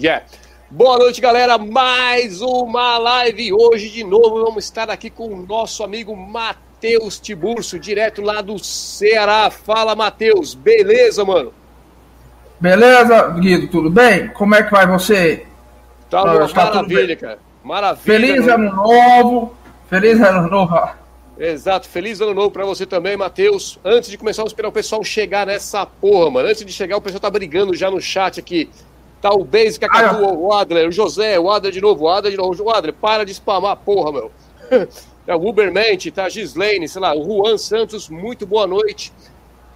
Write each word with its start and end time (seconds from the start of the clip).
Yeah. 0.00 0.26
Boa 0.68 0.98
noite, 0.98 1.20
galera. 1.20 1.56
Mais 1.56 2.42
uma 2.42 2.98
live. 2.98 3.52
Hoje, 3.52 3.90
de 3.90 4.02
novo, 4.02 4.44
vamos 4.44 4.64
estar 4.64 4.90
aqui 4.90 5.08
com 5.08 5.28
o 5.28 5.46
nosso 5.46 5.84
amigo 5.84 6.16
Matheus 6.16 7.20
Tiburcio, 7.20 7.78
direto 7.78 8.20
lá 8.20 8.40
do 8.40 8.58
Ceará. 8.58 9.50
Fala, 9.50 9.94
Matheus. 9.94 10.52
Beleza, 10.52 11.24
mano? 11.24 11.54
Beleza, 12.58 13.28
Guido? 13.38 13.68
Tudo 13.68 13.88
bem? 13.88 14.26
Como 14.28 14.56
é 14.56 14.64
que 14.64 14.72
vai 14.72 14.84
você? 14.84 15.46
Tá, 16.10 16.22
ah, 16.22 16.48
tá 16.48 16.64
maravilha, 16.64 17.16
cara. 17.16 17.38
Maravilha. 17.62 18.04
Feliz 18.04 18.48
ano 18.48 18.74
novo. 18.74 19.54
Feliz 19.88 20.20
ano 20.20 20.50
novo. 20.50 20.90
Exato, 21.38 21.88
feliz 21.88 22.20
ano 22.20 22.34
novo 22.34 22.50
para 22.50 22.64
você 22.64 22.84
também, 22.84 23.16
Matheus. 23.16 23.78
Antes 23.84 24.10
de 24.10 24.18
começar, 24.18 24.42
vamos 24.42 24.52
esperar 24.52 24.68
o 24.68 24.72
pessoal 24.72 25.04
chegar 25.04 25.46
nessa 25.46 25.86
porra, 25.86 26.30
mano. 26.30 26.48
Antes 26.48 26.64
de 26.64 26.72
chegar, 26.72 26.96
o 26.96 27.00
pessoal 27.00 27.20
tá 27.20 27.30
brigando 27.30 27.74
já 27.76 27.90
no 27.90 28.00
chat 28.00 28.40
aqui. 28.40 28.68
Tá 29.24 29.32
o 29.32 29.42
Basic, 29.42 29.82
a 29.82 29.88
Catu, 29.88 30.22
ah, 30.22 30.34
o 30.34 30.52
Adler, 30.52 30.86
o 30.86 30.92
José, 30.92 31.40
o 31.40 31.50
Adler 31.50 31.72
de 31.72 31.80
novo, 31.80 32.04
o 32.04 32.08
Adler 32.10 32.32
de 32.32 32.36
novo. 32.36 32.62
O 32.62 32.68
Adler, 32.68 32.92
para 32.92 33.24
de 33.24 33.32
spamar, 33.32 33.74
porra, 33.78 34.12
meu. 34.12 34.30
É 35.26 35.34
o 35.34 35.48
Ubermente, 35.48 36.10
tá? 36.10 36.28
Gislaine, 36.28 36.86
sei 36.86 37.00
lá, 37.00 37.16
o 37.16 37.24
Juan 37.24 37.56
Santos, 37.56 38.10
muito 38.10 38.44
boa 38.44 38.66
noite. 38.66 39.10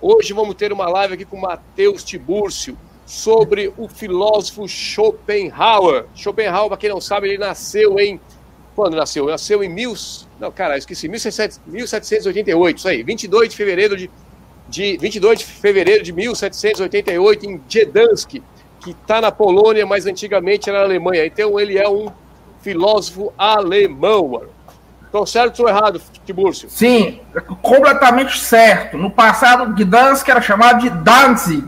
Hoje 0.02 0.34
vamos 0.34 0.54
ter 0.54 0.70
uma 0.70 0.86
live 0.90 1.14
aqui 1.14 1.24
com 1.24 1.38
o 1.38 1.40
Matheus 1.40 2.04
Tibúrcio 2.04 2.76
sobre 3.06 3.72
o 3.78 3.88
filósofo 3.88 4.68
Schopenhauer. 4.68 6.04
Schopenhauer, 6.14 6.68
para 6.68 6.76
quem 6.76 6.90
não 6.90 7.00
sabe, 7.00 7.28
ele 7.28 7.38
nasceu 7.38 7.98
em. 7.98 8.20
Quando 8.76 8.98
nasceu? 8.98 9.24
Nasceu 9.24 9.64
em 9.64 9.70
mil. 9.70 9.94
Não, 10.38 10.52
cara, 10.52 10.76
esqueci. 10.76 11.08
1788, 11.08 12.76
isso 12.76 12.88
aí. 12.88 13.02
22 13.02 13.48
de 13.48 13.56
fevereiro 13.56 13.96
de, 13.96 14.10
de 14.68 14.98
22 14.98 15.38
de 15.38 15.46
fevereiro 15.46 16.04
de 16.04 16.12
1788 16.12 17.46
em 17.46 17.56
Gdansk 17.56 18.42
que 18.94 19.02
está 19.02 19.20
na 19.20 19.30
Polônia, 19.30 19.86
mas 19.86 20.06
antigamente 20.06 20.68
era 20.68 20.78
na 20.78 20.84
Alemanha. 20.84 21.26
Então 21.26 21.58
ele 21.58 21.78
é 21.78 21.88
um 21.88 22.10
filósofo 22.60 23.32
alemão, 23.36 24.28
mano. 24.28 24.50
Estou 25.04 25.26
certo 25.26 25.62
ou 25.62 25.68
errado, 25.68 26.00
Tiburcio? 26.26 26.68
Sim, 26.68 27.20
completamente 27.62 28.38
certo. 28.38 28.98
No 28.98 29.10
passado, 29.10 29.74
Gdansk 29.74 30.28
era 30.28 30.40
chamado 30.42 30.82
de 30.82 30.90
Danzig. 30.90 31.66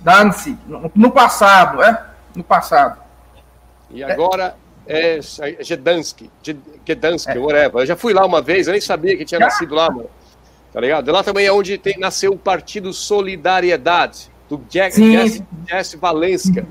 Danzig, 0.00 0.58
no 0.94 1.10
passado, 1.10 1.82
é? 1.82 2.04
No 2.34 2.42
passado. 2.42 2.98
E 3.90 4.02
agora 4.02 4.54
é, 4.86 5.18
é 5.18 5.76
Gdansk, 5.76 6.22
Gdansk, 6.86 7.28
é. 7.28 7.38
whatever. 7.38 7.82
Eu 7.82 7.86
já 7.86 7.96
fui 7.96 8.14
lá 8.14 8.24
uma 8.24 8.40
vez, 8.40 8.66
eu 8.66 8.72
nem 8.72 8.80
sabia 8.80 9.16
que 9.16 9.24
tinha 9.24 9.38
já? 9.38 9.46
nascido 9.46 9.74
lá, 9.74 9.90
mano. 9.90 10.08
Tá 10.72 10.80
ligado? 10.80 11.12
Lá 11.12 11.22
também 11.22 11.46
é 11.46 11.52
onde 11.52 11.78
tem, 11.78 11.98
nasceu 11.98 12.32
o 12.32 12.38
Partido 12.38 12.92
Solidariedade 12.92 14.33
do 14.56 14.64
Jack, 14.68 14.96
Jesse, 14.96 15.44
Jesse 15.68 15.96
Valenska, 15.96 16.66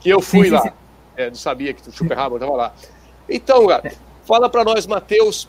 que 0.00 0.10
eu 0.10 0.20
fui 0.20 0.44
sim, 0.44 0.56
sim, 0.58 0.68
lá. 0.68 0.72
É, 1.16 1.28
não 1.28 1.34
sabia 1.34 1.72
que 1.72 1.88
o 1.88 1.92
Schopenhauer 1.92 2.34
estava 2.34 2.56
lá. 2.56 2.74
Então, 3.28 3.66
cara, 3.66 3.92
fala 4.26 4.48
para 4.48 4.64
nós, 4.64 4.86
Matheus, 4.86 5.48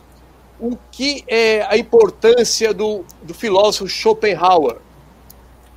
o 0.58 0.76
que 0.90 1.24
é 1.26 1.62
a 1.62 1.76
importância 1.76 2.72
do, 2.72 3.04
do 3.22 3.34
filósofo 3.34 3.88
Schopenhauer? 3.88 4.76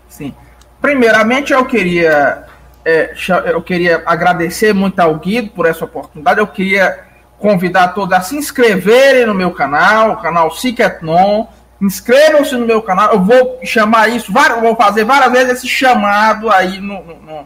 Sim. 0.07 0.33
Primeiramente, 0.81 1.53
eu 1.53 1.65
queria, 1.65 2.45
é, 2.85 3.13
eu 3.45 3.61
queria 3.61 4.03
agradecer 4.05 4.73
muito 4.73 4.99
ao 4.99 5.15
Guido 5.15 5.49
por 5.49 5.65
essa 5.65 5.85
oportunidade. 5.85 6.39
Eu 6.39 6.47
queria 6.47 7.05
convidar 7.39 7.89
todos 7.89 8.15
a 8.15 8.21
se 8.21 8.35
inscreverem 8.35 9.25
no 9.25 9.33
meu 9.33 9.51
canal, 9.51 10.13
o 10.13 10.17
canal 10.17 10.51
Siketnon 10.51 11.47
Inscrevam-se 11.79 12.55
no 12.55 12.65
meu 12.65 12.81
canal. 12.81 13.13
Eu 13.13 13.21
vou 13.21 13.59
chamar 13.63 14.09
isso, 14.09 14.33
vou 14.33 14.75
fazer 14.75 15.03
várias 15.03 15.31
vezes 15.31 15.57
esse 15.57 15.67
chamado 15.67 16.49
aí 16.49 16.79
no, 16.79 17.03
no, 17.03 17.15
no 17.15 17.45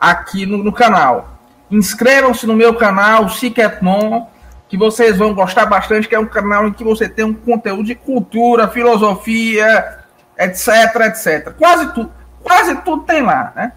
aqui 0.00 0.44
no, 0.44 0.58
no, 0.58 0.72
canal. 0.72 1.38
Inscrevam-se 1.70 2.46
no 2.46 2.54
meu 2.54 2.74
canal, 2.74 3.28
Siketmon, 3.28 4.26
que 4.68 4.76
vocês 4.76 5.16
vão 5.16 5.32
gostar 5.32 5.66
bastante, 5.66 6.08
que 6.08 6.14
é 6.14 6.18
um 6.18 6.26
canal 6.26 6.66
em 6.66 6.72
que 6.72 6.82
você 6.82 7.08
tem 7.08 7.24
um 7.24 7.34
conteúdo 7.34 7.84
de 7.84 7.94
cultura, 7.94 8.68
filosofia, 8.68 9.98
etc, 10.38 10.68
etc. 11.06 11.52
Quase 11.56 11.92
tudo, 11.94 12.12
quase 12.42 12.76
tudo 12.76 13.04
tem 13.04 13.22
lá, 13.22 13.52
né? 13.54 13.72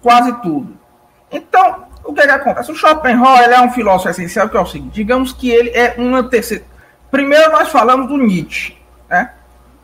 Quase 0.00 0.32
tudo. 0.40 0.78
Então, 1.30 1.84
o 2.04 2.14
que, 2.14 2.20
é 2.20 2.26
que 2.26 2.32
acontece? 2.32 2.72
O 2.72 2.74
Schopenhauer 2.74 3.50
é 3.50 3.60
um 3.60 3.70
filósofo 3.70 4.08
essencial 4.08 4.48
que 4.48 4.56
é 4.56 4.60
o 4.60 4.66
seguinte: 4.66 4.94
digamos 4.94 5.32
que 5.32 5.50
ele 5.50 5.70
é 5.70 5.94
um 5.98 6.14
antecedente. 6.14 6.68
Primeiro 7.10 7.50
nós 7.50 7.68
falamos 7.68 8.08
do 8.08 8.16
Nietzsche. 8.16 8.79
Né? 9.10 9.30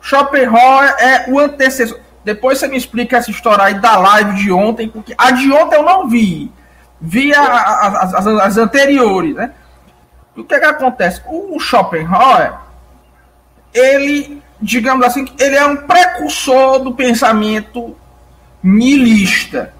Schopenhauer 0.01 0.95
é 0.99 1.29
o 1.29 1.37
antecessor. 1.37 1.99
Depois 2.23 2.57
você 2.57 2.67
me 2.67 2.77
explica 2.77 3.17
essa 3.17 3.29
história 3.29 3.65
aí 3.65 3.75
da 3.75 3.97
live 3.97 4.35
de 4.35 4.51
ontem, 4.51 4.87
porque 4.87 5.13
a 5.17 5.31
de 5.31 5.51
ontem 5.51 5.75
eu 5.75 5.83
não 5.83 6.07
vi. 6.07 6.51
Vi 6.99 7.33
a, 7.33 7.41
a, 7.41 7.87
as, 8.03 8.27
as, 8.27 8.57
anteriores, 8.57 9.35
né? 9.35 9.51
O 10.35 10.43
que 10.43 10.55
é 10.55 10.59
que 10.59 10.65
acontece? 10.65 11.21
O 11.27 11.59
Schopenhauer, 11.59 12.53
ele, 13.73 14.41
digamos 14.61 15.05
assim, 15.05 15.25
ele 15.39 15.55
é 15.55 15.65
um 15.65 15.77
precursor 15.77 16.79
do 16.79 16.93
pensamento 16.93 17.95
nihilista. 18.63 19.73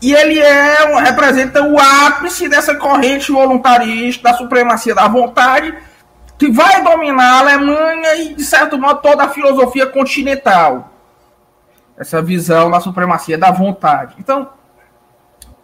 E 0.00 0.12
ele 0.12 0.38
é, 0.38 1.00
representa 1.00 1.62
o 1.62 1.78
ápice 1.78 2.48
dessa 2.48 2.74
corrente 2.74 3.32
voluntarista 3.32 4.30
da 4.30 4.36
supremacia 4.36 4.94
da 4.94 5.08
vontade 5.08 5.74
que 6.38 6.50
vai 6.50 6.82
dominar 6.82 7.24
a 7.24 7.38
Alemanha 7.40 8.14
e, 8.16 8.34
de 8.34 8.44
certo 8.44 8.78
modo, 8.78 9.00
toda 9.00 9.24
a 9.24 9.28
filosofia 9.28 9.86
continental. 9.86 10.92
Essa 11.96 12.20
visão 12.20 12.70
da 12.70 12.78
supremacia 12.80 13.38
da 13.38 13.50
vontade. 13.50 14.14
Então, 14.18 14.50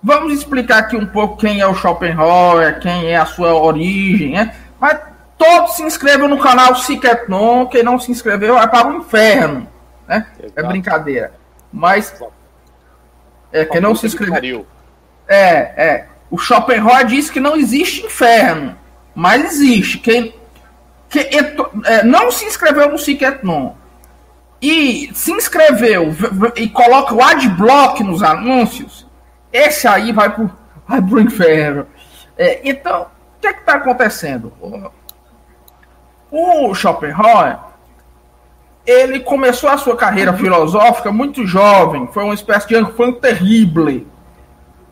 vamos 0.03 0.33
explicar 0.33 0.79
aqui 0.79 0.97
um 0.97 1.07
pouco 1.07 1.37
quem 1.37 1.61
é 1.61 1.67
o 1.67 1.75
Schopenhauer, 1.75 2.81
quem 2.81 3.07
é 3.07 3.17
a 3.17 3.27
sua 3.27 3.55
origem, 3.55 4.33
né? 4.33 4.55
Mas 4.81 4.99
todos 5.37 5.77
se 5.77 5.83
inscrevam 5.83 6.29
no 6.29 6.39
canal 6.39 6.75
Siketnon, 6.75 7.67
quem 7.67 7.83
não 7.83 7.99
se 7.99 8.11
inscreveu 8.11 8.55
vai 8.55 8.69
para 8.69 8.89
o 8.89 8.97
inferno, 8.97 9.69
né? 10.09 10.27
É 10.57 10.63
brincadeira. 10.63 11.35
Mas 11.71 12.15
é 13.53 13.67
quem 13.67 13.81
não 13.81 13.95
se 13.95 14.07
inscreveu. 14.07 14.67
É, 15.29 15.85
é. 15.85 16.07
O 16.31 16.39
Schopenhauer 16.39 17.05
diz 17.05 17.29
que 17.29 17.39
não 17.39 17.57
existe 17.57 18.07
inferno, 18.07 18.75
mas 19.15 19.45
existe. 19.45 19.99
Quem 19.99 20.35
que 21.13 21.21
é, 21.21 22.03
não 22.03 22.33
se 22.33 22.47
inscreveu 22.47 22.91
no 22.91 22.99
Cicetnon 22.99 23.75
e 24.63 25.11
se 25.13 25.31
inscreveu 25.31 26.09
e 26.57 26.71
coloca 26.71 27.15
o 27.15 27.23
adblock 27.23 28.03
nos 28.03 28.23
anúncios, 28.23 29.07
esse 29.53 29.87
aí 29.87 30.11
vai 30.11 30.31
pro, 30.31 30.51
vai 30.89 31.03
pro 31.03 31.21
inferno. 31.21 31.87
É, 32.39 32.61
então, 32.65 33.03
o 33.03 33.41
que 33.43 33.47
é 33.47 33.51
está 33.51 33.75
acontecendo? 33.75 34.55
O 36.31 36.75
Schopenhauer, 36.75 37.59
ele 38.87 39.21
começou 39.21 39.69
a 39.69 39.77
sua 39.77 39.95
carreira 39.95 40.33
filosófica 40.33 41.13
muito 41.13 41.47
jovem, 41.47 42.09
foi 42.11 42.25
uma 42.25 42.33
espécie 42.33 42.69
de 42.69 42.79
enfant 42.79 43.21
terrible 43.21 44.07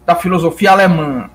da 0.04 0.14
filosofia 0.14 0.72
alemã. 0.72 1.30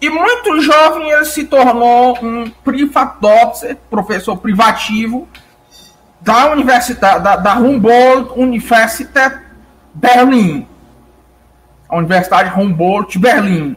E 0.00 0.08
muito 0.08 0.60
jovem 0.62 1.10
ele 1.10 1.26
se 1.26 1.44
tornou 1.44 2.18
um 2.22 2.48
privatdotzer, 2.48 3.76
professor 3.90 4.36
privativo 4.38 5.28
da 6.20 6.50
Universidade 6.52 7.22
da, 7.22 7.36
da 7.36 7.54
Humboldt 7.54 8.32
Universität 8.38 9.38
Berlim. 9.92 10.66
A 11.86 11.96
Universidade 11.96 12.58
Humboldt 12.58 13.18
Berlim. 13.18 13.76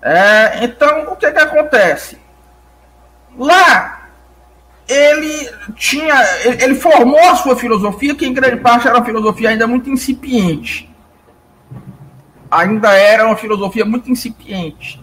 É, 0.00 0.64
então, 0.64 1.12
o 1.12 1.16
que, 1.16 1.30
que 1.30 1.38
acontece? 1.38 2.18
Lá, 3.36 4.08
ele 4.88 5.50
tinha. 5.74 6.14
Ele 6.44 6.74
formou 6.74 7.20
a 7.20 7.36
sua 7.36 7.56
filosofia, 7.56 8.14
que 8.14 8.26
em 8.26 8.34
grande 8.34 8.56
parte 8.56 8.86
era 8.86 8.96
uma 8.96 9.04
filosofia 9.04 9.50
ainda 9.50 9.66
muito 9.66 9.90
incipiente 9.90 10.91
ainda 12.52 12.92
era 12.92 13.26
uma 13.26 13.36
filosofia 13.36 13.84
muito 13.84 14.10
incipiente. 14.10 15.00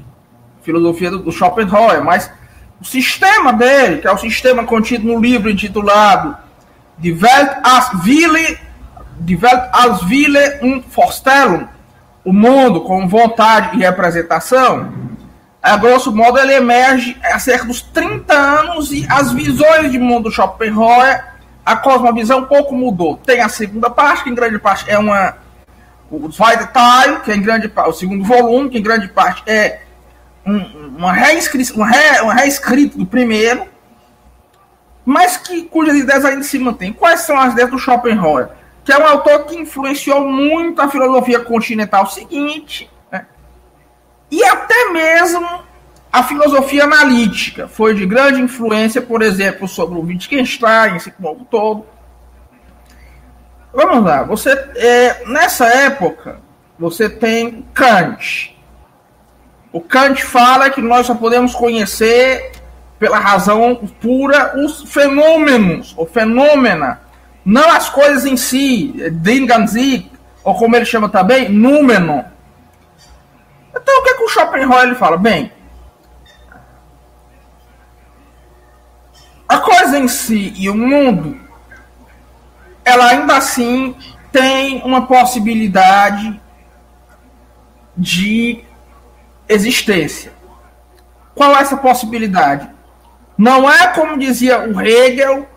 Filosofia 0.62 1.10
do, 1.10 1.32
Schopenhauer, 1.32 2.04
mas 2.04 2.32
o 2.80 2.86
sistema 2.86 3.52
dele, 3.52 3.98
que 3.98 4.08
é 4.08 4.12
o 4.12 4.18
sistema 4.18 4.64
contido 4.64 5.08
no 5.08 5.20
livro 5.20 5.50
intitulado 5.50 6.38
Die 7.00 7.12
Welt 7.12 7.58
als 7.64 8.06
Wille, 8.06 8.60
Die 9.20 9.36
Welt 9.36 9.64
als 9.74 10.08
Wille 10.08 10.60
und 10.62 10.84
Vorstellung, 10.90 11.68
o 12.24 12.32
mundo 12.32 12.82
com 12.82 13.08
vontade 13.08 13.78
e 13.78 13.80
representação, 13.80 14.92
a 15.62 15.76
grosso 15.76 16.16
modo 16.16 16.38
ele 16.38 16.54
emerge 16.54 17.18
há 17.24 17.40
cerca 17.40 17.66
dos 17.66 17.82
30 17.82 18.34
anos 18.34 18.92
e 18.92 19.08
as 19.10 19.32
visões 19.32 19.92
de 19.92 19.98
mundo 19.98 20.26
do 20.26 20.32
Schopenhauer, 20.32 21.26
a 21.66 21.76
cosmovisão 21.76 22.46
pouco 22.46 22.76
mudou. 22.76 23.18
Tem 23.18 23.42
a 23.42 23.50
segunda 23.50 23.90
parte, 23.90 24.24
que 24.24 24.30
em 24.30 24.36
grande 24.36 24.60
parte 24.60 24.90
é 24.90 24.98
uma 24.98 25.36
o 26.12 26.32
Zweite 26.32 26.70
que 27.24 27.32
é 27.32 27.36
em 27.36 27.42
grande 27.42 27.72
o 27.76 27.94
segundo 27.94 28.24
volume, 28.24 28.70
que 28.70 28.78
em 28.78 28.84
grande 28.84 29.08
parte 29.08 29.44
é 29.46 29.82
um, 30.46 30.58
uma, 30.98 31.14
reescrita, 31.14 31.84
re, 31.86 32.86
do 32.88 33.06
primeiro, 33.06 33.66
mas 35.06 35.38
que 35.38 35.64
cujas 35.64 35.96
ideias 35.96 36.26
ainda 36.26 36.44
se 36.44 36.58
mantêm. 36.58 36.94
Quais 36.94 37.22
são 37.22 37.38
as 37.38 37.54
ideias 37.54 37.70
do 37.70 37.78
Schopenhauer? 37.78 38.50
que 38.90 38.94
é 38.94 38.98
um 38.98 39.06
autor 39.06 39.46
que 39.46 39.56
influenciou 39.56 40.28
muito 40.28 40.82
a 40.82 40.90
filosofia 40.90 41.40
continental 41.42 42.08
seguinte, 42.08 42.90
né? 43.12 43.28
e 44.32 44.44
até 44.44 44.90
mesmo 44.90 45.48
a 46.12 46.24
filosofia 46.24 46.86
analítica. 46.86 47.68
Foi 47.68 47.94
de 47.94 48.04
grande 48.08 48.42
influência, 48.42 49.00
por 49.00 49.22
exemplo, 49.22 49.68
sobre 49.68 50.00
o 50.00 50.02
Wittgenstein, 50.02 50.96
esse 50.96 51.12
como 51.12 51.46
todo. 51.46 51.86
Vamos 53.74 54.04
lá, 54.04 54.24
você 54.24 54.50
é, 54.76 55.24
nessa 55.28 55.66
época 55.68 56.40
você 56.78 57.10
tem 57.10 57.66
Kant. 57.74 58.58
O 59.72 59.80
Kant 59.82 60.24
fala 60.24 60.70
que 60.70 60.82
nós 60.82 61.06
só 61.06 61.14
podemos 61.14 61.54
conhecer 61.54 62.52
pela 62.98 63.20
razão 63.20 63.76
pura 64.02 64.58
os 64.58 64.84
fenômenos, 64.92 65.94
o 65.98 66.06
fenômena, 66.06 67.02
não 67.46 67.70
as 67.72 67.90
coisas 67.90 68.26
em 68.26 68.36
si, 68.36 68.94
Dinganzik, 69.12 70.12
ou 70.44 70.56
como 70.56 70.76
ele 70.76 70.86
chama 70.86 71.08
também, 71.08 71.50
númeno. 71.50 72.26
Então 73.70 74.00
o 74.00 74.04
que, 74.04 74.10
é 74.10 74.14
que 74.16 74.24
o 74.24 74.30
Schopenhauer 74.30 74.84
ele 74.86 74.96
fala? 74.96 75.18
Bem, 75.18 75.52
a 79.48 79.58
coisa 79.60 79.98
em 79.98 80.08
si 80.08 80.54
e 80.58 80.70
o 80.70 80.76
mundo, 80.76 81.40
ela 82.90 83.06
ainda 83.12 83.38
assim 83.38 83.96
tem 84.32 84.82
uma 84.84 85.06
possibilidade 85.08 86.40
de 87.96 88.64
existência. 89.48 90.34
Qual 91.36 91.56
é 91.56 91.62
essa 91.62 91.78
possibilidade? 91.78 92.70
Não 93.38 93.72
é 93.72 93.88
como 93.88 94.18
dizia 94.18 94.60
o 94.68 94.82
Hegel, 94.82 95.48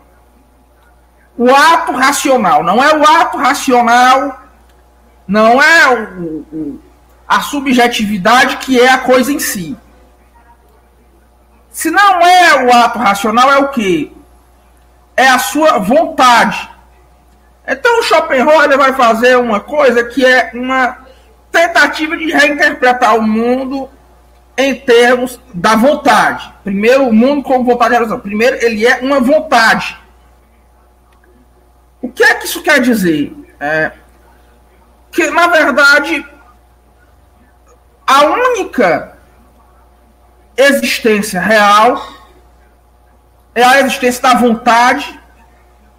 o 1.37 1.53
ato 1.53 1.91
racional. 1.91 2.63
Não 2.63 2.81
é 2.83 2.95
o 2.95 3.03
ato 3.03 3.37
racional, 3.37 4.41
não 5.27 5.61
é 5.61 5.89
o, 5.89 6.23
o, 6.53 6.81
a 7.27 7.41
subjetividade 7.41 8.57
que 8.57 8.79
é 8.79 8.89
a 8.89 8.99
coisa 8.99 9.31
em 9.31 9.39
si. 9.39 9.75
Se 11.69 11.89
não 11.89 12.21
é 12.21 12.65
o 12.65 12.73
ato 12.73 12.99
racional, 12.99 13.51
é 13.51 13.57
o 13.57 13.69
que? 13.69 14.15
É 15.17 15.27
a 15.27 15.39
sua 15.39 15.79
vontade. 15.79 16.69
Então 17.67 17.99
o 17.99 18.03
Schopenhauer 18.03 18.77
vai 18.77 18.93
fazer 18.93 19.37
uma 19.37 19.59
coisa 19.59 20.03
que 20.03 20.25
é 20.25 20.51
uma 20.53 20.97
tentativa 21.51 22.17
de 22.17 22.31
reinterpretar 22.31 23.15
o 23.15 23.21
mundo 23.21 23.89
em 24.57 24.75
termos 24.75 25.39
da 25.53 25.75
vontade. 25.75 26.53
Primeiro, 26.63 27.07
o 27.07 27.13
mundo 27.13 27.43
como 27.43 27.63
vontade 27.63 27.89
de 27.89 27.95
realização. 27.95 28.19
Primeiro, 28.19 28.57
ele 28.57 28.85
é 28.85 28.97
uma 28.97 29.19
vontade. 29.19 29.97
O 32.01 32.09
que 32.09 32.23
é 32.23 32.35
que 32.35 32.45
isso 32.45 32.61
quer 32.61 32.81
dizer? 32.81 33.33
É 33.59 33.91
que, 35.13 35.29
na 35.29 35.47
verdade, 35.47 36.25
a 38.05 38.25
única 38.25 39.15
existência 40.57 41.39
real 41.39 42.03
é 43.53 43.63
a 43.63 43.79
existência 43.81 44.21
da 44.23 44.33
vontade, 44.33 45.19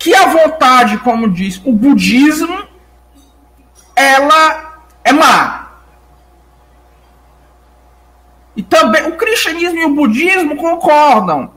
que 0.05 0.15
a 0.15 0.27
vontade, 0.27 0.99
como 0.99 1.31
diz 1.31 1.59
o 1.65 1.73
budismo, 1.73 2.63
ela 3.97 4.83
é 5.03 5.15
má. 5.15 5.71
E 8.55 8.63
também 8.63 9.07
o 9.07 9.17
cristianismo 9.17 9.79
e 9.79 9.85
o 9.87 9.95
budismo 9.95 10.57
concordam 10.57 11.53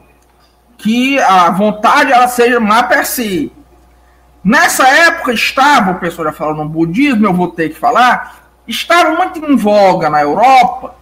que 0.77 1.19
a 1.19 1.51
vontade 1.51 2.13
ela 2.13 2.29
seja 2.29 2.57
má 2.57 2.83
per 2.83 3.05
si. 3.05 3.51
Nessa 4.41 4.87
época 4.87 5.33
estava, 5.33 5.91
o 5.91 5.99
pessoal 5.99 6.29
já 6.29 6.33
falou 6.33 6.55
no 6.55 6.69
budismo, 6.69 7.25
eu 7.25 7.33
vou 7.33 7.49
ter 7.49 7.71
que 7.71 7.77
falar, 7.77 8.49
estava 8.65 9.09
muito 9.09 9.45
em 9.45 9.57
voga 9.57 10.09
na 10.09 10.21
Europa, 10.21 10.95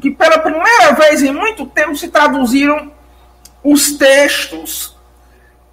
que 0.00 0.10
pela 0.10 0.38
primeira 0.38 0.92
vez 0.92 1.22
em 1.22 1.34
muito 1.34 1.66
tempo 1.66 1.94
se 1.94 2.08
traduziram 2.08 2.90
os 3.62 3.92
textos 3.92 4.96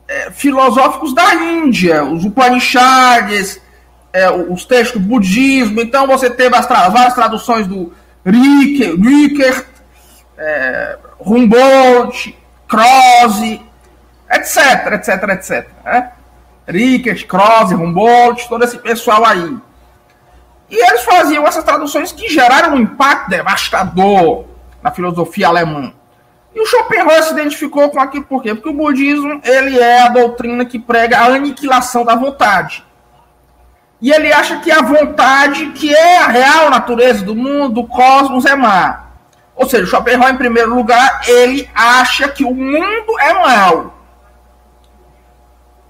é, 0.08 0.32
filosóficos 0.32 1.14
da 1.14 1.36
Índia, 1.36 2.04
os 2.04 2.26
Upanishads, 2.26 3.62
é, 4.14 4.30
os 4.32 4.66
textos 4.66 5.02
do 5.02 5.08
budismo. 5.08 5.82
Então 5.82 6.08
você 6.08 6.30
teve 6.30 6.56
as 6.56 6.66
tra 6.66 6.90
várias 6.90 7.14
traduções 7.14 7.68
do 7.68 7.94
Rickert, 8.26 9.00
Rickert 9.00 9.66
é, 10.38 10.98
Humboldt, 11.20 12.38
Croce, 12.68 13.62
etc, 14.32 14.94
etc, 14.94 15.30
etc. 15.30 15.68
Né? 15.84 16.12
Rickert, 16.68 17.26
Humboldt, 17.74 18.48
todo 18.48 18.64
esse 18.64 18.78
pessoal 18.80 19.26
aí. 19.26 19.58
E 20.70 20.76
eles 20.76 21.04
faziam 21.04 21.46
essas 21.46 21.64
traduções 21.64 22.12
que 22.12 22.28
geraram 22.28 22.76
um 22.76 22.80
impacto 22.80 23.30
devastador 23.30 24.46
na 24.82 24.92
filosofia 24.92 25.48
alemã. 25.48 25.94
E 26.56 26.62
o 26.62 26.66
Schopenhauer 26.66 27.22
se 27.22 27.34
identificou 27.34 27.90
com 27.90 28.00
aquilo 28.00 28.24
por 28.24 28.42
quê? 28.42 28.56
Porque 28.56 28.70
o 28.70 28.74
budismo 28.74 29.42
ele 29.44 29.78
é 29.78 30.04
a 30.04 30.08
doutrina 30.08 30.64
que 30.64 30.80
prega 30.80 31.20
a 31.20 31.26
aniquilação 31.26 32.06
da 32.06 32.16
vontade. 32.16 32.86
E 34.02 34.10
ele 34.10 34.32
acha 34.32 34.60
que 34.60 34.72
a 34.72 34.82
vontade, 34.82 35.72
que 35.72 35.94
é 35.94 36.18
a 36.20 36.28
real 36.28 36.70
natureza 36.70 37.26
do 37.26 37.36
mundo, 37.36 37.82
do 37.82 37.88
cosmos, 37.88 38.46
é 38.46 38.56
má. 38.56 39.08
Ou 39.54 39.68
seja, 39.68 39.86
Schopenhauer, 39.86 40.34
em 40.34 40.38
primeiro 40.38 40.74
lugar, 40.74 41.22
ele 41.28 41.70
acha 41.76 42.30
que 42.30 42.46
o 42.46 42.54
mundo 42.54 43.20
é 43.20 43.34
mal. 43.34 43.94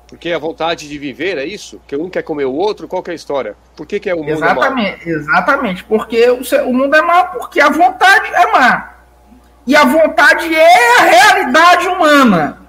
Porque 0.08 0.32
a 0.32 0.40
vontade 0.40 0.88
de 0.88 0.98
viver 0.98 1.38
é 1.38 1.46
isso? 1.46 1.80
Que 1.86 1.96
um 1.96 2.10
quer 2.10 2.24
comer 2.24 2.46
o 2.46 2.54
outro? 2.54 2.88
Qual 2.88 3.04
que 3.04 3.12
é 3.12 3.14
a 3.14 3.16
história? 3.16 3.56
Por 3.76 3.86
que, 3.86 4.00
que 4.00 4.10
é 4.10 4.16
o 4.16 4.20
mundo 4.20 4.30
exatamente, 4.30 5.10
é 5.10 5.12
Exatamente, 5.12 5.84
porque 5.84 6.30
o, 6.30 6.42
o 6.68 6.74
mundo 6.74 6.96
é 6.96 7.02
mal 7.02 7.32
porque 7.32 7.60
a 7.60 7.70
vontade 7.70 8.34
é 8.34 8.52
má. 8.52 8.94
E 9.68 9.76
a 9.76 9.84
vontade 9.84 10.54
é 10.54 11.00
a 11.00 11.04
realidade 11.04 11.88
humana. 11.88 12.62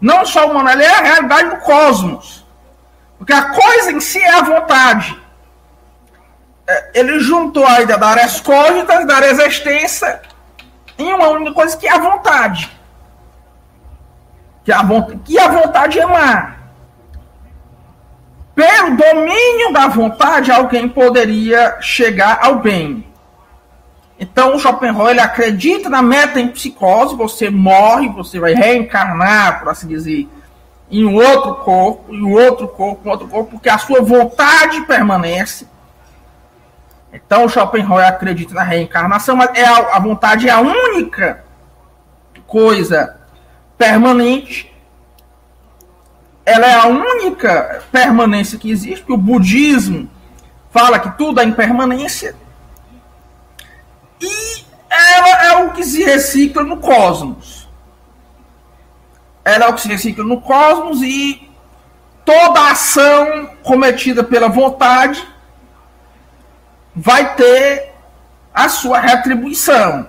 Não 0.00 0.24
só 0.24 0.48
humana, 0.50 0.72
ela 0.72 0.82
é 0.82 0.88
a 0.88 1.02
realidade 1.02 1.50
do 1.50 1.56
cosmos. 1.58 2.46
Porque 3.18 3.32
a 3.32 3.50
coisa 3.50 3.92
em 3.92 4.00
si 4.00 4.20
é 4.20 4.30
a 4.30 4.42
vontade. 4.42 5.20
É, 6.66 7.00
ele 7.00 7.18
juntou 7.18 7.66
a 7.66 7.80
ideia 7.80 7.98
da 7.98 8.14
res 8.14 8.40
cogitas, 8.40 9.06
da 9.06 9.26
existência, 9.28 10.20
em 10.98 11.12
uma 11.12 11.28
única 11.28 11.52
coisa 11.52 11.76
que 11.76 11.88
é 11.88 11.92
a 11.92 11.98
vontade. 11.98 12.70
Que 14.64 14.72
a 14.72 14.82
vontade, 14.82 15.20
que 15.24 15.38
a 15.38 15.48
vontade 15.48 15.98
é 15.98 16.06
má. 16.06 16.54
Pelo 18.54 18.96
domínio 18.96 19.72
da 19.72 19.88
vontade, 19.88 20.50
alguém 20.50 20.88
poderia 20.88 21.80
chegar 21.80 22.38
ao 22.42 22.56
bem. 22.56 23.07
Então, 24.18 24.56
o 24.56 24.58
Schopenhauer 24.58 25.10
ele 25.10 25.20
acredita 25.20 25.88
na 25.88 26.02
meta 26.02 26.40
em 26.40 26.48
psicose, 26.48 27.14
você 27.14 27.50
morre, 27.50 28.08
você 28.08 28.40
vai 28.40 28.52
reencarnar, 28.52 29.60
por 29.60 29.68
assim 29.68 29.86
dizer, 29.86 30.28
em 30.90 31.04
outro 31.04 31.54
corpo, 31.56 32.12
em 32.12 32.24
outro 32.24 32.66
corpo, 32.66 33.06
em 33.06 33.10
outro 33.10 33.28
corpo, 33.28 33.50
porque 33.52 33.68
a 33.68 33.78
sua 33.78 34.00
vontade 34.00 34.80
permanece. 34.82 35.68
Então 37.12 37.44
o 37.44 37.48
Schopenhauer 37.48 38.06
acredita 38.06 38.54
na 38.54 38.62
reencarnação, 38.62 39.36
mas 39.36 39.50
é 39.54 39.64
a, 39.64 39.96
a 39.96 39.98
vontade 39.98 40.48
é 40.48 40.52
a 40.52 40.60
única 40.60 41.44
coisa 42.46 43.16
permanente. 43.76 44.74
Ela 46.44 46.66
é 46.66 46.74
a 46.74 46.86
única 46.86 47.82
permanência 47.92 48.58
que 48.58 48.70
existe, 48.70 49.04
que 49.04 49.12
o 49.12 49.16
budismo 49.16 50.10
fala 50.70 50.98
que 50.98 51.16
tudo 51.16 51.40
é 51.40 51.44
impermanência. 51.44 52.34
Ela 54.98 55.46
é 55.46 55.56
o 55.64 55.70
que 55.72 55.84
se 55.84 56.02
recicla 56.04 56.62
no 56.62 56.78
cosmos 56.78 57.58
ela 59.48 59.64
é 59.64 59.68
o 59.68 59.74
que 59.74 59.80
se 59.80 59.88
recicla 59.88 60.22
no 60.22 60.40
cosmos 60.42 61.00
e 61.02 61.50
toda 62.24 62.70
ação 62.70 63.50
cometida 63.62 64.22
pela 64.22 64.48
vontade 64.48 65.26
vai 66.94 67.34
ter 67.34 67.94
a 68.52 68.68
sua 68.68 69.00
retribuição. 69.00 70.06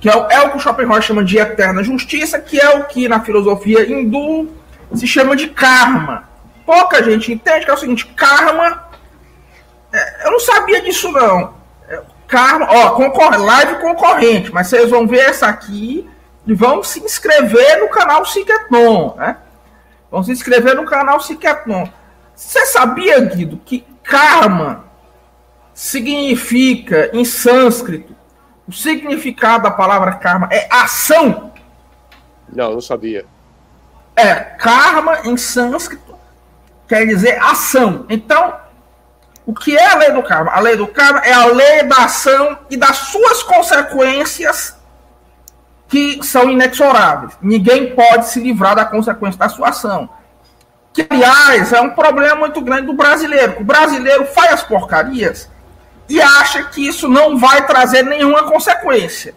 Que 0.00 0.08
é, 0.08 0.12
é, 0.12 0.40
o 0.40 0.50
que 0.50 0.56
o 0.56 0.60
Schopenhauer 0.60 1.02
chama 1.02 1.22
de 1.22 1.36
eterna 1.36 1.82
justiça, 1.82 2.40
que 2.40 2.58
é 2.58 2.70
o 2.70 2.84
que 2.84 3.06
na 3.08 3.20
filosofia 3.20 3.84
hindu 3.86 4.48
se 4.94 5.06
chama 5.06 5.36
de 5.36 5.48
karma. 5.48 6.28
Pouca 6.64 7.02
gente 7.02 7.32
entende 7.32 7.66
que 7.66 7.70
é 7.70 7.74
o 7.74 7.76
seguinte: 7.76 8.06
karma. 8.06 8.88
É, 9.92 10.26
eu 10.26 10.30
não 10.30 10.40
sabia 10.40 10.80
disso, 10.80 11.10
não. 11.10 11.59
Karma, 12.30 12.68
ó, 12.70 12.90
concorre, 12.90 13.38
live 13.38 13.80
concorrente, 13.80 14.52
mas 14.52 14.68
vocês 14.68 14.88
vão 14.88 15.04
ver 15.04 15.18
essa 15.18 15.48
aqui 15.48 16.08
e 16.46 16.54
vão 16.54 16.80
se 16.80 17.00
inscrever 17.00 17.80
no 17.80 17.88
canal 17.88 18.24
Cicleton, 18.24 19.16
né? 19.16 19.36
Vão 20.08 20.22
se 20.22 20.30
inscrever 20.30 20.76
no 20.76 20.84
canal 20.84 21.18
Cicleton. 21.18 21.90
Você 22.32 22.64
sabia, 22.66 23.18
Guido, 23.20 23.60
que 23.64 23.84
karma 24.04 24.84
significa, 25.74 27.10
em 27.12 27.24
sânscrito, 27.24 28.14
o 28.66 28.72
significado 28.72 29.64
da 29.64 29.70
palavra 29.72 30.12
karma 30.12 30.48
é 30.52 30.68
ação? 30.70 31.52
Não, 32.48 32.74
não 32.74 32.80
sabia. 32.80 33.26
É, 34.14 34.34
karma 34.34 35.22
em 35.24 35.36
sânscrito 35.36 36.14
quer 36.86 37.06
dizer 37.06 37.42
ação. 37.42 38.06
Então, 38.08 38.54
o 39.50 39.52
que 39.52 39.76
é 39.76 39.84
a 39.84 39.96
lei 39.96 40.12
do 40.12 40.22
karma? 40.22 40.52
A 40.52 40.60
lei 40.60 40.76
do 40.76 40.86
karma 40.86 41.18
é 41.24 41.32
a 41.32 41.46
lei 41.46 41.82
da 41.82 42.04
ação 42.04 42.56
e 42.70 42.76
das 42.76 42.96
suas 42.96 43.42
consequências 43.42 44.76
que 45.88 46.22
são 46.22 46.48
inexoráveis. 46.48 47.36
Ninguém 47.42 47.92
pode 47.96 48.28
se 48.28 48.38
livrar 48.38 48.76
da 48.76 48.84
consequência 48.84 49.40
da 49.40 49.48
sua 49.48 49.70
ação. 49.70 50.08
Que, 50.92 51.04
aliás, 51.10 51.72
é 51.72 51.80
um 51.80 51.90
problema 51.90 52.36
muito 52.36 52.60
grande 52.60 52.86
do 52.86 52.94
brasileiro. 52.94 53.60
O 53.60 53.64
brasileiro 53.64 54.24
faz 54.26 54.52
as 54.52 54.62
porcarias 54.62 55.50
e 56.08 56.22
acha 56.22 56.62
que 56.62 56.86
isso 56.86 57.08
não 57.08 57.36
vai 57.36 57.66
trazer 57.66 58.04
nenhuma 58.04 58.44
consequência. 58.44 59.34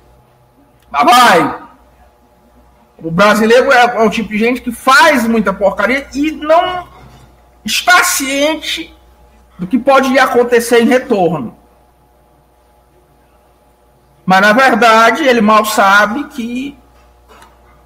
Mas 0.91 1.05
vai. 1.05 1.59
O 2.99 3.09
brasileiro 3.09 3.71
é, 3.71 3.83
é 3.83 4.03
o 4.03 4.11
tipo 4.11 4.29
de 4.29 4.37
gente 4.37 4.61
que 4.61 4.71
faz 4.71 5.27
muita 5.27 5.51
porcaria 5.51 6.05
e 6.13 6.29
não 6.29 6.87
está 7.65 8.03
ciente 8.03 8.92
do 9.63 9.67
que 9.67 9.79
pode 9.79 10.19
acontecer 10.19 10.81
em 10.81 10.85
retorno. 10.85 11.57
Mas 14.25 14.41
na 14.41 14.51
verdade 14.51 15.23
ele 15.23 15.39
mal 15.39 15.63
sabe 15.63 16.25
que 16.25 16.77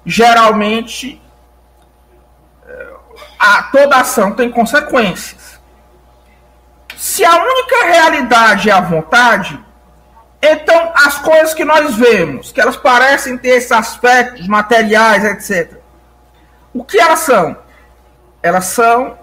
geralmente 0.04 1.22
eh, 2.66 2.94
a, 3.38 3.62
toda 3.64 3.96
ação 3.96 4.32
tem 4.32 4.50
consequências. 4.50 5.60
Se 6.96 7.24
a 7.24 7.36
única 7.36 7.84
realidade 7.84 8.68
é 8.68 8.72
a 8.72 8.80
vontade, 8.80 9.64
então 10.42 10.92
as 10.96 11.18
coisas 11.18 11.54
que 11.54 11.64
nós 11.64 11.94
vemos, 11.94 12.50
que 12.50 12.60
elas 12.60 12.76
parecem 12.76 13.38
ter 13.38 13.50
esses 13.50 13.70
aspectos 13.70 14.48
materiais, 14.48 15.24
etc. 15.24 15.78
O 16.74 16.82
que 16.82 16.98
elas 16.98 17.20
são? 17.20 17.56
Elas 18.42 18.64
são 18.64 19.16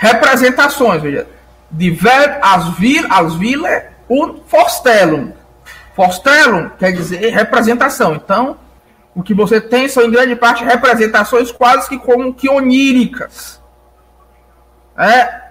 representações, 0.00 1.02
veja, 1.02 1.26
de 1.70 1.90
verbo 1.90 2.38
as 2.40 2.70
vil, 2.78 3.06
as 3.10 3.34
vile 3.34 3.82
und 4.08 4.40
Vorstellung. 4.46 5.34
Vorstellung 5.94 6.70
quer 6.78 6.92
dizer 6.92 7.28
representação. 7.28 8.14
Então, 8.14 8.56
o 9.14 9.22
que 9.22 9.34
você 9.34 9.60
tem 9.60 9.88
são 9.88 10.02
em 10.02 10.10
grande 10.10 10.34
parte 10.34 10.64
representações 10.64 11.52
quase 11.52 11.86
que 11.86 11.98
como 11.98 12.32
que 12.32 12.48
oníricas. 12.48 13.60
É, 14.96 15.42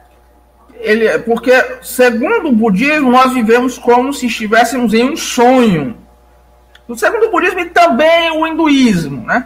ele, 0.80 1.20
porque 1.20 1.54
segundo 1.84 2.50
o 2.50 2.52
budismo 2.52 3.12
nós 3.12 3.32
vivemos 3.32 3.78
como 3.78 4.12
se 4.12 4.26
estivéssemos 4.26 4.96
em 4.96 5.12
um 5.12 5.16
sonho. 5.16 5.96
Segundo 6.96 7.28
o 7.28 7.32
budismo 7.32 7.60
e 7.60 7.66
também 7.66 8.32
o 8.32 8.48
hinduísmo, 8.48 9.28
né? 9.28 9.46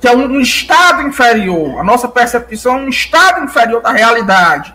Que 0.00 0.06
é 0.06 0.14
um 0.14 0.40
estado 0.40 1.02
inferior. 1.02 1.80
A 1.80 1.84
nossa 1.84 2.08
percepção 2.08 2.78
é 2.78 2.80
um 2.82 2.88
estado 2.88 3.44
inferior 3.44 3.82
da 3.82 3.90
realidade. 3.90 4.72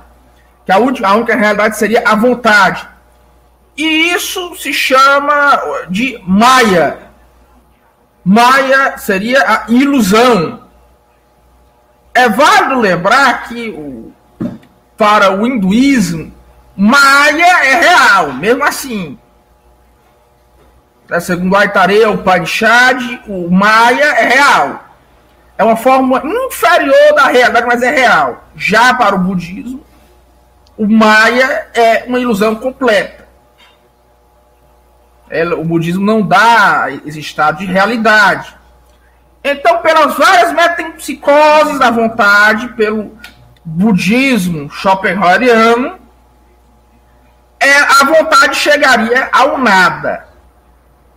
Que 0.66 0.72
a, 0.72 0.78
última, 0.78 1.08
a 1.08 1.16
única 1.16 1.36
realidade 1.36 1.78
seria 1.78 2.04
a 2.06 2.16
vontade. 2.16 2.86
E 3.78 4.14
isso 4.14 4.56
se 4.56 4.74
chama 4.74 5.86
de 5.90 6.20
Maya. 6.26 6.98
Maya 8.24 8.98
seria 8.98 9.42
a 9.42 9.66
ilusão. 9.70 10.64
É 12.14 12.28
válido 12.28 12.80
lembrar 12.80 13.48
que 13.48 13.70
o, 13.70 14.12
para 14.98 15.32
o 15.32 15.46
hinduísmo, 15.46 16.34
Maya 16.76 17.66
é 17.66 17.76
real, 17.76 18.34
mesmo 18.34 18.64
assim. 18.64 19.18
Né, 21.10 21.20
segundo 21.20 21.56
Aitareya, 21.56 22.10
o 22.10 22.20
Panchad, 22.20 23.00
o 23.28 23.50
Maya 23.50 24.06
é 24.06 24.26
real. 24.26 24.84
É 25.58 25.64
uma 25.64 25.76
forma 25.76 26.22
inferior 26.26 27.14
da 27.16 27.28
realidade, 27.28 27.66
mas 27.66 27.82
é 27.82 27.92
real. 27.92 28.44
Já 28.56 28.94
para 28.94 29.16
o 29.16 29.20
budismo, 29.20 29.86
o 30.78 30.88
Maya 30.88 31.68
é 31.74 32.04
uma 32.08 32.20
ilusão 32.20 32.56
completa. 32.56 33.26
o 35.58 35.64
budismo 35.64 36.06
não 36.06 36.22
dá 36.22 36.88
esse 37.06 37.20
estado 37.20 37.60
de 37.60 37.66
realidade. 37.66 38.56
Então, 39.44 39.82
pelas 39.82 40.18
várias 40.18 40.52
metempsicoses 40.52 41.78
da 41.78 41.92
vontade, 41.92 42.70
pelo 42.70 43.16
budismo 43.64 44.70
schopenhaueriano, 44.72 46.00
é, 47.60 47.78
a 47.78 48.06
vontade 48.06 48.56
chegaria 48.56 49.30
ao 49.32 49.58
nada 49.58 50.25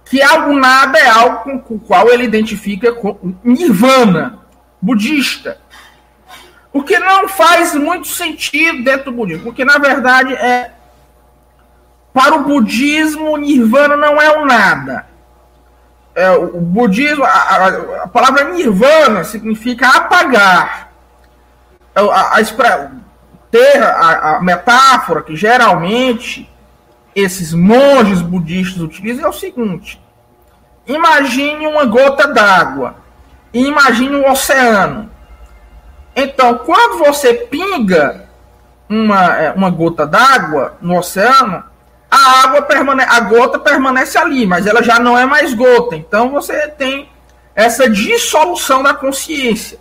que 0.09 0.23
algo 0.23 0.55
nada 0.55 0.99
é 0.99 1.09
algo 1.09 1.61
com 1.61 1.75
o 1.75 1.79
qual 1.79 2.09
ele 2.09 2.25
identifica 2.25 2.93
com 2.93 3.35
nirvana 3.45 4.39
budista. 4.81 5.59
O 6.73 6.83
que 6.83 6.99
não 6.99 7.29
faz 7.29 7.75
muito 7.75 8.09
sentido 8.09 8.85
dentro 8.85 9.11
do 9.11 9.17
budismo, 9.17 9.45
porque 9.45 9.65
na 9.65 9.79
verdade 9.79 10.35
é 10.35 10.73
para 12.13 12.35
o 12.37 12.45
budismo 12.45 13.37
nirvana 13.37 13.97
não 13.97 14.21
é 14.21 14.39
o 14.39 14.47
nada. 14.47 15.07
É, 16.15 16.31
o 16.31 16.61
budismo, 16.61 17.23
a, 17.23 17.29
a, 17.29 18.03
a, 18.05 18.09
palavra 18.09 18.45
nirvana 18.51 19.23
significa 19.23 19.89
apagar. 19.89 20.91
É, 21.95 22.01
a, 22.01 22.39
a, 22.39 22.91
ter 23.51 23.83
a, 23.83 24.37
a 24.37 24.41
metáfora 24.41 25.23
que 25.23 25.37
geralmente 25.37 26.51
esses 27.19 27.53
monges 27.53 28.21
budistas 28.21 28.83
utilizam 28.83 29.27
é 29.27 29.29
o 29.29 29.33
seguinte: 29.33 30.01
imagine 30.87 31.67
uma 31.67 31.85
gota 31.85 32.27
d'água 32.27 32.97
e 33.53 33.67
imagine 33.67 34.17
um 34.17 34.31
oceano. 34.31 35.11
Então, 36.15 36.59
quando 36.59 36.99
você 36.99 37.35
pinga 37.35 38.29
uma, 38.89 39.37
é, 39.37 39.53
uma 39.53 39.71
gota 39.71 40.07
d'água 40.07 40.77
no 40.81 40.99
oceano, 40.99 41.63
a 42.11 42.43
água 42.43 42.63
permanece, 42.63 43.11
a 43.11 43.21
gota 43.21 43.59
permanece 43.59 44.19
ali, 44.19 44.47
mas 44.47 44.67
ela 44.67 44.83
já 44.83 44.99
não 44.99 45.17
é 45.17 45.27
mais 45.27 45.53
gota. 45.55 45.95
Então 45.95 46.31
você 46.31 46.69
tem 46.69 47.11
essa 47.55 47.89
dissolução 47.89 48.83
da 48.83 48.95
consciência. 48.95 49.79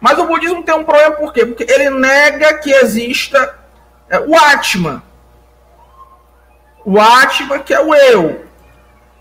Mas 0.00 0.18
o 0.18 0.26
budismo 0.26 0.62
tem 0.62 0.74
um 0.74 0.84
problema 0.84 1.12
por 1.12 1.32
quê? 1.32 1.46
Porque 1.46 1.64
ele 1.66 1.88
nega 1.88 2.58
que 2.58 2.70
exista 2.70 3.54
é, 4.10 4.20
o 4.20 4.36
Atman, 4.36 5.02
o 6.84 7.00
Atman, 7.00 7.60
que 7.60 7.72
é 7.72 7.80
o 7.80 7.94
eu. 7.94 8.44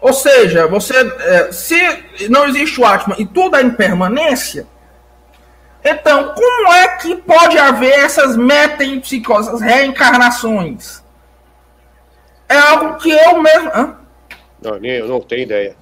Ou 0.02 0.12
seja, 0.12 0.68
você, 0.68 0.96
é, 0.98 1.52
se 1.52 1.78
não 2.30 2.46
existe 2.46 2.80
o 2.82 2.86
Atman 2.86 3.16
e 3.18 3.26
tudo 3.26 3.56
é 3.56 3.62
impermanência, 3.62 4.68
então 5.84 6.34
como 6.34 6.74
é 6.74 6.88
que 6.98 7.16
pode 7.16 7.58
haver 7.58 8.00
essas 8.00 8.36
metempsicoses, 8.36 9.48
essas 9.48 9.62
reencarnações? 9.62 11.02
É 12.50 12.58
algo 12.58 12.98
que 12.98 13.12
eu 13.12 13.42
mesmo. 13.42 13.72
Hã? 13.74 13.98
Não, 14.62 14.76
eu 14.78 15.08
não 15.08 15.22
tenho 15.22 15.44
ideia. 15.44 15.76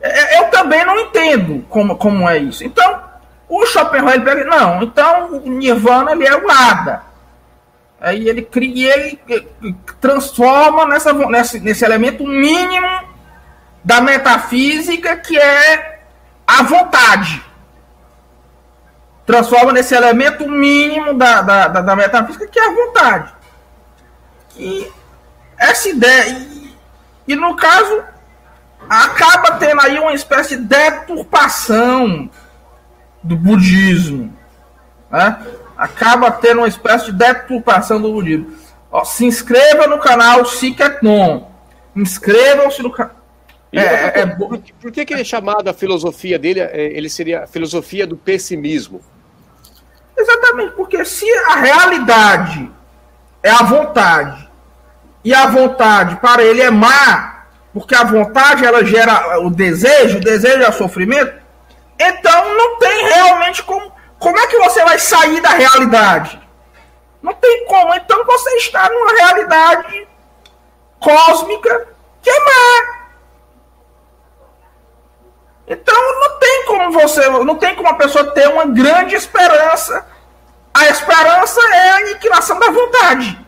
É, 0.00 0.38
eu 0.38 0.44
também 0.46 0.84
não 0.84 0.98
entendo 0.98 1.64
como, 1.68 1.96
como 1.96 2.28
é 2.28 2.38
isso. 2.38 2.64
Então, 2.64 3.02
o 3.48 3.64
Schopenhauer 3.66 4.14
ele 4.14 4.24
pega, 4.24 4.44
não, 4.44 4.82
então 4.82 5.36
o 5.36 5.50
Nirvana 5.50 6.12
ele 6.12 6.26
é 6.26 6.34
o 6.34 6.46
nada. 6.46 7.11
Aí 8.02 8.28
ele 8.28 8.42
cria, 8.42 8.96
ele 8.96 9.20
transforma 10.00 10.84
nessa, 10.86 11.12
nesse, 11.12 11.60
nesse 11.60 11.84
elemento 11.84 12.26
mínimo 12.26 13.04
da 13.84 14.00
metafísica 14.00 15.16
que 15.18 15.38
é 15.38 16.00
a 16.44 16.64
vontade. 16.64 17.40
Transforma 19.24 19.72
nesse 19.72 19.94
elemento 19.94 20.48
mínimo 20.48 21.14
da, 21.14 21.42
da, 21.42 21.68
da, 21.68 21.80
da 21.80 21.94
metafísica 21.94 22.48
que 22.48 22.58
é 22.58 22.68
a 22.68 22.74
vontade. 22.74 23.32
E 24.56 24.90
essa 25.56 25.88
ideia, 25.88 26.28
e, 26.30 26.76
e 27.28 27.36
no 27.36 27.54
caso, 27.54 28.02
acaba 28.90 29.58
tendo 29.58 29.80
aí 29.80 29.96
uma 30.00 30.12
espécie 30.12 30.56
de 30.56 30.64
deturpação 30.64 32.28
do 33.22 33.36
budismo. 33.36 34.36
Né? 35.08 35.61
Acaba 35.82 36.30
tendo 36.30 36.58
uma 36.58 36.68
espécie 36.68 37.06
de 37.06 37.12
deturpação 37.12 38.00
do 38.00 38.12
budismo. 38.12 38.54
Ó, 38.90 39.02
se 39.04 39.24
inscreva 39.24 39.88
no 39.88 39.98
canal 39.98 40.44
Siketnon. 40.44 41.50
Inscrevam-se 41.96 42.80
no 42.84 42.90
canal. 42.92 43.16
É, 43.72 43.80
é, 43.80 44.12
é, 44.20 44.26
por, 44.26 44.58
por, 44.80 44.92
que, 44.92 45.04
que 45.04 45.12
ele 45.12 45.22
é 45.22 45.24
chamado 45.24 45.68
a 45.68 45.72
filosofia 45.72 46.38
dele? 46.38 46.60
É, 46.60 46.96
ele 46.96 47.08
seria 47.08 47.42
a 47.42 47.46
filosofia 47.48 48.06
do 48.06 48.16
pessimismo. 48.16 49.00
Exatamente, 50.16 50.72
porque 50.74 51.04
se 51.04 51.28
a 51.48 51.56
realidade 51.56 52.70
é 53.42 53.50
a 53.50 53.64
vontade 53.64 54.48
e 55.24 55.34
a 55.34 55.46
vontade 55.48 56.16
para 56.16 56.44
ele 56.44 56.60
é 56.60 56.70
má, 56.70 57.46
porque 57.72 57.94
a 57.94 58.04
vontade 58.04 58.64
ela 58.64 58.84
gera 58.84 59.40
o 59.40 59.50
desejo, 59.50 60.18
o 60.18 60.20
desejo 60.20 60.62
é 60.62 60.68
o 60.68 60.72
sofrimento, 60.72 61.34
então 61.98 62.56
não 62.56 62.78
tem 62.78 63.04
realmente 63.06 63.62
como 63.64 63.90
como 64.22 64.38
é 64.38 64.46
que 64.46 64.58
você 64.58 64.84
vai 64.84 64.98
sair 64.98 65.40
da 65.40 65.50
realidade? 65.50 66.40
Não 67.20 67.34
tem 67.34 67.66
como. 67.66 67.94
Então 67.94 68.24
você 68.24 68.50
está 68.56 68.88
numa 68.88 69.12
realidade 69.12 70.08
cósmica 71.00 71.88
que 72.22 72.30
é 72.30 72.40
má. 72.40 73.02
Então 75.66 76.20
não 76.20 76.38
tem 76.38 76.66
como 76.66 76.92
você, 76.92 77.28
não 77.28 77.56
tem 77.56 77.74
como 77.74 77.88
a 77.88 77.94
pessoa 77.94 78.32
ter 78.32 78.48
uma 78.48 78.66
grande 78.66 79.14
esperança 79.14 80.06
a 80.74 80.86
esperança 80.86 81.60
é 81.74 81.90
a 81.90 81.96
aniquilação 81.96 82.58
da 82.58 82.70
vontade. 82.70 83.38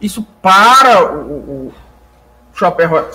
Isso 0.00 0.22
para 0.42 1.12
o, 1.12 1.20
o, 1.20 1.68
o 1.68 1.74
Schopenhauer. 2.52 3.10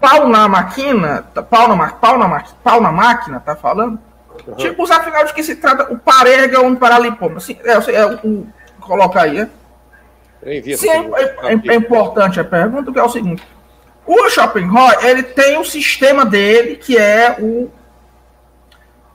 Pau 0.00 0.28
na 0.28 0.46
máquina, 0.48 1.24
pau 1.50 1.68
na, 1.68 1.88
pau 1.88 2.18
na, 2.18 2.44
pau 2.62 2.80
na 2.80 2.92
máquina, 2.92 3.40
tá 3.40 3.56
falando? 3.56 3.98
Uhum. 4.46 4.54
Tipo, 4.56 4.84
afinal 4.92 5.24
de 5.24 5.32
que 5.32 5.42
se 5.42 5.56
trata 5.56 5.92
o 5.92 5.98
parega 5.98 6.60
ou 6.60 6.66
um 6.66 6.76
paralipoma. 6.76 7.38
Assim, 7.38 7.56
é, 7.64 7.72
é, 7.72 8.06
o, 8.06 8.46
coloca 8.80 9.20
aí, 9.20 9.32
né? 9.32 9.48
Sim, 10.76 10.90
é, 10.90 11.52
é, 11.52 11.72
é, 11.72 11.74
importante 11.74 12.38
a 12.38 12.44
pergunta, 12.44 12.92
que 12.92 12.98
é 12.98 13.02
o 13.02 13.08
seguinte. 13.08 13.42
O 14.06 14.28
Schopenhauer, 14.28 14.98
ele 15.02 15.22
tem 15.22 15.58
o 15.58 15.64
sistema 15.64 16.26
dele, 16.26 16.76
que 16.76 16.98
é 16.98 17.36
o, 17.40 17.70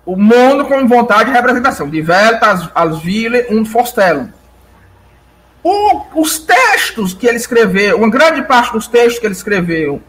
o 0.04 0.16
mundo 0.16 0.66
com 0.66 0.88
vontade 0.88 1.26
de 1.26 1.36
representação. 1.36 1.88
De 1.88 2.02
Veltas, 2.02 2.68
als 2.74 3.04
Wille 3.04 3.46
und 3.52 3.66
Vorstellung. 3.70 4.32
O, 5.62 6.22
os 6.22 6.40
textos 6.40 7.14
que 7.14 7.28
ele 7.28 7.38
escreveu, 7.38 7.98
uma 7.98 8.10
grande 8.10 8.42
parte 8.42 8.74
dos 8.74 8.88
textos 8.88 9.20
que 9.20 9.28
ele 9.28 9.36
escreveu 9.36 10.02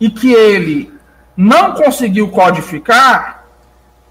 e 0.00 0.08
que 0.08 0.32
ele 0.32 0.94
não 1.36 1.72
conseguiu 1.72 2.28
codificar, 2.28 3.43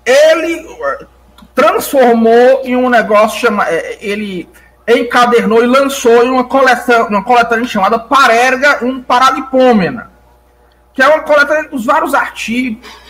ele 0.06 0.60
eh, 0.60 1.06
transformou 1.54 2.62
em 2.64 2.76
um 2.76 2.90
negócio 2.90 3.40
chama, 3.40 3.66
eh, 3.70 3.98
ele 4.02 4.50
encadernou 4.88 5.64
e 5.64 5.68
lançou 5.68 6.24
em 6.24 6.30
uma 6.30 6.44
coleção, 6.44 7.08
uma 7.08 7.24
coletânea 7.24 7.66
chamada 7.66 7.98
Parerga 8.00 8.84
um 8.84 9.02
Paralipômena, 9.02 10.12
que 10.94 11.02
é 11.02 11.08
uma 11.08 11.22
coletânea 11.22 11.70
dos 11.70 11.86
vários 11.86 12.14
artigos 12.14 13.04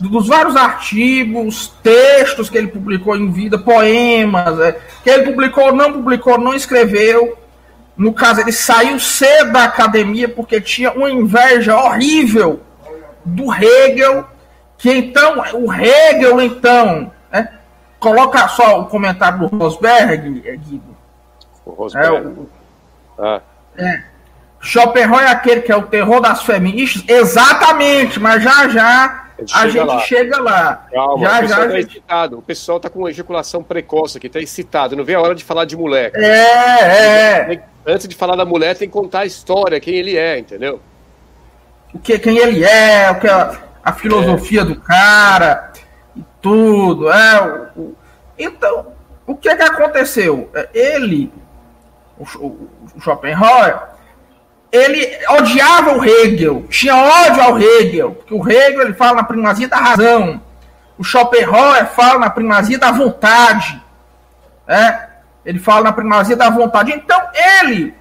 dos 0.00 0.28
vários 0.28 0.54
artigos, 0.54 1.72
textos 1.82 2.48
que 2.48 2.56
ele 2.56 2.68
publicou 2.68 3.16
em 3.16 3.30
vida, 3.30 3.58
poemas, 3.58 4.60
é, 4.60 4.78
que 5.02 5.10
ele 5.10 5.24
publicou, 5.24 5.72
não 5.72 5.92
publicou, 5.92 6.38
não 6.38 6.54
escreveu. 6.54 7.36
No 7.96 8.12
caso, 8.12 8.40
ele 8.40 8.52
saiu 8.52 9.00
cedo 9.00 9.52
da 9.52 9.64
academia 9.64 10.28
porque 10.28 10.60
tinha 10.60 10.92
uma 10.92 11.10
inveja 11.10 11.76
horrível 11.76 12.60
do 13.24 13.52
Hegel, 13.52 14.24
que 14.78 14.90
então, 14.90 15.42
o 15.54 15.72
Hegel, 15.72 16.40
então, 16.40 17.12
né, 17.30 17.48
coloca 17.98 18.46
só 18.48 18.80
o 18.80 18.86
comentário 18.86 19.40
do 19.40 19.56
Rosberg, 19.56 20.42
é, 20.46 20.56
Guido. 20.56 20.96
O 21.66 21.72
Rosberg. 21.72 22.16
É, 22.16 22.20
o, 22.20 22.48
ah. 23.18 23.40
é. 23.76 24.02
Schopenhauer 24.60 25.24
é 25.24 25.30
aquele 25.30 25.62
que 25.62 25.70
é 25.70 25.76
o 25.76 25.82
terror 25.82 26.20
das 26.20 26.42
feministas? 26.42 27.04
Exatamente, 27.06 28.18
mas 28.18 28.42
já 28.42 28.68
já 28.68 29.24
a 29.52 29.68
gente, 29.68 29.72
chega, 29.72 29.84
lá. 29.84 30.00
chega 30.00 30.40
lá. 30.40 30.86
Calma, 30.92 31.26
já, 31.26 31.38
o 31.38 31.40
pessoal 31.40 31.60
já, 31.60 31.68
tá 31.68 31.76
gente... 31.76 31.88
excitado. 31.88 32.38
O 32.38 32.42
pessoal 32.42 32.80
tá 32.80 32.90
com 32.90 33.08
ejaculação 33.08 33.62
precoce 33.62 34.18
aqui, 34.18 34.28
tá 34.28 34.40
excitado. 34.40 34.96
Não 34.96 35.04
vê 35.04 35.14
a 35.14 35.20
hora 35.20 35.34
de 35.34 35.44
falar 35.44 35.64
de 35.64 35.76
mulher. 35.76 36.10
É, 36.14 37.52
é. 37.54 37.62
Antes 37.86 38.08
de 38.08 38.16
falar 38.16 38.34
da 38.34 38.44
mulher, 38.44 38.76
tem 38.76 38.88
que 38.88 38.92
contar 38.92 39.20
a 39.20 39.26
história, 39.26 39.78
quem 39.80 39.94
ele 39.94 40.16
é, 40.16 40.38
entendeu? 40.38 40.80
O 41.94 41.98
que, 41.98 42.18
quem 42.18 42.36
ele 42.36 42.64
é, 42.64 43.10
o 43.10 43.20
que 43.20 43.28
a, 43.28 43.56
a 43.84 43.92
filosofia 43.92 44.62
é. 44.62 44.64
do 44.64 44.80
cara 44.80 45.72
e 46.16 46.24
tudo. 46.40 47.10
É, 47.10 47.70
o. 47.76 47.94
Então, 48.38 48.86
o 49.26 49.34
que 49.34 49.48
é 49.48 49.56
que 49.56 49.62
aconteceu? 49.62 50.50
É, 50.54 50.68
ele, 50.72 51.32
o, 52.18 52.24
o, 52.38 52.70
o 52.96 53.00
Schopenhauer, 53.00 53.80
ele 54.70 55.18
odiava 55.30 55.94
o 55.96 56.04
Hegel, 56.04 56.66
tinha 56.68 56.94
ódio 56.96 57.42
ao 57.42 57.58
Hegel, 57.58 58.12
porque 58.12 58.34
o 58.34 58.48
Hegel 58.48 58.82
ele 58.82 58.94
fala 58.94 59.16
na 59.16 59.24
primazia 59.24 59.68
da 59.68 59.76
razão, 59.76 60.40
o 60.98 61.04
Schopenhauer 61.04 61.86
fala 61.86 62.18
na 62.18 62.30
primazia 62.30 62.78
da 62.78 62.90
vontade, 62.90 63.82
né? 64.66 65.08
ele 65.44 65.58
fala 65.58 65.84
na 65.84 65.92
primazia 65.92 66.36
da 66.36 66.50
vontade. 66.50 66.92
Então 66.92 67.20
ele 67.62 67.94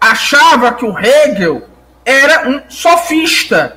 achava 0.00 0.72
que 0.72 0.84
o 0.84 0.98
Hegel 0.98 1.68
era 2.04 2.48
um 2.48 2.62
sofista. 2.68 3.76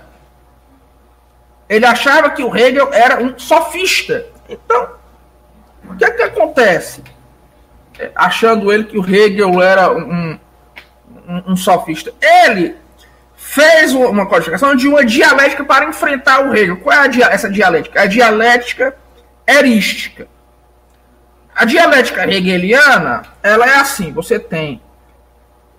Ele 1.74 1.86
achava 1.88 2.30
que 2.30 2.44
o 2.44 2.56
Hegel 2.56 2.94
era 2.94 3.20
um 3.20 3.38
sofista. 3.38 4.26
Então, 4.48 4.90
o 5.90 5.96
que 5.96 6.06
é 6.06 6.12
que 6.12 6.22
acontece? 6.22 7.04
É, 7.98 8.12
achando 8.14 8.72
ele 8.72 8.84
que 8.84 8.98
o 8.98 9.04
Hegel 9.04 9.60
era 9.60 9.92
um, 9.92 10.38
um, 11.28 11.44
um 11.48 11.56
sofista. 11.56 12.14
Ele 12.22 12.76
fez 13.36 13.92
uma 13.94 14.28
codificação 14.28 14.76
de 14.76 14.88
uma 14.88 15.04
dialética 15.04 15.64
para 15.64 15.86
enfrentar 15.86 16.46
o 16.46 16.56
Hegel. 16.56 16.78
Qual 16.78 16.96
é 16.96 17.10
essa 17.32 17.50
dialética? 17.50 18.02
A 18.02 18.06
dialética 18.06 18.96
erística. 19.48 20.28
A 21.56 21.66
dialética 21.66 22.32
hegeliana, 22.32 23.24
ela 23.42 23.66
é 23.68 23.78
assim, 23.78 24.12
você 24.12 24.40
tem, 24.40 24.80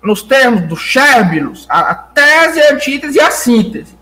nos 0.02 0.22
termos 0.22 0.62
do 0.62 0.76
Scherbilos, 0.76 1.66
a, 1.68 1.90
a 1.90 1.94
tese, 1.94 2.60
a 2.62 2.72
antítese 2.74 3.18
e 3.18 3.20
a 3.20 3.30
síntese. 3.30 3.93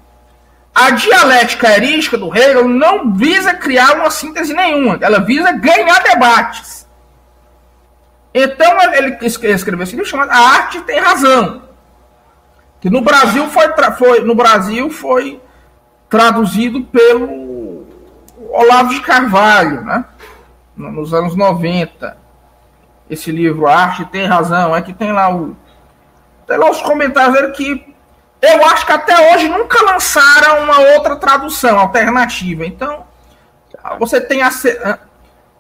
A 0.75 0.91
dialética 0.91 1.71
erística 1.77 2.17
do 2.17 2.35
Hegel 2.35 2.67
não 2.67 3.13
visa 3.13 3.53
criar 3.55 3.97
uma 3.97 4.11
síntese 4.11 4.55
nenhuma, 4.55 4.99
ela 5.01 5.21
visa 5.21 5.53
ganhar 5.53 6.03
debates. 6.03 6.89
Então 8.35 8.81
ele 8.95 9.19
escreveu 9.23 9.83
esse 9.83 9.95
livro 9.95 10.09
chamado 10.09 10.31
A 10.31 10.39
Arte 10.39 10.81
Tem 10.81 10.99
Razão. 10.99 11.63
Que 12.81 12.89
no 12.89 13.03
Brasil 13.03 13.47
foi, 13.49 13.69
foi, 13.99 14.21
no 14.25 14.35
Brasil 14.35 14.89
foi 14.91 15.41
traduzido 16.09 16.83
pelo 16.85 17.87
Olavo 18.51 18.95
de 18.95 19.01
Carvalho, 19.01 19.83
né? 19.83 20.05
nos 20.77 21.13
anos 21.13 21.37
90. 21.37 22.17
Esse 23.11 23.31
livro, 23.31 23.67
A 23.67 23.77
Arte 23.77 24.05
Tem 24.07 24.27
Razão, 24.27 24.75
é 24.75 24.81
que 24.81 24.93
tem 24.93 25.13
lá 25.13 25.35
o. 25.35 25.55
Tem 26.47 26.57
lá 26.57 26.71
os 26.71 26.81
comentários 26.81 27.35
dele 27.35 27.53
que 27.53 27.92
eu 28.43 28.65
acho 28.67 28.85
que 28.85 28.93
até 28.93 29.33
hoje 29.33 29.49
nunca 29.49 29.83
lançaram 29.85 30.65
uma 30.65 30.79
outra 30.95 31.15
tradução 31.15 31.79
alternativa. 31.79 32.67
Então, 32.67 33.05
você 33.99 34.21
tem 34.21 34.43
a 34.43 34.51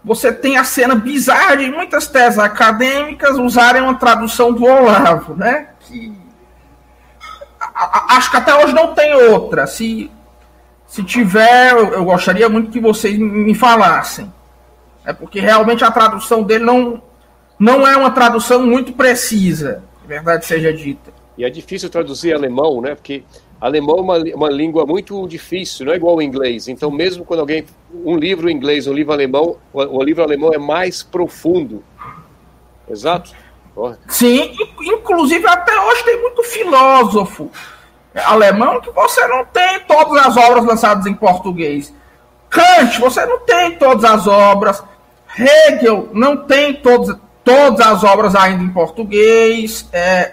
você 0.05 0.33
tem 0.33 0.57
a 0.57 0.65
cena 0.65 0.97
bizarra 0.97 1.57
de 1.57 1.71
muitas 1.71 2.09
teses 2.09 2.37
acadêmicas 2.37 3.39
usarem 3.39 3.83
uma 3.83 3.95
tradução 3.95 4.53
do 4.53 4.65
Olavo, 4.65 5.37
né? 5.37 5.69
Que 5.79 6.13
acho 8.09 8.29
que 8.29 8.37
até 8.37 8.53
hoje 8.53 8.75
não 8.75 8.95
tem 8.95 9.15
outra. 9.15 9.65
Se, 9.69 10.11
se 10.89 11.05
tiver, 11.05 11.71
eu, 11.71 11.93
eu 11.93 12.05
gostaria 12.05 12.49
muito 12.49 12.73
que 12.73 12.81
vocês 12.81 13.17
me 13.17 13.55
falassem. 13.55 14.33
É 15.05 15.13
porque 15.13 15.39
realmente 15.39 15.85
a 15.85 15.91
tradução 15.91 16.43
dele 16.43 16.65
não, 16.65 17.01
não 17.57 17.87
é 17.87 17.97
uma 17.97 18.11
tradução 18.11 18.67
muito 18.67 18.93
precisa, 18.93 19.85
verdade 20.05 20.45
seja 20.47 20.73
dita. 20.73 21.13
E 21.37 21.45
é 21.45 21.51
difícil 21.51 21.89
traduzir 21.89 22.35
alemão, 22.35 22.81
né? 22.81 22.95
Porque 22.95 23.25
alemão 23.61 23.99
é 23.99 24.01
uma, 24.01 24.19
uma 24.37 24.51
língua 24.51 24.85
muito 24.85 25.27
difícil, 25.27 25.87
não 25.87 25.93
é 25.93 25.97
igual 25.97 26.15
ao 26.15 26.23
inglês. 26.23 26.69
Então, 26.69 26.91
mesmo 26.91 27.25
quando 27.25 27.41
alguém. 27.41 27.65
Um 28.05 28.17
livro 28.17 28.49
inglês, 28.49 28.87
um 28.87 28.93
livro 28.93 29.13
alemão, 29.13 29.57
o, 29.73 30.03
livro 30.03 30.23
alemão 30.23 30.53
é 30.53 30.59
mais 30.59 31.03
profundo. 31.03 31.85
Exato? 32.89 33.33
Sim, 34.09 34.55
inclusive 34.81 35.47
até 35.47 35.79
hoje 35.81 36.05
tem 36.05 36.21
muito 36.21 36.43
filósofo 36.43 37.51
alemão 38.15 38.81
que 38.81 38.91
você 38.91 39.27
não 39.27 39.45
tem 39.45 39.81
todas 39.81 40.27
as 40.27 40.37
obras 40.37 40.65
lançadas 40.65 41.07
em 41.07 41.15
português. 41.15 41.95
Kant, 42.51 43.01
você 43.01 43.25
não 43.25 43.41
tem 43.41 43.77
todas 43.79 44.05
as 44.05 44.27
obras. 44.27 44.83
Hegel 45.39 46.11
não 46.13 46.37
tem 46.37 46.75
todas, 46.75 47.17
todas 47.43 47.87
as 47.87 48.05
obras 48.05 48.35
ainda 48.35 48.63
em 48.63 48.69
português. 48.69 49.89
É, 49.93 50.33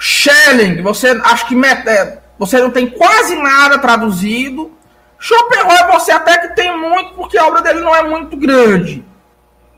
Schelling, 0.00 0.80
você 0.80 1.08
acho 1.24 1.46
que 1.46 1.54
é, 1.62 2.18
você 2.38 2.58
não 2.58 2.70
tem 2.70 2.88
quase 2.88 3.36
nada 3.36 3.78
traduzido. 3.78 4.72
Schopenhauer 5.18 5.92
você 5.92 6.10
até 6.10 6.38
que 6.38 6.56
tem 6.56 6.74
muito, 6.74 7.12
porque 7.12 7.36
a 7.36 7.46
obra 7.46 7.60
dele 7.60 7.80
não 7.80 7.94
é 7.94 8.02
muito 8.02 8.34
grande. 8.34 9.04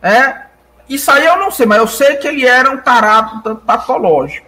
É? 0.01 0.43
Isso 0.89 1.11
aí 1.11 1.27
eu 1.27 1.37
não 1.39 1.51
sei, 1.51 1.67
mas 1.67 1.79
eu 1.79 1.89
sei 1.89 2.17
que 2.17 2.29
ele 2.29 2.47
era 2.47 2.71
um 2.71 2.77
tarado 2.77 3.57
patológico. 3.67 4.47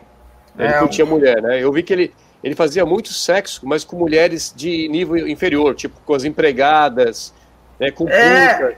Ele 0.56 0.68
é, 0.68 0.78
curtia 0.78 1.04
um... 1.04 1.08
mulher, 1.08 1.42
né? 1.42 1.60
Eu 1.60 1.72
vi 1.72 1.82
que 1.82 1.92
ele, 1.92 2.14
ele 2.42 2.54
fazia 2.54 2.86
muito 2.86 3.12
sexo, 3.12 3.62
mas 3.64 3.82
com 3.82 3.96
mulheres 3.96 4.54
de 4.54 4.86
nível 4.88 5.26
inferior, 5.26 5.74
tipo 5.74 5.98
com 6.06 6.14
as 6.14 6.22
empregadas, 6.22 7.34
né, 7.80 7.90
com 7.90 8.08
é... 8.08 8.54
putas, 8.54 8.76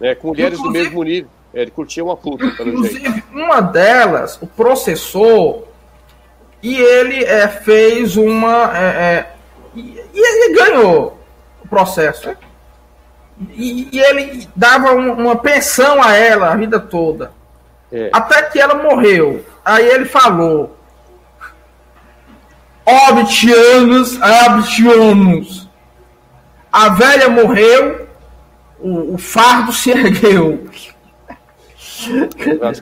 né, 0.00 0.14
com 0.16 0.28
mulheres 0.28 0.58
inclusive, 0.58 0.84
do 0.84 0.84
mesmo 0.84 1.02
nível. 1.04 1.30
É, 1.54 1.62
ele 1.62 1.70
curtia 1.70 2.02
uma 2.02 2.16
puta, 2.16 2.44
Inclusive, 2.44 3.00
jeito. 3.00 3.22
uma 3.32 3.60
delas, 3.60 4.36
o 4.42 4.46
processor, 4.48 5.62
e 6.64 6.80
ele 6.80 7.22
é, 7.22 7.46
fez 7.46 8.16
uma. 8.16 8.74
É, 8.74 8.86
é, 8.86 9.30
e, 9.74 10.02
ele 10.14 10.54
ganhou 10.54 11.20
o 11.62 11.68
processo. 11.68 12.28
Né? 12.28 12.36
E, 13.50 13.90
e, 13.92 14.00
ele 14.00 14.48
dava 14.56 14.94
um, 14.94 15.12
uma 15.12 15.36
pensão 15.36 16.02
a 16.02 16.16
ela 16.16 16.50
a 16.50 16.56
vida 16.56 16.80
toda. 16.80 17.32
É. 17.92 18.08
Até 18.10 18.44
que 18.44 18.58
ela 18.58 18.76
morreu. 18.76 19.44
Aí 19.62 19.86
ele 19.86 20.06
falou: 20.06 20.74
Obtianos, 22.86 24.18
abtianos. 24.22 25.68
A 26.72 26.88
velha 26.88 27.28
morreu, 27.28 28.08
o, 28.80 29.14
o 29.14 29.18
fardo 29.18 29.70
se 29.70 29.90
ergueu. 29.92 30.66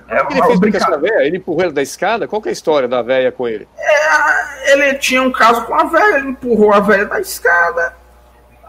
É, 0.09 0.23
o 0.23 0.27
que 0.27 0.35
ele 0.35 0.47
fez 0.47 0.61
com 0.61 0.77
essa 0.77 0.99
véia? 0.99 1.27
Ele 1.27 1.37
empurrou 1.37 1.63
ela 1.63 1.73
da 1.73 1.83
escada? 1.83 2.27
Qual 2.27 2.41
que 2.41 2.49
é 2.49 2.51
a 2.51 2.53
história 2.53 2.89
da 2.89 3.03
véia 3.03 3.31
com 3.31 3.47
ele? 3.47 3.69
É, 3.79 4.73
ele 4.73 4.95
tinha 4.95 5.23
um 5.23 5.31
caso 5.31 5.65
com 5.65 5.75
a 5.75 5.85
véia, 5.85 6.19
ele 6.19 6.31
empurrou 6.31 6.73
a 6.73 6.81
véia 6.81 7.07
da 7.07 7.21
escada. 7.21 7.95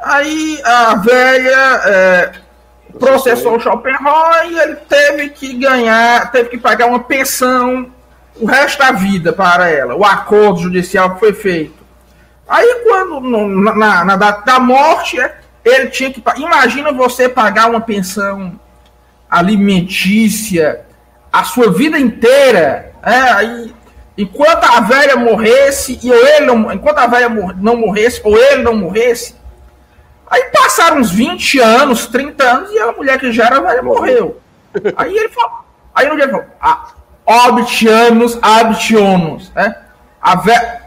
Aí 0.03 0.59
a 0.63 0.95
véia 0.95 1.81
é, 1.85 2.31
processou 2.99 3.55
o 3.55 3.59
Schopenhauer 3.59 4.51
e 4.51 4.59
ele 4.59 4.75
teve 4.75 5.29
que 5.29 5.53
ganhar, 5.53 6.31
teve 6.31 6.49
que 6.49 6.57
pagar 6.57 6.87
uma 6.87 6.99
pensão 6.99 7.91
o 8.39 8.45
resto 8.45 8.79
da 8.79 8.91
vida 8.91 9.31
para 9.31 9.69
ela, 9.69 9.95
o 9.95 10.03
acordo 10.03 10.61
judicial 10.61 11.13
que 11.13 11.19
foi 11.19 11.33
feito. 11.33 11.83
Aí 12.47 12.81
quando, 12.83 13.19
no, 13.21 13.47
na, 13.47 14.03
na 14.03 14.15
data 14.15 14.41
da 14.43 14.59
morte, 14.59 15.17
ele 15.63 15.87
tinha 15.87 16.11
que. 16.11 16.21
Imagina 16.37 16.91
você 16.91 17.29
pagar 17.29 17.69
uma 17.69 17.79
pensão 17.79 18.59
alimentícia 19.33 20.85
a 21.31 21.43
sua 21.43 21.71
vida 21.71 21.97
inteira, 21.97 22.93
é, 23.01 23.11
aí, 23.15 23.73
enquanto 24.15 24.63
a 24.65 24.79
velha 24.81 25.15
morresse, 25.15 25.99
e 26.03 26.11
ele 26.11 26.45
não, 26.45 26.71
enquanto 26.71 26.99
a 26.99 27.07
velha 27.07 27.27
não 27.57 27.75
morresse, 27.75 28.21
ou 28.23 28.37
ele 28.37 28.61
não 28.61 28.75
morresse, 28.75 29.35
aí 30.29 30.43
passaram 30.51 30.97
uns 30.97 31.09
20 31.09 31.59
anos, 31.59 32.05
30 32.05 32.43
anos, 32.43 32.71
e 32.71 32.77
a 32.77 32.91
mulher 32.91 33.19
que 33.19 33.31
já 33.31 33.47
era 33.47 33.59
velha 33.59 33.81
morreu. 33.81 34.39
Aí 34.95 35.17
ele 35.17 35.29
falou, 35.29 35.65
aí 35.95 36.07
no 36.07 36.15
dia 36.15 36.25
ele 36.25 36.33
falou, 36.33 36.47
ah, 36.61 36.89
obitianos, 37.25 38.37
abitionos, 38.39 39.51
né? 39.55 39.75
A 40.21 40.35
velha, 40.35 40.83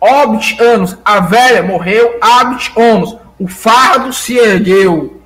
obitianos, 0.00 0.96
a 1.04 1.20
velha 1.20 1.62
morreu, 1.62 2.18
abitionos, 2.22 3.18
o 3.38 3.46
fardo 3.46 4.14
se 4.14 4.38
ergueu. 4.38 5.20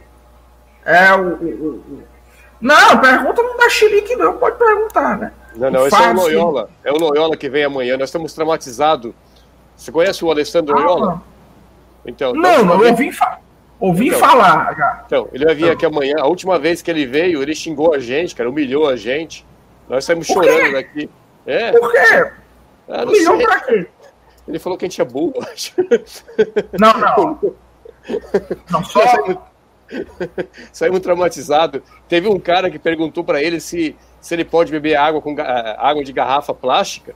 É 0.84 1.12
o, 1.12 1.20
o, 1.20 2.02
o 2.02 2.07
não, 2.60 2.98
pergunta 3.00 3.42
não 3.42 3.56
dá 3.56 3.68
xilique, 3.68 4.16
não. 4.16 4.36
Pode 4.36 4.58
perguntar, 4.58 5.16
né? 5.16 5.32
Não, 5.54 5.70
não, 5.70 5.86
esse 5.86 5.96
é 5.96 6.10
o 6.10 6.14
Loyola. 6.14 6.70
É 6.84 6.92
o 6.92 6.96
Loyola 6.96 7.36
que 7.36 7.48
vem 7.48 7.64
amanhã. 7.64 7.96
Nós 7.96 8.08
estamos 8.08 8.32
traumatizados. 8.32 9.12
Você 9.76 9.92
conhece 9.92 10.24
o 10.24 10.30
Alessandro 10.30 10.76
ah, 10.76 10.80
Loyola? 10.80 11.22
Então, 12.04 12.32
não, 12.32 12.64
não, 12.64 12.82
eu 12.82 12.90
ouvi, 12.90 13.12
fa 13.12 13.38
ouvi 13.78 14.08
então, 14.08 14.20
falar 14.20 14.74
já. 14.76 15.02
Então, 15.06 15.28
ele 15.32 15.44
vai 15.44 15.54
vir 15.54 15.64
então. 15.64 15.74
aqui 15.74 15.86
amanhã. 15.86 16.14
A 16.18 16.26
última 16.26 16.58
vez 16.58 16.82
que 16.82 16.90
ele 16.90 17.06
veio, 17.06 17.42
ele 17.42 17.54
xingou 17.54 17.94
a 17.94 17.98
gente, 17.98 18.34
cara, 18.34 18.48
humilhou 18.48 18.88
a 18.88 18.96
gente. 18.96 19.46
Nós 19.88 20.04
saímos 20.04 20.26
chorando 20.26 20.72
daqui. 20.72 21.08
É. 21.46 21.72
Por 21.72 21.92
quê? 21.92 22.30
Ah, 22.88 23.04
humilhou 23.04 23.38
pra 23.38 23.60
quê? 23.60 23.86
Ele 24.46 24.58
falou 24.58 24.78
que 24.78 24.84
a 24.84 24.88
gente 24.88 25.00
é 25.00 25.04
burro, 25.04 25.34
acho. 25.52 25.74
Não, 26.78 26.92
não. 26.98 27.54
Não, 28.70 28.82
só. 28.84 29.02
Saímos 30.72 31.00
traumatizado. 31.00 31.82
Teve 32.08 32.28
um 32.28 32.38
cara 32.38 32.70
que 32.70 32.78
perguntou 32.78 33.24
para 33.24 33.42
ele 33.42 33.60
se, 33.60 33.96
se 34.20 34.34
ele 34.34 34.44
pode 34.44 34.70
beber 34.70 34.96
água 34.96 35.20
com 35.20 35.34
água 35.78 36.04
de 36.04 36.12
garrafa 36.12 36.54
plástica. 36.54 37.14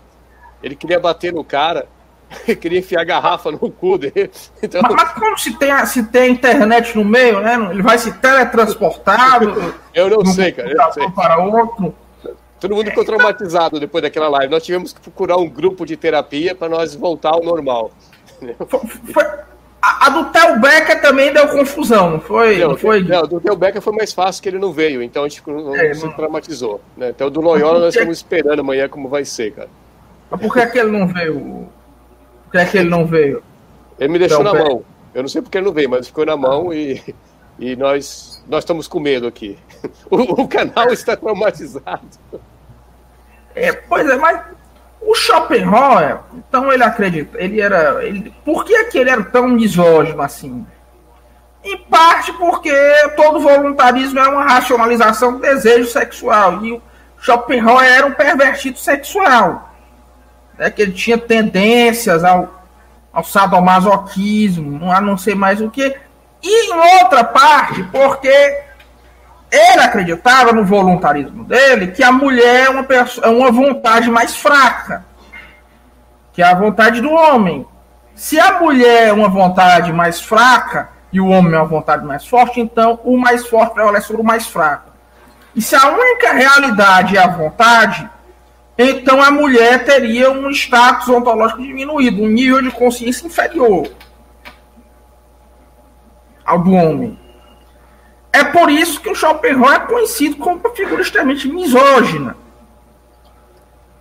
Ele 0.62 0.76
queria 0.76 1.00
bater 1.00 1.32
no 1.32 1.44
cara, 1.44 1.86
queria 2.60 2.78
enfiar 2.78 3.00
a 3.00 3.04
garrafa 3.04 3.50
no 3.50 3.70
cu 3.70 3.98
dele. 3.98 4.30
Então... 4.62 4.80
Mas, 4.82 4.94
mas, 4.94 5.12
como 5.14 5.38
se 5.38 5.58
tem, 5.58 5.86
se 5.86 6.04
tem 6.04 6.32
internet 6.32 6.96
no 6.96 7.04
meio, 7.04 7.40
né? 7.40 7.54
Ele 7.70 7.82
vai 7.82 7.98
se 7.98 8.12
teletransportado. 8.12 9.74
eu 9.92 10.08
não 10.08 10.24
sei, 10.24 10.52
cara. 10.52 10.70
Eu 10.70 10.76
não 10.76 10.92
sei. 10.92 11.10
Para 11.10 11.38
outro. 11.38 11.94
Todo 12.60 12.76
mundo 12.76 12.90
ficou 12.90 13.04
traumatizado 13.04 13.80
depois 13.80 14.02
daquela 14.02 14.28
live. 14.28 14.52
Nós 14.52 14.62
tivemos 14.62 14.92
que 14.92 15.00
procurar 15.00 15.36
um 15.36 15.48
grupo 15.48 15.84
de 15.84 15.96
terapia 15.96 16.54
para 16.54 16.68
nós 16.68 16.94
voltar 16.94 17.30
ao 17.30 17.42
normal. 17.42 17.90
Foi, 18.68 18.80
foi, 19.12 19.24
a, 19.82 20.06
a 20.06 20.08
do 20.10 20.24
Theo 20.26 20.60
Becker 20.60 21.02
também 21.02 21.32
deu 21.32 21.48
confusão, 21.48 22.12
não 22.12 22.20
foi? 22.20 22.58
Não, 22.58 22.70
não 22.70 22.76
foi? 22.76 23.02
Não, 23.02 23.26
do 23.26 23.40
Theo 23.40 23.56
Becker 23.56 23.82
foi 23.82 23.92
mais 23.92 24.12
fácil 24.12 24.40
que 24.40 24.48
ele 24.48 24.58
não 24.58 24.72
veio, 24.72 25.02
então 25.02 25.24
a 25.24 25.28
gente 25.28 25.42
não, 25.44 25.74
é, 25.74 25.92
se 25.92 26.08
traumatizou. 26.14 26.80
Né? 26.96 27.10
Então 27.10 27.28
do 27.28 27.40
Loyola 27.40 27.80
nós 27.80 27.94
estamos 27.94 28.18
esperando 28.18 28.60
amanhã 28.60 28.88
como 28.88 29.08
vai 29.08 29.24
ser, 29.24 29.52
cara. 29.52 29.68
Mas 30.30 30.40
por 30.40 30.52
que, 30.52 30.60
é 30.60 30.66
que 30.66 30.78
ele 30.78 30.92
não 30.92 31.08
veio? 31.08 31.68
Por 32.44 32.52
que, 32.52 32.58
é 32.58 32.64
que 32.64 32.78
ele 32.78 32.88
não 32.88 33.04
veio? 33.04 33.42
Ele 33.98 34.12
me 34.12 34.18
deixou 34.20 34.44
na 34.44 34.54
mão. 34.54 34.84
Eu 35.12 35.22
não 35.22 35.28
sei 35.28 35.42
porque 35.42 35.58
ele 35.58 35.66
não 35.66 35.72
veio, 35.72 35.90
mas 35.90 36.06
ficou 36.06 36.24
na 36.24 36.36
mão 36.36 36.72
e, 36.72 37.02
e 37.58 37.74
nós, 37.74 38.42
nós 38.48 38.62
estamos 38.62 38.86
com 38.86 39.00
medo 39.00 39.26
aqui. 39.26 39.58
O, 40.08 40.42
o 40.42 40.48
canal 40.48 40.92
está 40.92 41.16
traumatizado. 41.16 42.06
É, 43.54 43.72
pois 43.72 44.08
é, 44.08 44.16
mas 44.16 44.44
o 45.04 45.14
Schopenhauer, 45.14 46.20
então 46.32 46.72
ele 46.72 46.84
acredita, 46.84 47.36
ele 47.40 47.60
era. 47.60 48.04
Ele, 48.04 48.32
por 48.44 48.64
que, 48.64 48.74
é 48.74 48.84
que 48.84 48.98
ele 48.98 49.10
era 49.10 49.22
tão 49.24 49.48
misógino 49.48 50.22
assim? 50.22 50.64
Em 51.64 51.78
parte 51.78 52.32
porque 52.34 52.72
todo 53.16 53.40
voluntarismo 53.40 54.18
é 54.18 54.28
uma 54.28 54.44
racionalização 54.44 55.34
do 55.34 55.40
desejo 55.40 55.88
sexual. 55.90 56.64
E 56.64 56.72
o 56.72 56.82
Schopenhauer 57.18 57.84
era 57.84 58.06
um 58.06 58.12
pervertido 58.12 58.78
sexual. 58.78 59.72
Né, 60.58 60.70
que 60.70 60.82
ele 60.82 60.92
tinha 60.92 61.18
tendências 61.18 62.24
ao, 62.24 62.64
ao 63.12 63.24
sadomasoquismo, 63.24 64.90
a 64.90 65.00
não 65.00 65.16
sei 65.16 65.34
mais 65.34 65.60
o 65.60 65.70
que. 65.70 65.96
E 66.42 66.72
em 66.72 67.02
outra 67.02 67.22
parte, 67.22 67.82
porque 67.84 68.62
ele 69.52 69.82
acreditava 69.82 70.52
no 70.52 70.64
voluntarismo 70.64 71.44
dele 71.44 71.88
que 71.88 72.02
a 72.02 72.10
mulher 72.10 72.66
é 72.66 72.70
uma, 72.70 72.86
é 73.22 73.28
uma 73.28 73.52
vontade 73.52 74.10
mais 74.10 74.34
fraca 74.34 75.04
que 76.32 76.42
é 76.42 76.46
a 76.46 76.54
vontade 76.54 77.00
do 77.00 77.10
homem. 77.10 77.66
Se 78.14 78.38
a 78.38 78.58
mulher 78.58 79.08
é 79.08 79.12
uma 79.12 79.28
vontade 79.28 79.92
mais 79.92 80.20
fraca 80.20 80.90
e 81.12 81.20
o 81.20 81.28
homem 81.28 81.54
é 81.54 81.58
uma 81.58 81.66
vontade 81.66 82.04
mais 82.04 82.26
forte, 82.26 82.60
então 82.60 82.98
o 83.04 83.16
mais 83.16 83.46
forte 83.46 83.74
prevalece 83.74 84.06
sobre 84.06 84.22
o 84.22 84.24
mais 84.24 84.46
fraco. 84.46 84.90
E 85.54 85.60
se 85.60 85.76
a 85.76 85.88
única 85.88 86.32
realidade 86.32 87.16
é 87.16 87.20
a 87.20 87.28
vontade, 87.28 88.08
então 88.78 89.22
a 89.22 89.30
mulher 89.30 89.84
teria 89.84 90.30
um 90.30 90.50
status 90.50 91.08
ontológico 91.08 91.60
diminuído, 91.60 92.22
um 92.22 92.28
nível 92.28 92.62
de 92.62 92.70
consciência 92.70 93.26
inferior 93.26 93.90
ao 96.44 96.58
do 96.58 96.72
homem. 96.72 97.18
É 98.32 98.42
por 98.44 98.70
isso 98.70 99.00
que 99.00 99.10
o 99.10 99.14
Schopenhauer 99.14 99.74
é 99.74 99.80
conhecido 99.80 100.36
como 100.36 100.56
uma 100.56 100.70
figura 100.70 101.02
extremamente 101.02 101.46
misógina. 101.46 102.34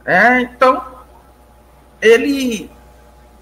É, 0.06 0.42
então, 0.42 0.84
ele 2.02 2.70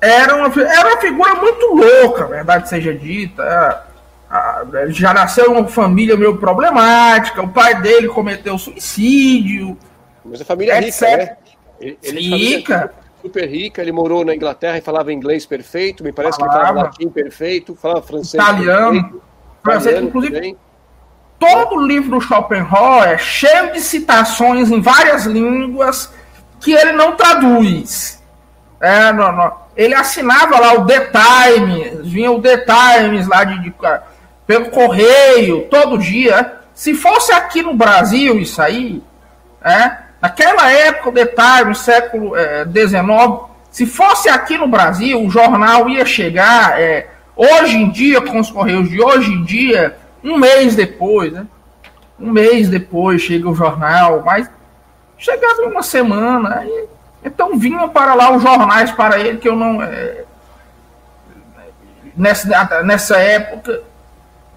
era 0.01 0.35
uma, 0.35 0.47
era 0.61 0.89
uma 0.89 0.97
figura 0.97 1.35
muito 1.35 1.65
louca, 1.67 2.25
verdade 2.25 2.67
seja 2.67 2.93
dita. 2.93 3.85
É, 4.31 4.81
ele 4.83 4.93
já 4.93 5.13
nasceu 5.13 5.45
em 5.45 5.57
uma 5.57 5.67
família 5.67 6.17
meio 6.17 6.37
problemática, 6.37 7.41
o 7.41 7.49
pai 7.49 7.79
dele 7.81 8.07
cometeu 8.07 8.57
suicídio. 8.57 9.77
Mas 10.25 10.41
a 10.41 10.45
família 10.45 10.73
é 10.73 10.79
rica, 10.79 11.17
né? 11.17 11.37
Ele, 11.79 11.99
ele 12.01 12.33
é 12.33 12.37
rica. 12.37 12.93
super 13.21 13.47
rica, 13.47 13.81
ele 13.81 13.91
morou 13.91 14.25
na 14.25 14.35
Inglaterra 14.35 14.77
e 14.77 14.81
falava 14.81 15.13
inglês 15.13 15.45
perfeito, 15.45 16.03
me 16.03 16.11
parece 16.11 16.37
falava. 16.37 16.53
que 16.53 16.59
ele 16.59 16.67
falava 16.67 16.87
latim 16.87 17.09
perfeito, 17.09 17.75
falava 17.75 18.01
francês 18.01 18.33
italiano, 18.33 19.01
perfeito, 19.01 19.23
francês, 19.63 20.03
inclusive. 20.03 20.35
Também 20.35 20.57
todo 21.39 21.75
o 21.75 21.87
livro 21.87 22.11
do 22.11 22.21
Schopenhauer 22.21 23.09
é 23.09 23.17
cheio 23.17 23.71
de 23.71 23.79
citações 23.79 24.69
em 24.69 24.81
várias 24.81 25.25
línguas 25.25 26.13
que 26.59 26.73
ele 26.73 26.91
não 26.91 27.15
traduz. 27.15 28.21
É, 28.81 29.11
não, 29.13 29.31
não. 29.31 29.53
Ele 29.75 29.95
assinava 29.95 30.59
lá 30.59 30.73
o 30.73 30.85
The 30.85 31.11
Times, 31.11 32.07
vinha 32.07 32.31
o 32.31 32.41
The 32.41 32.65
Times 32.65 33.27
lá 33.27 33.45
de, 33.45 33.61
de, 33.63 33.73
pelo 34.45 34.69
correio, 34.69 35.67
todo 35.69 35.97
dia. 35.97 36.59
Se 36.73 36.93
fosse 36.93 37.31
aqui 37.31 37.61
no 37.61 37.73
Brasil 37.73 38.39
isso 38.39 38.61
aí, 38.61 39.01
é, 39.63 39.97
naquela 40.21 40.69
época, 40.71 41.09
o 41.09 41.13
The 41.13 41.25
Times, 41.25 41.77
século 41.79 42.33
XIX, 42.35 42.95
é, 42.99 43.49
se 43.71 43.85
fosse 43.85 44.29
aqui 44.29 44.57
no 44.57 44.67
Brasil, 44.67 45.23
o 45.23 45.29
jornal 45.29 45.89
ia 45.89 46.05
chegar, 46.05 46.79
é, 46.79 47.07
hoje 47.35 47.77
em 47.77 47.89
dia, 47.89 48.21
com 48.21 48.39
os 48.39 48.51
correios 48.51 48.89
de 48.89 49.01
hoje 49.01 49.31
em 49.31 49.43
dia, 49.43 49.97
um 50.23 50.37
mês 50.37 50.75
depois, 50.75 51.31
né? 51.31 51.47
Um 52.19 52.31
mês 52.31 52.67
depois 52.67 53.21
chega 53.21 53.49
o 53.49 53.55
jornal, 53.55 54.21
mas 54.25 54.49
chegava 55.17 55.61
uma 55.63 55.83
semana, 55.83 56.65
então 57.23 57.57
vinham 57.57 57.89
para 57.89 58.13
lá 58.13 58.35
os 58.35 58.41
jornais 58.41 58.91
para 58.91 59.19
ele 59.19 59.37
que 59.37 59.47
eu 59.47 59.55
não. 59.55 59.81
É, 59.81 60.23
nessa, 62.15 62.83
nessa 62.83 63.17
época, 63.17 63.81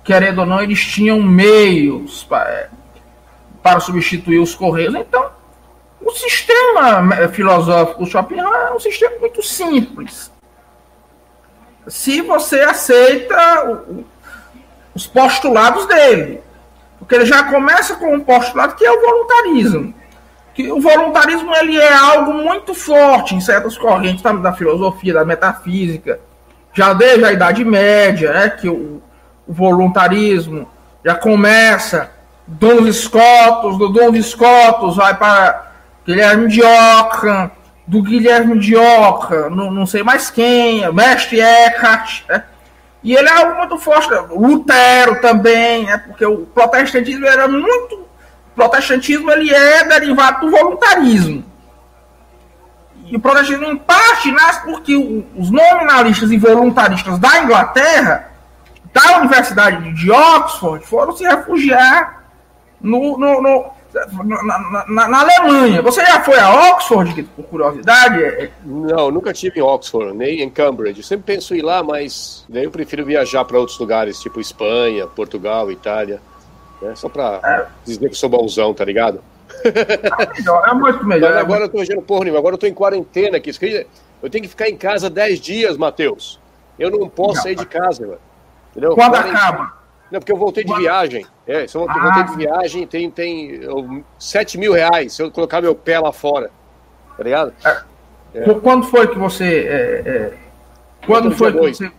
querendo 0.03 0.41
ou 0.41 0.47
não, 0.47 0.61
eles 0.61 0.85
tinham 0.85 1.23
meios 1.23 2.25
para, 2.25 2.69
para 3.63 3.81
substituir 3.81 4.39
os 4.39 4.55
correios. 4.55 4.95
Então, 4.95 5.31
o 6.01 6.11
sistema 6.11 7.15
é, 7.15 7.29
filosófico 7.29 8.05
do 8.05 8.11
Schopenhauer 8.11 8.69
é 8.69 8.73
um 8.73 8.81
sistema 8.81 9.17
muito 9.21 9.43
simples. 9.43 10.33
Se 11.87 12.21
você 12.21 12.61
aceita 12.61 13.85
os 14.95 15.07
postulados 15.07 15.87
dele. 15.87 16.41
Porque 16.99 17.15
ele 17.15 17.27
já 17.27 17.45
começa 17.45 17.97
com 17.97 18.15
um 18.15 18.21
postulado 18.21 18.75
que 18.75 18.85
é 18.85 18.91
o 18.91 19.01
voluntarismo. 19.01 19.95
Que 20.55 20.71
o 20.71 20.81
voluntarismo 20.81 21.55
ele 21.57 21.79
é 21.79 21.93
algo 21.93 22.33
muito 22.35 22.75
forte 22.75 23.35
em 23.35 23.41
certas 23.41 23.77
correntes 23.77 24.23
da, 24.23 24.53
filosofia, 24.53 25.15
da 25.15 25.25
metafísica, 25.25 26.21
já 26.73 26.93
desde 26.93 27.25
a 27.25 27.33
Idade 27.33 27.65
Média, 27.65 28.33
né, 28.33 28.51
que 28.51 28.69
o, 28.69 29.03
o 29.47 29.53
voluntarismo 29.53 30.69
já 31.05 31.15
começa 31.15 32.11
Dom 32.47 32.83
Viscotos, 32.83 33.79
do 33.79 33.89
Dom 33.89 34.13
Viscotos 34.13 34.97
vai 34.97 35.17
para 35.17 35.73
Guilherme 36.07 36.49
de 36.49 36.63
Ockham, 36.63 37.51
do 37.87 38.03
Guilherme 38.03 38.59
de 38.59 38.77
Ockham, 38.77 39.51
não, 39.51 39.71
não 39.71 39.87
sei 39.87 40.03
mais 40.03 40.31
quem, 40.31 40.91
Mestre 40.93 41.41
Eckhart, 41.41 42.23
né? 42.29 42.45
E 43.03 43.15
ele 43.15 43.29
é 43.29 43.33
algo 43.33 43.59
muito 43.59 43.79
forte. 43.79 44.09
Lutero 44.31 45.21
também, 45.21 45.85
né? 45.85 45.99
porque 45.99 46.25
o 46.25 46.47
protestantismo 46.47 47.27
era 47.27 47.49
muito. 47.49 47.97
O 47.97 48.55
protestantismo 48.55 49.31
ele 49.31 49.53
é 49.53 49.85
derivado 49.85 50.47
do 50.47 50.51
voluntarismo. 50.51 51.45
E 53.07 53.17
o 53.17 53.21
protestantismo, 53.21 53.67
em 53.67 53.77
parte, 53.77 54.31
nasce 54.31 54.63
porque 54.63 54.95
os 55.37 55.51
nominalistas 55.51 56.31
e 56.31 56.39
voluntaristas 56.39 57.19
da 57.19 57.43
Inglaterra, 57.43 58.31
da 58.93 59.19
Universidade 59.19 59.93
de 59.93 60.11
Oxford, 60.11 60.87
foram 60.87 61.17
se 61.17 61.25
refugiar 61.25 62.23
no, 62.81 63.19
no, 63.19 63.43
no 63.43 63.71
na, 63.93 64.85
na, 64.89 65.09
na, 65.09 65.21
Alemanha. 65.21 65.83
Você 65.83 66.05
já 66.05 66.23
foi 66.23 66.39
a 66.39 66.71
Oxford, 66.71 67.23
por 67.37 67.45
curiosidade? 67.45 68.23
É, 68.23 68.45
é. 68.45 68.51
Não, 68.65 69.11
nunca 69.11 69.33
tive 69.33 69.61
em 69.61 69.63
Oxford, 69.63 70.17
nem 70.17 70.41
em 70.41 70.51
Cambridge. 70.51 71.01
Eu 71.01 71.05
sempre 71.05 71.35
penso 71.35 71.55
em 71.55 71.59
ir 71.59 71.63
lá, 71.63 71.83
mas 71.83 72.45
daí 72.49 72.65
eu 72.65 72.71
prefiro 72.71 73.05
viajar 73.05 73.45
para 73.45 73.59
outros 73.59 73.79
lugares, 73.79 74.21
tipo 74.21 74.41
Espanha, 74.41 75.07
Portugal, 75.07 75.71
Itália. 75.71 76.21
Né? 76.81 76.95
Só 76.95 77.09
para 77.09 77.41
é. 77.45 77.67
dizer 77.85 78.09
que 78.09 78.17
sou 78.17 78.29
bonzão, 78.29 78.73
tá 78.73 78.85
ligado? 78.85 79.23
É, 79.65 80.33
melhor, 80.39 80.69
é 80.69 80.75
muito 80.75 81.05
melhor. 81.07 81.31
Mas 81.31 81.41
agora 81.41 81.65
eu 81.65 81.69
tô 81.69 81.79
vendo 81.79 82.03
porra 82.03 82.25
nenhuma, 82.25 82.39
agora 82.39 82.55
eu 82.55 82.59
tô 82.59 82.67
em 82.67 82.75
quarentena 82.75 83.37
aqui. 83.37 83.51
Eu 84.23 84.31
tenho 84.31 84.43
que 84.43 84.49
ficar 84.49 84.69
em 84.69 84.77
casa 84.77 85.11
10 85.11 85.41
dias, 85.41 85.77
Matheus. 85.77 86.41
Eu 86.79 86.91
não 86.91 87.09
posso 87.09 87.37
não. 87.37 87.43
sair 87.43 87.55
de 87.55 87.67
casa, 87.67 88.07
mano. 88.07 88.19
Entendeu? 88.71 88.95
Quando 88.95 89.17
acaba? 89.17 89.82
Não, 90.13 90.21
porque 90.21 90.31
eu 90.31 90.37
voltei 90.37 90.63
de 90.63 90.75
viagem. 90.75 91.25
É, 91.47 91.67
se 91.67 91.75
eu 91.75 91.89
ah. 91.89 91.99
voltei 91.99 92.25
de 92.25 92.37
viagem, 92.37 92.87
tem, 92.87 93.11
tem 93.11 93.55
eu, 93.63 94.05
7 94.19 94.59
mil 94.59 94.75
reais 94.75 95.15
se 95.15 95.23
eu 95.23 95.31
colocar 95.31 95.63
meu 95.63 95.75
pé 95.75 95.99
lá 95.99 96.13
fora. 96.13 96.51
Tá 97.17 97.25
ligado? 97.25 97.55
É. 97.65 97.83
É. 98.35 98.55
Quando 98.55 98.87
foi 98.87 99.09
que 99.09 99.19
você. 99.19 99.67
É, 99.67 100.11
é 100.11 100.33
quando 101.07 101.33
foi 101.33 101.51
que 101.51 101.59
você. 101.59 101.91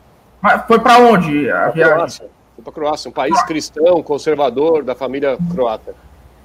Foi 0.67 0.79
para 0.79 0.99
onde 0.99 1.49
a 1.49 1.61
pra 1.61 1.71
viagem? 1.71 1.95
Croácia. 1.95 2.29
Foi 2.55 2.63
para 2.63 2.73
Croácia, 2.73 3.09
um 3.09 3.13
país 3.13 3.41
cristão, 3.43 4.03
conservador, 4.03 4.83
da 4.83 4.93
família 4.93 5.35
croata. 5.51 5.95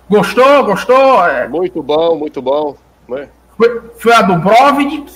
Gostou? 0.09 0.65
Gostou? 0.65 1.27
É. 1.27 1.47
Muito 1.49 1.83
bom, 1.83 2.17
muito 2.17 2.41
bom. 2.41 2.77
Né? 3.07 3.29
Foi, 3.59 3.83
foi 3.99 4.13
a 4.15 4.23
Dubrovnik? 4.23 5.13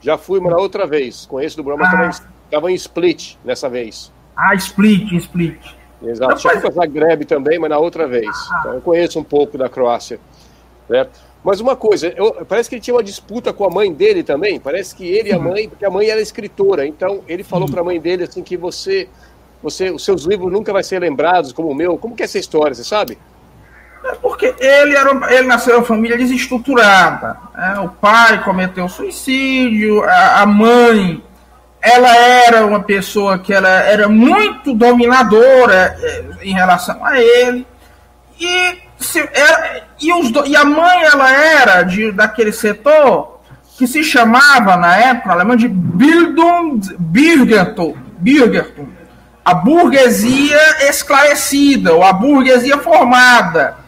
Já 0.00 0.16
fui, 0.16 0.40
na 0.40 0.56
outra 0.56 0.86
vez. 0.86 1.26
Conheço 1.26 1.58
Dubrovnik, 1.58 1.94
ah. 1.94 1.98
mas 1.98 2.22
estava 2.46 2.70
em 2.70 2.74
Split 2.74 3.36
nessa 3.44 3.68
vez. 3.68 4.10
Ah, 4.34 4.54
Split, 4.54 5.12
Split. 5.12 5.79
Exato. 6.02 6.40
Já 6.40 6.50
fui 6.50 6.60
para 6.60 6.70
Zagreb 6.70 7.24
também, 7.24 7.58
mas 7.58 7.70
na 7.70 7.78
outra 7.78 8.06
vez. 8.06 8.26
Ah. 8.26 8.58
Então 8.60 8.74
eu 8.74 8.80
conheço 8.80 9.18
um 9.18 9.24
pouco 9.24 9.58
da 9.58 9.68
Croácia. 9.68 10.18
Certo? 10.88 11.20
Mas 11.42 11.60
uma 11.60 11.74
coisa, 11.74 12.12
eu, 12.16 12.44
parece 12.46 12.68
que 12.68 12.74
ele 12.74 12.82
tinha 12.82 12.94
uma 12.94 13.02
disputa 13.02 13.52
com 13.52 13.64
a 13.64 13.70
mãe 13.70 13.92
dele 13.92 14.22
também. 14.22 14.60
Parece 14.60 14.94
que 14.94 15.06
ele 15.06 15.30
e 15.30 15.32
a 15.32 15.38
mãe, 15.38 15.68
porque 15.68 15.84
a 15.84 15.90
mãe 15.90 16.08
era 16.08 16.20
escritora. 16.20 16.86
Então 16.86 17.22
ele 17.26 17.42
falou 17.42 17.68
para 17.68 17.80
a 17.80 17.84
mãe 17.84 17.98
dele 17.98 18.24
assim 18.24 18.42
que 18.42 18.56
você, 18.56 19.08
você, 19.62 19.90
os 19.90 20.04
seus 20.04 20.24
livros 20.24 20.52
nunca 20.52 20.72
vai 20.72 20.82
ser 20.82 20.98
lembrados 20.98 21.52
como 21.52 21.68
o 21.68 21.74
meu. 21.74 21.96
Como 21.96 22.14
que 22.14 22.22
é 22.22 22.26
essa 22.26 22.38
história, 22.38 22.74
você 22.74 22.84
sabe? 22.84 23.18
É 24.04 24.14
porque 24.16 24.54
ele, 24.58 24.94
era, 24.94 25.34
ele 25.34 25.46
nasceu 25.46 25.74
em 25.74 25.78
uma 25.78 25.84
família 25.84 26.16
desestruturada. 26.16 27.38
Né? 27.54 27.80
O 27.80 27.88
pai 27.88 28.42
cometeu 28.44 28.88
suicídio, 28.88 30.02
a, 30.02 30.42
a 30.42 30.46
mãe 30.46 31.22
ela 31.82 32.16
era 32.16 32.64
uma 32.66 32.80
pessoa 32.80 33.38
que 33.38 33.52
ela 33.52 33.68
era 33.68 34.08
muito 34.08 34.74
dominadora 34.74 35.96
eh, 35.98 36.24
em 36.42 36.52
relação 36.52 37.04
a 37.04 37.18
ele 37.18 37.66
e, 38.38 38.78
se, 38.98 39.18
era, 39.20 39.82
e, 40.00 40.12
os, 40.12 40.30
e 40.46 40.54
a 40.56 40.64
mãe 40.64 41.02
ela 41.04 41.32
era 41.32 41.82
de, 41.82 42.12
daquele 42.12 42.52
setor 42.52 43.40
que 43.78 43.86
se 43.86 44.04
chamava 44.04 44.76
na 44.76 44.94
época 44.96 45.32
alemã 45.32 45.56
de 45.56 45.68
Bildungsbürgertum, 45.68 47.94
Bürgertum, 48.18 48.88
a 49.42 49.54
burguesia 49.54 50.88
esclarecida 50.88 51.94
ou 51.94 52.02
a 52.02 52.12
burguesia 52.12 52.76
formada 52.76 53.80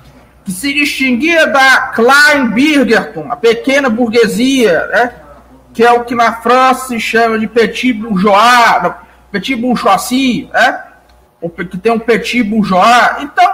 que 0.45 0.51
se 0.51 0.73
distinguia 0.73 1.47
da 1.47 1.93
Kleinbürgertum, 1.95 3.31
a 3.31 3.37
pequena 3.37 3.89
burguesia, 3.89 4.87
né? 4.87 5.13
Que 5.73 5.83
é 5.83 5.91
o 5.93 6.05
que 6.05 6.15
na 6.15 6.35
França 6.35 6.89
se 6.89 7.01
chama 7.01 7.39
de 7.39 7.47
petit 7.47 7.93
bourgeois, 7.93 8.95
petit 9.31 9.57
bourgeoisie, 9.57 10.51
né? 10.53 10.85
que 11.71 11.79
tem 11.79 11.93
um 11.93 11.99
petit 11.99 12.43
bourgeois. 12.43 13.17
Então, 13.21 13.51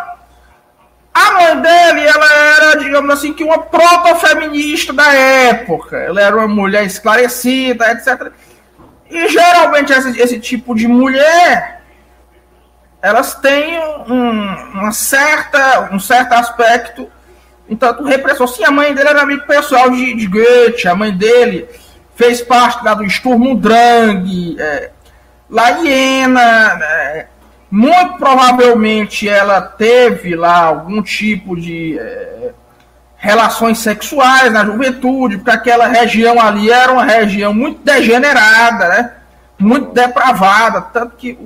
a 1.14 1.32
mãe 1.32 1.60
dele, 1.60 2.06
ela 2.06 2.34
era, 2.34 2.76
digamos 2.76 3.10
assim, 3.10 3.32
que 3.32 3.44
uma 3.44 3.58
proto-feminista 3.58 4.92
da 4.92 5.12
época. 5.12 5.96
Ela 5.96 6.20
era 6.20 6.36
uma 6.36 6.48
mulher 6.48 6.84
esclarecida, 6.84 7.90
etc. 7.92 8.30
E 9.10 9.28
geralmente 9.28 9.92
esse, 9.92 10.20
esse 10.20 10.38
tipo 10.38 10.74
de 10.74 10.86
mulher, 10.86 11.82
elas 13.00 13.34
têm 13.36 13.78
um, 14.08 14.54
uma 14.74 14.92
certa, 14.92 15.88
um 15.92 16.00
certo 16.00 16.32
aspecto, 16.32 17.10
então, 17.70 18.02
repressor. 18.04 18.48
Sim, 18.48 18.64
a 18.64 18.70
mãe 18.70 18.94
dele 18.94 19.08
era 19.08 19.22
amigo 19.22 19.46
pessoal 19.46 19.90
de, 19.90 20.14
de 20.14 20.26
Goethe, 20.26 20.88
a 20.88 20.94
mãe 20.94 21.14
dele 21.16 21.68
fez 22.18 22.42
parte 22.42 22.84
lá 22.84 22.94
do 22.94 23.08
Sturm 23.08 23.54
Drang, 23.54 24.56
é, 24.58 24.90
Laiena, 25.48 26.74
né? 26.74 27.26
muito 27.70 28.18
provavelmente 28.18 29.28
ela 29.28 29.60
teve 29.60 30.34
lá 30.34 30.64
algum 30.64 31.00
tipo 31.00 31.54
de 31.54 31.96
é, 31.96 32.50
relações 33.16 33.78
sexuais 33.78 34.52
na 34.52 34.64
juventude, 34.64 35.36
porque 35.36 35.50
aquela 35.52 35.86
região 35.86 36.40
ali 36.40 36.68
era 36.68 36.90
uma 36.90 37.04
região 37.04 37.54
muito 37.54 37.84
degenerada, 37.84 38.88
né? 38.88 39.12
muito 39.56 39.92
depravada, 39.92 40.80
tanto 40.80 41.14
que 41.14 41.38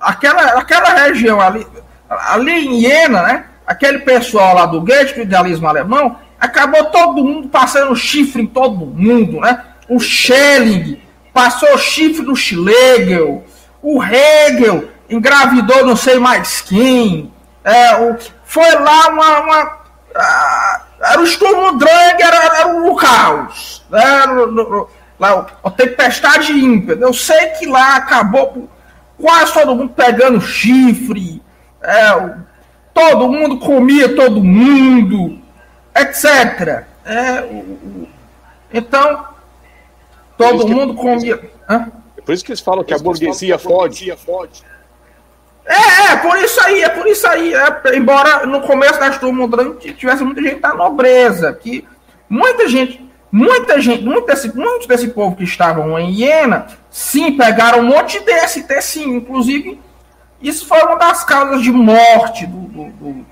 aquela, 0.00 0.58
aquela 0.58 0.94
região 1.04 1.42
ali, 1.42 1.66
ali 2.08 2.66
em 2.66 2.84
Iena, 2.84 3.22
né? 3.22 3.44
aquele 3.66 3.98
pessoal 3.98 4.54
lá 4.54 4.64
do 4.64 4.80
Goethe, 4.80 5.14
do 5.14 5.20
idealismo 5.20 5.68
alemão, 5.68 6.16
acabou 6.40 6.84
todo 6.86 7.24
mundo 7.24 7.48
passando 7.48 7.94
chifre 7.96 8.42
em 8.42 8.46
todo 8.46 8.86
mundo, 8.86 9.40
né? 9.40 9.64
O 9.88 9.98
Schelling 9.98 11.00
passou 11.32 11.76
chifre 11.78 12.24
no 12.24 12.36
Schlegel, 12.36 13.44
o 13.82 14.02
Hegel 14.02 14.88
engravidou 15.08 15.86
não 15.86 15.96
sei 15.96 16.18
mais 16.18 16.60
quem, 16.60 17.32
é, 17.64 17.96
o, 17.96 18.16
foi 18.44 18.70
lá 18.74 19.08
uma... 19.08 19.40
uma 19.40 19.78
era 21.00 21.20
o 21.20 21.26
Sturm 21.26 21.78
Drang, 21.78 22.22
era, 22.22 22.58
era 22.58 22.68
o 22.82 22.96
caos, 22.96 23.84
né? 23.88 24.26
no, 24.26 24.46
no, 24.46 24.88
lá, 25.18 25.46
a 25.62 25.70
tempestade 25.70 26.52
ímpia. 26.52 26.98
Eu 27.00 27.12
sei 27.12 27.46
que 27.50 27.66
lá 27.66 27.96
acabou 27.96 28.68
quase 29.16 29.52
todo 29.52 29.76
mundo 29.76 29.92
pegando 29.94 30.40
chifre, 30.40 31.40
é, 31.82 32.30
todo 32.92 33.30
mundo 33.30 33.58
comia 33.58 34.14
todo 34.16 34.42
mundo, 34.42 35.37
etc. 36.00 36.84
É, 37.04 37.44
então, 38.72 39.26
todo 40.36 40.68
mundo 40.68 40.94
comia. 40.94 41.50
Hã? 41.68 41.90
É 42.16 42.20
por 42.20 42.32
isso 42.34 42.44
que 42.44 42.52
eles 42.52 42.60
falam 42.60 42.84
que 42.84 42.94
a 42.94 42.98
burguesia 42.98 43.58
fode. 43.58 44.12
É, 45.68 46.12
é, 46.12 46.16
por 46.16 46.36
isso 46.38 46.60
aí, 46.62 46.82
é 46.82 46.88
por 46.88 47.06
isso 47.06 47.26
aí. 47.26 47.52
É, 47.54 47.96
embora 47.96 48.46
no 48.46 48.62
começo 48.62 48.98
da 48.98 49.10
turma 49.10 49.48
tivesse 49.78 50.24
muita 50.24 50.42
gente 50.42 50.60
da 50.60 50.74
nobreza, 50.74 51.52
que 51.52 51.86
muita 52.28 52.68
gente, 52.68 53.06
muita 53.30 53.80
gente, 53.80 54.02
desse, 54.26 54.56
muitos 54.56 54.86
desse 54.86 55.08
povo 55.08 55.36
que 55.36 55.44
estavam 55.44 55.98
em 55.98 56.12
Iena, 56.12 56.66
sim, 56.90 57.36
pegaram 57.36 57.80
um 57.80 57.84
monte 57.88 58.18
de 58.18 58.24
DST, 58.24 58.80
sim, 58.80 59.16
inclusive, 59.16 59.78
isso 60.40 60.66
foi 60.66 60.80
uma 60.82 60.96
das 60.96 61.22
causas 61.24 61.62
de 61.62 61.70
morte 61.70 62.46
do, 62.46 62.60
do, 62.60 62.84
do 62.92 63.26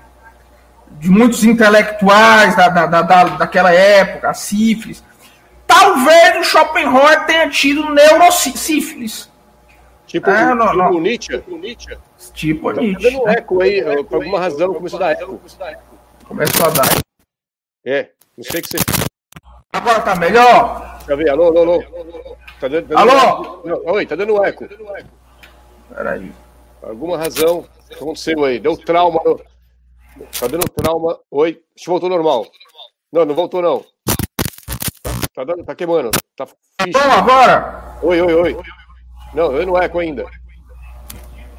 de 0.99 1.09
muitos 1.09 1.43
intelectuais 1.43 2.55
da, 2.55 2.69
da, 2.69 3.01
da, 3.01 3.23
daquela 3.23 3.73
época, 3.73 4.29
a 4.29 4.33
sífilis. 4.33 5.03
Talvez 5.65 6.37
o 6.37 6.43
Schopenhauer 6.43 7.25
tenha 7.25 7.49
tido 7.49 7.93
neurosífilis. 7.93 9.29
Tipo, 10.05 10.29
é, 10.29 10.53
no, 10.53 10.65
tipo 10.67 10.77
no. 10.77 11.01
Nietzsche? 11.01 11.43
Nietzsche? 11.47 11.97
Tipo 12.33 12.73
tá 12.73 12.81
Nietzsche. 12.81 13.11
dando 13.11 13.27
eco 13.27 13.61
aí, 13.61 14.03
por 14.05 14.15
alguma 14.15 14.39
razão 14.39 14.73
começou 14.73 14.97
a 14.97 15.01
dar 15.01 15.11
eco. 15.11 15.41
Começou 16.25 16.65
a 16.65 16.69
dar. 16.69 16.87
É, 17.85 18.09
não 18.37 18.43
sei 18.43 18.61
que 18.61 18.69
você... 18.69 18.77
Agora 19.73 20.01
tá 20.01 20.15
melhor? 20.15 20.95
Deixa 20.99 21.11
eu 21.11 21.17
ver, 21.17 21.29
alô, 21.29 21.47
alô, 21.47 21.59
alô. 21.59 21.83
Tá 22.59 22.67
dando, 22.69 22.87
tá 22.87 22.99
alô? 22.99 23.61
Não, 23.65 23.93
oi, 23.93 24.05
tá 24.05 24.15
dando 24.15 24.43
eco. 24.43 24.65
Peraí. 25.93 26.31
Por 26.79 26.89
alguma 26.89 27.17
razão, 27.17 27.65
o 27.91 27.93
aconteceu 27.93 28.45
aí? 28.45 28.59
Deu 28.59 28.77
trauma 28.77 29.21
no... 29.25 29.39
Tá 30.39 30.47
dando 30.47 30.69
trauma. 30.69 31.19
Oi, 31.31 31.61
acho 31.75 31.83
que 31.85 31.89
voltou 31.89 32.09
normal. 32.09 32.45
Não, 33.11 33.25
não 33.25 33.35
voltou 33.35 33.61
não. 33.61 33.85
Tá, 35.03 35.11
tá, 35.33 35.43
dando, 35.43 35.63
tá 35.63 35.75
queimando. 35.75 36.11
Tá 36.35 36.45
fixe. 36.45 36.97
agora? 36.97 37.97
Oi, 38.01 38.21
oi, 38.21 38.33
oi. 38.33 38.57
Não, 39.33 39.51
dando 39.51 39.77
eco 39.77 39.99
ainda. 39.99 40.25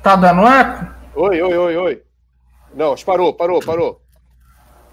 Tá 0.02 0.16
dando 0.16 0.46
eco? 0.46 0.94
Oi, 1.14 1.42
oi, 1.42 1.56
oi, 1.56 1.76
oi. 1.76 2.02
Não, 2.74 2.94
parou, 2.96 3.32
parou, 3.34 3.60
parou. 3.60 4.00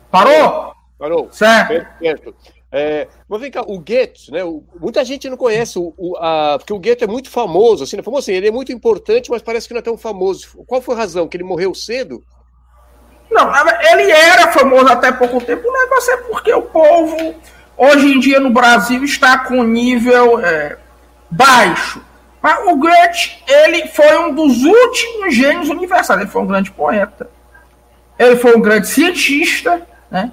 Parou? 0.09 0.73
Parou. 0.97 1.27
Certo. 1.31 1.87
certo. 1.99 2.35
É, 2.71 3.07
mas 3.27 3.39
vem 3.39 3.51
cá, 3.51 3.61
o 3.61 3.79
Goethe, 3.79 4.31
né? 4.31 4.43
O, 4.43 4.63
muita 4.79 5.03
gente 5.05 5.29
não 5.29 5.37
conhece 5.37 5.79
o, 5.79 5.93
o 5.97 6.17
a, 6.17 6.57
porque 6.57 6.73
o 6.73 6.79
Goethe 6.79 7.03
é 7.03 7.07
muito 7.07 7.29
famoso, 7.29 7.83
assim, 7.83 7.95
né? 7.95 8.03
famoso 8.03 8.23
assim, 8.23 8.33
ele 8.33 8.47
é 8.47 8.51
muito 8.51 8.71
importante, 8.71 9.29
mas 9.29 9.41
parece 9.41 9.67
que 9.67 9.73
não 9.73 9.79
é 9.79 9.83
tão 9.83 9.97
famoso. 9.97 10.63
Qual 10.65 10.81
foi 10.81 10.95
a 10.95 10.97
razão? 10.97 11.27
Que 11.27 11.37
ele 11.37 11.43
morreu 11.43 11.73
cedo? 11.73 12.21
Não, 13.35 13.51
ele 13.91 14.09
era 14.09 14.49
famoso 14.53 14.87
até 14.87 15.11
pouco 15.11 15.43
tempo. 15.43 15.67
O 15.67 15.73
negócio 15.73 16.13
é 16.13 16.17
porque 16.17 16.53
o 16.53 16.61
povo, 16.61 17.35
hoje 17.75 18.13
em 18.13 18.19
dia 18.19 18.39
no 18.39 18.49
Brasil, 18.49 19.03
está 19.03 19.39
com 19.39 19.61
nível 19.61 20.39
é, 20.39 20.77
baixo. 21.29 22.01
Mas 22.41 22.65
o 22.65 22.77
Goethe, 22.77 23.43
ele 23.45 23.87
foi 23.87 24.17
um 24.19 24.33
dos 24.33 24.63
últimos 24.63 25.35
gênios 25.35 25.67
universais. 25.67 26.21
Ele 26.21 26.29
foi 26.29 26.43
um 26.43 26.47
grande 26.47 26.71
poeta. 26.71 27.29
Ele 28.17 28.37
foi 28.37 28.55
um 28.55 28.61
grande 28.61 28.87
cientista, 28.87 29.81
né? 30.09 30.31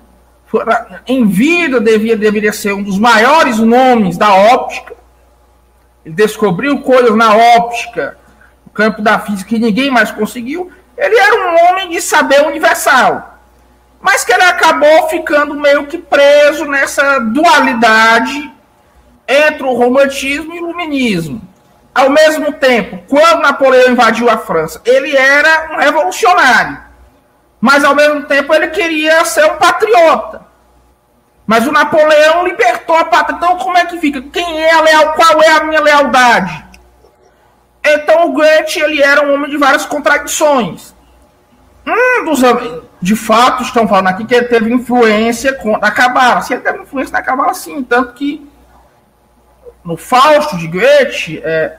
Em 1.06 1.26
vida 1.26 1.80
devia, 1.80 2.16
deveria 2.16 2.52
ser 2.52 2.72
um 2.72 2.82
dos 2.82 2.98
maiores 2.98 3.58
nomes 3.58 4.16
da 4.16 4.32
óptica. 4.32 4.94
Ele 6.04 6.14
descobriu 6.14 6.80
coisas 6.82 7.16
na 7.16 7.34
óptica, 7.34 8.16
no 8.64 8.70
campo 8.70 9.02
da 9.02 9.18
física 9.18 9.48
que 9.48 9.58
ninguém 9.58 9.90
mais 9.90 10.12
conseguiu. 10.12 10.70
Ele 11.02 11.18
era 11.18 11.34
um 11.34 11.66
homem 11.66 11.88
de 11.88 12.00
saber 12.00 12.46
universal. 12.46 13.40
Mas 14.00 14.24
que 14.24 14.32
ele 14.32 14.44
acabou 14.44 15.08
ficando 15.08 15.52
meio 15.56 15.86
que 15.88 15.98
preso 15.98 16.64
nessa 16.64 17.18
dualidade 17.18 18.52
entre 19.26 19.64
o 19.64 19.74
romantismo 19.74 20.54
e 20.54 20.60
o 20.60 20.68
iluminismo. 20.68 21.42
Ao 21.92 22.08
mesmo 22.08 22.52
tempo, 22.52 23.02
quando 23.08 23.42
Napoleão 23.42 23.90
invadiu 23.90 24.30
a 24.30 24.38
França, 24.38 24.80
ele 24.84 25.16
era 25.16 25.72
um 25.72 25.76
revolucionário. 25.78 26.78
Mas 27.60 27.84
ao 27.84 27.96
mesmo 27.96 28.22
tempo 28.22 28.54
ele 28.54 28.68
queria 28.68 29.24
ser 29.24 29.44
um 29.44 29.56
patriota. 29.56 30.42
Mas 31.44 31.66
o 31.66 31.72
Napoleão 31.72 32.46
libertou 32.46 32.96
a 32.96 33.04
pátria. 33.04 33.36
Então 33.36 33.58
como 33.58 33.76
é 33.76 33.86
que 33.86 33.98
fica? 33.98 34.22
Quem 34.22 34.62
é 34.62 34.72
a 34.72 34.80
leal? 34.80 35.12
Qual 35.14 35.42
é 35.42 35.50
a 35.50 35.64
minha 35.64 35.80
lealdade? 35.80 36.64
Então 37.84 38.28
o 38.28 38.32
Goethe 38.32 38.80
ele 38.80 39.02
era 39.02 39.26
um 39.26 39.34
homem 39.34 39.50
de 39.50 39.56
várias 39.56 39.84
contradições. 39.84 40.94
Um 41.86 42.24
dos 42.24 42.40
de 43.00 43.16
fato 43.16 43.64
estão 43.64 43.88
falando 43.88 44.06
aqui 44.06 44.24
que 44.24 44.34
ele 44.34 44.46
teve 44.46 44.72
influência 44.72 45.58
na 45.80 45.90
Cabala. 45.90 46.40
Se 46.42 46.54
ele 46.54 46.62
teve 46.62 46.78
influência 46.78 47.12
na 47.12 47.22
Cabala, 47.22 47.52
sim, 47.54 47.82
tanto 47.82 48.12
que 48.12 48.48
no 49.84 49.96
Fausto 49.96 50.56
de 50.56 50.68
Goethe, 50.68 51.40
é, 51.42 51.76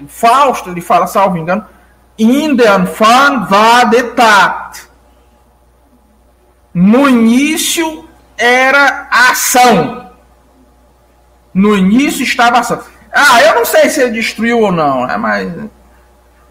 o 0.00 0.08
Fausto 0.08 0.70
ele 0.70 0.80
fala, 0.80 1.06
salvo 1.06 1.36
engano, 1.36 1.66
in 2.18 2.56
den 2.56 2.66
Anfang 2.66 3.46
war 3.50 3.90
der 3.90 4.14
Tat. 4.14 4.88
No 6.72 7.08
início 7.08 8.08
era 8.38 9.08
ação. 9.10 10.10
No 11.52 11.76
início 11.76 12.22
estava 12.22 12.60
ação. 12.60 12.82
Ah, 13.12 13.42
eu 13.42 13.54
não 13.56 13.64
sei 13.64 13.88
se 13.88 14.00
ele 14.00 14.12
destruiu 14.12 14.60
ou 14.60 14.72
não, 14.72 15.06
né, 15.06 15.16
mas 15.16 15.52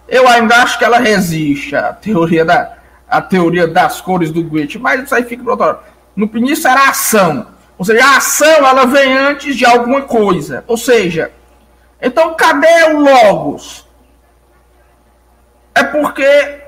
eu 0.08 0.28
ainda 0.28 0.56
acho 0.56 0.78
que 0.78 0.84
ela 0.84 1.00
resiste 1.00 1.76
a 1.76 1.94
teoria, 1.94 2.44
da, 2.44 2.78
a 3.08 3.22
teoria 3.22 3.68
das 3.68 4.02
cores 4.02 4.32
do 4.32 4.44
Goethe, 4.44 4.80
mas 4.80 5.04
isso 5.04 5.16
aí 5.16 5.24
fica 5.24 5.44
para 5.44 5.54
outro 5.54 5.80
No 6.16 6.30
início 6.34 6.68
era 6.68 6.90
ação. 6.90 7.48
Ou 7.78 7.86
seja, 7.86 8.04
a 8.04 8.18
ação 8.18 8.68
ela 8.68 8.86
vem 8.86 9.18
antes 9.18 9.56
de 9.56 9.66
alguma 9.66 10.02
coisa. 10.02 10.66
Ou 10.68 10.76
seja, 10.76 11.32
então 12.02 12.34
cadê 12.36 12.84
o 12.92 13.00
Logos? 13.00 13.88
É 15.74 15.84
porque, 15.84 16.62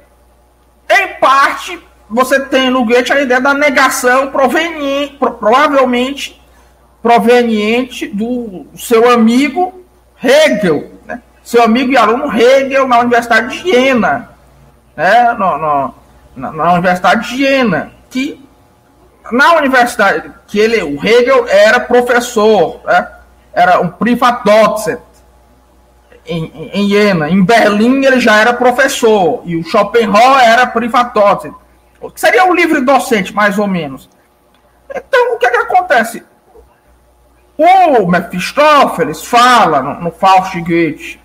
em 0.90 1.08
parte, 1.20 1.80
você 2.10 2.40
tem 2.40 2.70
no 2.70 2.86
Goethe 2.86 3.12
a 3.12 3.22
ideia 3.22 3.42
da 3.42 3.54
negação 3.54 4.32
proveniente, 4.32 5.18
provavelmente 5.18 6.42
proveniente 7.02 8.08
do 8.08 8.68
seu 8.76 9.10
amigo 9.10 9.81
Hegel, 10.24 10.92
né? 11.06 11.22
seu 11.44 11.64
amigo 11.64 11.92
e 11.92 11.98
aluno 11.98 12.32
Hegel 12.32 12.88
na 12.88 13.00
Universidade 13.00 13.62
de 13.62 13.72
Jena, 13.72 14.30
né? 14.96 15.34
no, 15.34 15.58
no, 15.58 15.94
na, 16.36 16.52
na 16.52 16.74
Universidade 16.74 17.30
de 17.30 17.38
Jena, 17.38 17.92
que 18.10 18.44
na 19.32 19.56
universidade, 19.56 20.32
que 20.48 20.60
ele, 20.60 20.82
o 20.82 21.06
Hegel 21.06 21.48
era 21.48 21.80
professor, 21.80 22.82
né? 22.86 23.08
era 23.54 23.80
um 23.80 23.90
Privatdozent 23.90 25.00
em, 26.26 26.70
em 26.74 26.90
Jena. 26.90 27.30
Em 27.30 27.44
Berlim 27.44 28.06
ele 28.06 28.20
já 28.20 28.40
era 28.40 28.54
professor 28.54 29.42
e 29.46 29.56
o 29.56 29.64
Schopenhauer 29.64 30.44
era 30.44 30.68
Privatdozent. 30.68 31.54
Que 32.14 32.20
seria 32.20 32.46
um 32.46 32.54
livre 32.54 32.82
docente, 32.82 33.34
mais 33.34 33.60
ou 33.60 33.68
menos. 33.68 34.10
Então, 34.94 35.36
o 35.36 35.38
que, 35.38 35.46
é 35.46 35.52
que 35.52 35.58
acontece? 35.58 36.24
O 37.58 38.08
Mephistófeles 38.08 39.26
fala 39.26 39.82
no, 39.82 40.02
no 40.02 40.12
Faust 40.12 40.60
Goethe, 40.62 41.20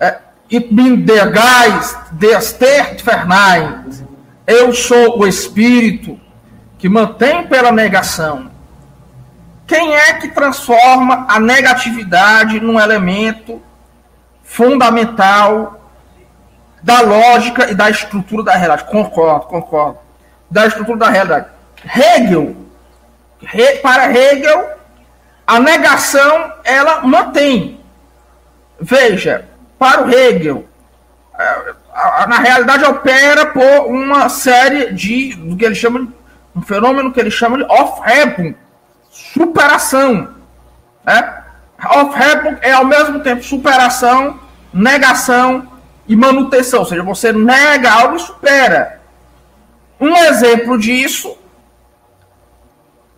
é, 0.00 0.18
Ich 0.54 0.68
bin 0.68 1.06
der 1.06 1.30
Geist, 1.30 1.96
der 2.10 2.42
stert 2.42 3.02
verneint. 3.02 4.04
Eu 4.46 4.70
sou 4.74 5.18
o 5.18 5.26
espírito 5.26 6.20
que 6.76 6.90
mantém 6.90 7.46
pela 7.46 7.72
negação. 7.72 8.50
Quem 9.66 9.94
é 9.94 10.12
que 10.12 10.28
transforma 10.28 11.26
a 11.26 11.40
negatividade 11.40 12.60
num 12.60 12.78
elemento 12.78 13.62
fundamental 14.42 15.80
da 16.82 17.00
lógica 17.00 17.70
e 17.70 17.74
da 17.74 17.88
estrutura 17.88 18.42
da 18.42 18.52
realidade? 18.52 18.90
Concordo, 18.90 19.46
concordo. 19.46 20.00
Da 20.50 20.66
estrutura 20.66 20.98
da 20.98 21.08
realidade. 21.08 21.46
Hegel, 21.82 22.56
para 23.80 24.10
Hegel, 24.12 24.68
a 25.46 25.58
negação 25.58 26.52
ela 26.64 27.00
mantém. 27.02 27.80
Veja, 28.80 29.48
para 29.78 30.02
o 30.02 30.10
Hegel, 30.10 30.66
é, 31.38 32.26
na 32.26 32.38
realidade 32.38 32.84
opera 32.84 33.46
por 33.46 33.86
uma 33.86 34.28
série 34.28 34.92
de 34.92 35.34
do 35.34 35.56
que 35.56 35.64
ele 35.64 35.74
chama 35.74 36.08
um 36.54 36.62
fenômeno 36.62 37.12
que 37.12 37.20
ele 37.20 37.30
chama 37.30 37.58
de 37.58 37.64
off-ramping, 37.64 38.54
superação. 39.10 40.34
Né? 41.04 41.42
Off-ramping 41.84 42.58
é 42.60 42.72
ao 42.72 42.84
mesmo 42.84 43.20
tempo 43.20 43.42
superação, 43.42 44.38
negação 44.72 45.68
e 46.06 46.16
manutenção, 46.16 46.80
ou 46.80 46.86
seja, 46.86 47.02
você 47.02 47.32
nega 47.32 47.90
algo 47.90 48.16
e 48.16 48.20
supera. 48.20 49.00
Um 50.00 50.16
exemplo 50.16 50.78
disso 50.78 51.38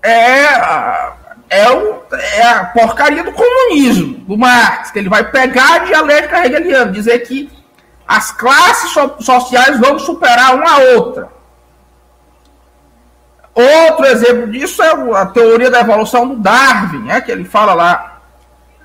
é, 0.02 0.44
é, 1.48 1.70
o, 1.70 2.02
é 2.12 2.42
a 2.42 2.64
porcaria 2.66 3.22
do 3.22 3.32
comunismo, 3.32 4.14
do 4.26 4.36
Marx, 4.36 4.90
que 4.90 4.98
ele 4.98 5.08
vai 5.08 5.30
pegar 5.30 5.74
a 5.74 5.78
dialética 5.80 6.46
hegeliana, 6.46 6.92
dizer 6.92 7.20
que 7.20 7.50
as 8.06 8.30
classes 8.32 8.90
so 8.90 9.16
sociais 9.20 9.78
vão 9.78 9.98
superar 9.98 10.54
uma 10.54 10.70
a 10.70 10.78
outra. 10.96 11.28
Outro 13.54 14.06
exemplo 14.06 14.50
disso 14.50 14.82
é 14.82 14.90
a 15.16 15.26
teoria 15.26 15.70
da 15.70 15.80
evolução 15.80 16.28
do 16.28 16.36
Darwin, 16.36 17.04
né, 17.04 17.20
que 17.20 17.30
ele 17.30 17.44
fala 17.44 17.72
lá. 17.72 18.20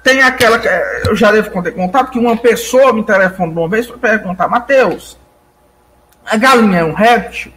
Tem 0.04 0.22
aquela 0.22 0.60
que 0.60 0.67
eu 1.08 1.15
já 1.15 1.32
devo 1.32 1.62
ter 1.62 1.72
contado, 1.72 2.12
que 2.12 2.19
uma 2.19 2.38
pessoa 2.38 2.93
me 2.93 3.04
telefonou 3.04 3.65
uma 3.65 3.69
vez 3.69 3.88
para 3.88 3.98
perguntar, 3.98 4.48
Mateus, 4.48 5.17
a 6.26 6.38
galinha 6.38 6.80
é 6.80 6.84
um 6.84 6.93
réptil? 6.93 7.52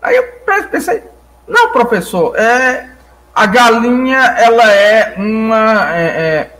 Aí 0.00 0.16
eu 0.16 0.22
pensei, 0.70 1.02
não, 1.46 1.72
professor, 1.72 2.36
é, 2.36 2.88
a 3.34 3.46
galinha 3.46 4.18
ela 4.18 4.72
é 4.72 5.14
uma. 5.16 5.94
É, 5.94 6.04
é, 6.04 6.56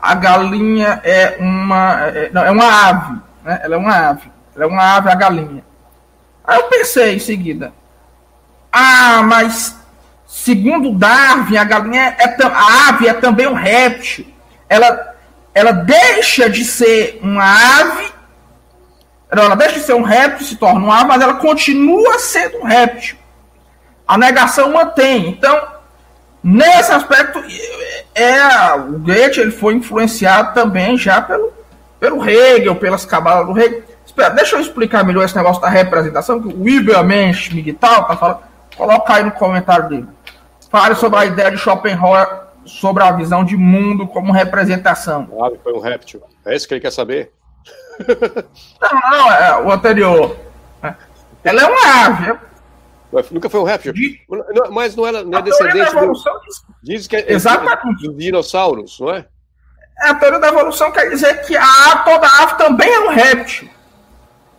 a 0.00 0.14
galinha 0.14 1.00
é 1.04 1.36
uma. 1.38 2.00
É, 2.14 2.30
não, 2.32 2.44
é 2.44 2.50
uma 2.50 2.88
ave. 2.88 3.20
Né? 3.44 3.60
Ela 3.62 3.74
é 3.74 3.78
uma 3.78 4.08
ave. 4.10 4.32
Ela 4.54 4.64
é 4.64 4.68
uma 4.68 4.96
ave, 4.96 5.10
a 5.10 5.14
galinha. 5.14 5.64
Aí 6.44 6.58
eu 6.58 6.64
pensei 6.68 7.16
em 7.16 7.18
seguida. 7.18 7.72
Ah, 8.72 9.22
mas 9.24 9.76
segundo 10.26 10.92
Darwin, 10.92 11.56
a 11.56 11.64
galinha 11.64 12.16
é 12.18 12.42
a 12.42 12.88
ave 12.88 13.08
é 13.08 13.14
também 13.14 13.46
um 13.46 13.54
réptil. 13.54 14.26
Ela, 14.68 15.14
ela 15.52 15.72
deixa 15.72 16.48
de 16.48 16.64
ser 16.64 17.18
uma 17.22 17.44
ave, 17.80 18.12
ela 19.30 19.54
deixa 19.54 19.80
de 19.80 19.86
ser 19.86 19.94
um 19.94 20.02
réptil, 20.02 20.46
se 20.46 20.56
torna 20.56 20.80
uma 20.80 21.00
ave, 21.00 21.08
mas 21.08 21.20
ela 21.20 21.34
continua 21.34 22.18
sendo 22.18 22.58
um 22.58 22.64
réptil. 22.64 23.16
A 24.06 24.16
negação 24.16 24.72
mantém. 24.72 25.28
Então, 25.28 25.60
nesse 26.42 26.92
aspecto, 26.92 27.42
é, 28.14 28.74
o 28.74 28.98
Goethe 28.98 29.40
ele 29.40 29.50
foi 29.50 29.74
influenciado 29.74 30.54
também 30.54 30.96
já 30.96 31.20
pelo, 31.20 31.52
pelo 31.98 32.28
Hegel, 32.28 32.76
pelas 32.76 33.04
cabalas 33.04 33.46
do 33.46 33.58
Hegel. 33.58 33.82
Espera, 34.04 34.30
deixa 34.30 34.56
eu 34.56 34.60
explicar 34.60 35.04
melhor 35.04 35.24
esse 35.24 35.36
negócio 35.36 35.60
da 35.60 35.68
representação, 35.68 36.40
que 36.40 36.48
o 36.48 36.68
Ibermensch 36.68 37.52
Miguel 37.52 37.74
tá 37.74 38.16
falando. 38.16 38.40
Coloca 38.76 39.14
aí 39.14 39.24
no 39.24 39.32
comentário 39.32 39.88
dele. 39.88 40.08
Fale 40.70 40.94
sobre 40.94 41.18
a 41.18 41.24
ideia 41.24 41.50
de 41.50 41.58
Schopenhauer 41.58 42.46
sobre 42.66 43.02
a 43.02 43.12
visão 43.12 43.44
de 43.44 43.56
mundo 43.56 44.06
como 44.06 44.32
representação. 44.32 45.26
Claro, 45.26 45.58
foi 45.62 45.72
um 45.72 45.80
réptil. 45.80 46.22
É 46.44 46.54
isso 46.54 46.66
que 46.66 46.74
ele 46.74 46.80
quer 46.80 46.92
saber? 46.92 47.32
Não, 48.80 49.10
não, 49.10 49.32
é 49.32 49.62
o 49.62 49.72
anterior. 49.72 50.36
Ela 51.42 51.62
é 51.62 51.66
uma 51.66 52.06
ave. 52.06 52.38
Nunca 53.30 53.48
foi 53.48 53.60
um 53.60 53.64
réptil. 53.64 53.92
De... 53.92 54.20
Mas 54.70 54.94
não, 54.94 55.06
era, 55.06 55.24
não 55.24 55.38
é 55.38 55.42
descendente. 55.42 55.78
Da 55.78 56.02
evolução 56.02 56.32
diz 56.82 57.06
que 57.06 57.16
é 57.16 57.32
Exatamente. 57.32 58.06
dos 58.06 58.16
dinossauros, 58.16 58.98
não 59.00 59.10
é? 59.10 59.26
A 59.98 60.14
teoria 60.14 60.38
da 60.38 60.48
evolução 60.48 60.92
quer 60.92 61.08
dizer 61.08 61.42
que 61.46 61.56
a 61.56 62.02
toda 62.04 62.26
ave 62.26 62.56
também 62.56 62.92
é 62.92 63.00
um 63.00 63.08
réptil. 63.08 63.68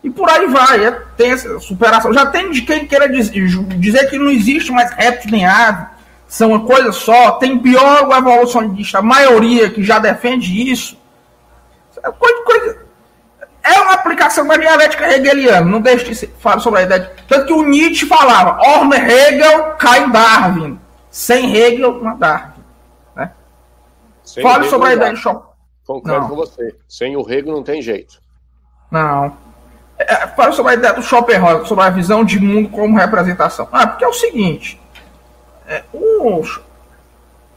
E 0.03 0.09
por 0.09 0.29
aí 0.29 0.47
vai. 0.47 0.85
É, 0.85 0.91
tem 1.15 1.31
essa 1.31 1.59
superação. 1.59 2.13
Já 2.13 2.25
tem 2.25 2.49
de 2.51 2.61
quem 2.61 2.87
queira 2.87 3.07
dizer, 3.09 3.45
dizer 3.77 4.09
que 4.09 4.17
não 4.17 4.31
existe 4.31 4.71
mais 4.71 4.91
réptil 4.91 5.31
nem 5.31 5.45
ave. 5.45 5.85
São 6.27 6.49
uma 6.49 6.65
coisa 6.65 6.91
só. 6.91 7.33
Tem 7.33 7.57
biólogo 7.57 8.13
evolucionista, 8.13 8.99
a 8.99 9.01
maioria 9.01 9.69
que 9.69 9.83
já 9.83 9.99
defende 9.99 10.71
isso. 10.71 10.97
É 12.03 12.11
coisa, 12.11 12.43
coisa, 12.43 12.86
é 13.67 13.81
uma 13.81 13.93
aplicação 13.93 14.47
da 14.47 14.55
dialética 14.55 15.11
hegeliana, 15.13 15.65
não 15.65 15.81
deixe 15.81 16.05
de 16.05 16.27
falar 16.39 16.59
sobre 16.59 16.81
a 16.81 16.83
ideia. 16.83 17.11
Tanto 17.27 17.45
que 17.47 17.53
o 17.53 17.63
Nietzsche 17.63 18.05
falava, 18.05 18.59
Orne 18.61 18.95
Hegel 18.95 19.73
cai 19.77 20.03
em 20.03 20.09
Darwin. 20.09 20.79
Sem 21.09 21.55
Hegel, 21.55 22.01
não 22.01 22.17
Darwin. 22.17 22.63
Né? 23.15 23.31
Fale 24.41 24.59
Hegel, 24.59 24.69
sobre 24.69 24.89
a 24.89 24.93
ideia 24.93 25.13
de 25.13 25.19
Schopenhauer. 25.19 25.55
Concordo 25.85 26.27
com 26.27 26.35
você. 26.35 26.75
Sem 26.87 27.15
o 27.17 27.21
Hegel 27.21 27.53
não 27.53 27.63
tem 27.63 27.81
jeito. 27.81 28.19
Não. 28.91 29.35
É, 29.97 30.27
fale 30.27 30.53
sobre 30.53 30.73
a 30.73 30.75
ideia 30.75 30.93
do 30.93 31.01
Schopenhauer, 31.01 31.65
sobre 31.65 31.83
a 31.83 31.89
visão 31.89 32.23
de 32.23 32.39
mundo 32.39 32.69
como 32.69 32.97
representação. 32.97 33.67
Ah, 33.71 33.87
porque 33.87 34.05
é 34.05 34.07
o 34.07 34.13
seguinte. 34.13 34.79
É, 35.67 35.83
o, 35.91 36.43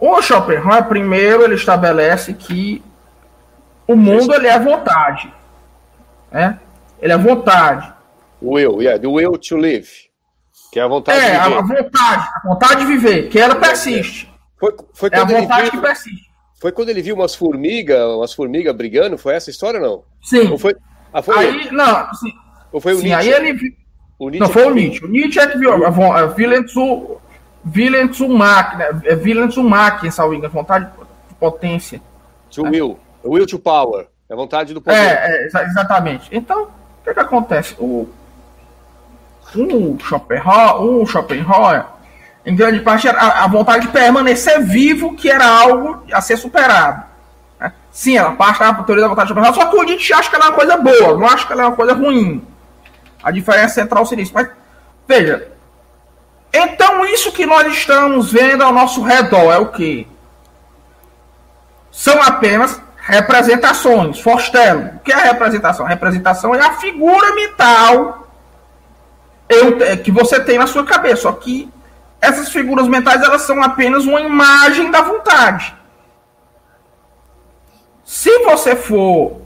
o 0.00 0.22
Schopenhauer, 0.22 0.84
primeiro, 0.84 1.44
ele 1.44 1.54
estabelece 1.54 2.32
que 2.32 2.82
o 3.86 3.94
mundo 3.94 4.34
ele 4.34 4.46
é 4.46 4.58
vontade. 4.58 5.32
Né? 6.30 6.58
Ele 7.00 7.12
é 7.12 7.18
vontade. 7.18 7.92
Will, 8.42 8.80
yeah, 8.80 9.00
the 9.00 9.06
will 9.06 9.36
to 9.38 9.56
live. 9.56 9.88
Que 10.72 10.78
é 10.78 10.82
a 10.82 10.88
vontade 10.88 11.18
é, 11.18 11.22
de 11.22 11.30
viver. 11.30 11.54
É, 11.54 11.58
a 11.58 11.62
vontade, 11.62 12.28
a 12.34 12.48
vontade 12.48 12.80
de 12.80 12.86
viver, 12.86 13.28
que 13.28 13.38
ela 13.38 13.56
persiste. 13.56 14.32
Foi, 14.58 14.74
foi 14.92 15.10
é 15.12 15.18
a 15.18 15.24
vontade 15.24 15.62
viu, 15.62 15.70
que 15.72 15.86
persiste. 15.86 16.30
Foi 16.60 16.72
quando 16.72 16.90
ele 16.90 17.02
viu 17.02 17.14
umas 17.14 17.34
formigas, 17.34 18.00
umas 18.00 18.32
formigas 18.32 18.74
brigando, 18.76 19.18
foi 19.18 19.34
essa 19.34 19.50
história 19.50 19.80
não? 19.80 20.04
Sim. 20.22 20.50
Ou 20.50 20.58
foi, 20.58 20.76
ah, 21.12 21.22
foi 21.22 21.38
aí, 21.38 21.48
ele? 21.48 21.70
não, 21.70 22.14
sim. 22.14 22.32
Ou 22.70 22.80
foi 22.80 22.92
o 22.92 22.98
sim, 22.98 23.04
Nietzsche? 23.04 23.32
Aí 23.32 23.34
ele 23.34 23.52
viu, 23.54 23.72
não, 24.38 24.48
foi 24.48 24.66
o 24.66 24.74
Nietzsche. 24.74 25.04
O 25.04 25.08
Nietzsche 25.08 25.40
é 25.40 25.46
que 25.46 25.58
viu 25.58 25.72
a, 25.72 25.88
a, 25.88 26.20
a 26.20 26.34
Willem 27.66 28.12
zu 28.12 28.28
máquina, 28.28 28.84
é 29.04 29.62
máquina, 29.62 30.10
salvo 30.10 30.34
engano, 30.34 30.52
vontade 30.52 30.86
de 31.28 31.34
potência. 31.34 32.00
To 32.50 32.62
né? 32.62 32.70
will, 32.70 32.98
will 33.24 33.46
to 33.46 33.58
power. 33.58 34.06
É 34.30 34.36
vontade 34.36 34.72
do 34.72 34.80
poder. 34.80 34.96
É, 34.96 35.48
é 35.52 35.64
exatamente. 35.64 36.28
Então, 36.30 36.62
o 36.62 37.04
que, 37.04 37.12
que 37.12 37.18
acontece? 37.18 37.74
O, 37.80 38.08
um 39.56 39.98
Schopenhauer, 39.98 40.82
um 40.82 41.04
Schopenhauer, 41.04 41.84
em 42.46 42.54
grande 42.54 42.78
parte, 42.78 43.08
era 43.08 43.20
a, 43.20 43.44
a, 43.44 43.48
vontade 43.48 43.86
de 43.86 43.92
permanecer 43.92 44.62
vivo, 44.62 45.16
que 45.16 45.28
era 45.28 45.44
algo 45.44 46.04
a 46.12 46.20
ser 46.20 46.36
superado. 46.36 47.02
Né? 47.58 47.72
Sim, 47.90 48.18
ela 48.18 48.30
parte 48.36 48.60
da 48.60 48.72
teoria 48.74 49.02
da 49.02 49.08
vontade 49.08 49.26
de 49.26 49.34
Schopenhauer, 49.34 49.60
só 49.60 49.68
que 49.68 49.76
o 49.76 49.82
Nietzsche 49.82 50.12
acha 50.12 50.30
que 50.30 50.36
ela 50.36 50.44
é 50.44 50.48
uma 50.48 50.54
coisa 50.54 50.76
boa, 50.76 51.18
não 51.18 51.26
acha 51.26 51.44
que 51.44 51.52
ela 51.52 51.62
é 51.62 51.66
uma 51.66 51.76
coisa 51.76 51.92
ruim. 51.92 52.46
A 53.20 53.32
diferença 53.32 53.74
central 53.74 54.06
seria 54.06 54.22
isso. 54.22 54.32
Mas, 54.32 54.48
veja, 55.08 55.48
então 56.54 57.04
isso 57.06 57.32
que 57.32 57.44
nós 57.44 57.66
estamos 57.66 58.30
vendo 58.30 58.62
ao 58.62 58.72
nosso 58.72 59.02
redor 59.02 59.52
é 59.52 59.58
o 59.58 59.66
que? 59.66 60.06
São 61.90 62.22
apenas 62.22 62.80
representações. 63.10 64.20
Forstello. 64.20 64.92
O 64.96 64.98
que 65.00 65.12
é 65.12 65.16
representação? 65.16 65.84
Representação 65.84 66.54
é 66.54 66.60
a 66.60 66.74
figura 66.74 67.34
mental 67.34 68.28
que 70.04 70.12
você 70.12 70.38
tem 70.40 70.58
na 70.58 70.66
sua 70.66 70.84
cabeça. 70.84 71.22
Só 71.22 71.32
que 71.32 71.68
essas 72.20 72.50
figuras 72.50 72.86
mentais 72.86 73.22
elas 73.22 73.42
são 73.42 73.62
apenas 73.62 74.04
uma 74.04 74.20
imagem 74.20 74.90
da 74.90 75.02
vontade. 75.02 75.74
Se 78.04 78.38
você 78.44 78.76
for 78.76 79.42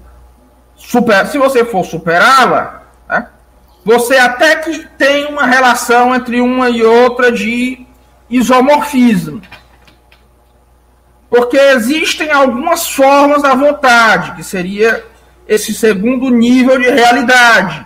super, 0.76 1.26
se 1.26 1.38
você 1.38 1.64
for 1.64 1.84
superá-la, 1.84 2.82
né, 3.08 3.28
você 3.84 4.16
até 4.16 4.56
que 4.56 4.86
tem 4.98 5.26
uma 5.26 5.46
relação 5.46 6.14
entre 6.14 6.40
uma 6.40 6.68
e 6.68 6.82
outra 6.82 7.30
de 7.30 7.86
isomorfismo. 8.28 9.40
Porque 11.34 11.56
existem 11.56 12.30
algumas 12.30 12.88
formas 12.88 13.42
da 13.42 13.56
vontade, 13.56 14.36
que 14.36 14.44
seria 14.44 15.04
esse 15.48 15.74
segundo 15.74 16.30
nível 16.30 16.78
de 16.78 16.88
realidade. 16.88 17.84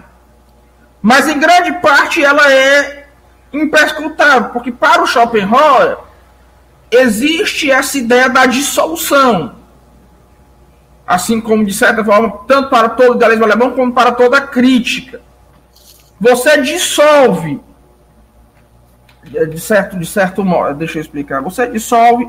Mas 1.01 1.27
em 1.27 1.41
grande 1.41 1.81
parte 1.81 2.23
ela 2.23 2.53
é 2.53 3.07
imprescrutável, 3.51 4.51
porque 4.51 4.71
para 4.71 5.03
o 5.03 5.07
Schopenhauer 5.07 5.97
existe 6.91 7.71
essa 7.71 7.97
ideia 7.97 8.29
da 8.29 8.45
dissolução. 8.45 9.55
Assim 11.07 11.41
como, 11.41 11.65
de 11.65 11.73
certa 11.73 12.05
forma, 12.05 12.31
tanto 12.47 12.69
para 12.69 12.91
todo 12.91 13.13
o 13.13 13.17
idealismo 13.17 13.47
alemão 13.47 13.71
como 13.71 13.95
para 13.95 14.13
toda 14.13 14.37
a 14.37 14.47
crítica. 14.47 15.23
Você 16.21 16.61
dissolve, 16.61 17.63
de 19.25 19.59
certo, 19.59 19.99
de 19.99 20.05
certo 20.05 20.45
modo, 20.45 20.75
deixa 20.75 20.99
eu 20.99 21.01
explicar, 21.01 21.41
você 21.41 21.67
dissolve 21.67 22.29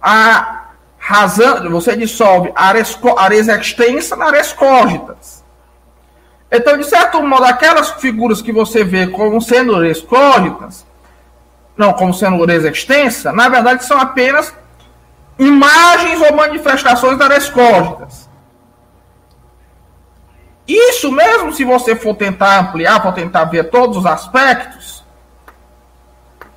a 0.00 0.68
razão, 0.98 1.70
você 1.70 1.96
dissolve 1.96 2.52
a 2.54 2.72
res 2.72 3.48
extensa 3.48 4.16
na 4.16 4.30
res 4.30 4.52
cógitas. 4.52 5.44
Então, 6.50 6.76
de 6.76 6.84
certo 6.84 7.22
modo, 7.22 7.44
aquelas 7.44 7.90
figuras 7.92 8.40
que 8.40 8.52
você 8.52 8.82
vê 8.82 9.06
como 9.06 9.40
sendo 9.40 9.78
res 9.78 10.00
cógitas, 10.00 10.86
não 11.76 11.92
como 11.92 12.12
sendo 12.12 12.44
res 12.44 12.64
extensa, 12.64 13.32
na 13.32 13.48
verdade 13.48 13.84
são 13.84 13.98
apenas 13.98 14.54
imagens 15.38 16.20
ou 16.20 16.34
manifestações 16.34 17.18
da 17.18 17.28
res 17.28 17.48
cógitas. 17.48 18.28
Isso 20.66 21.10
mesmo 21.10 21.52
se 21.52 21.64
você 21.64 21.96
for 21.96 22.14
tentar 22.14 22.58
ampliar, 22.58 23.02
for 23.02 23.12
tentar 23.12 23.44
ver 23.44 23.70
todos 23.70 23.96
os 23.96 24.06
aspectos, 24.06 24.97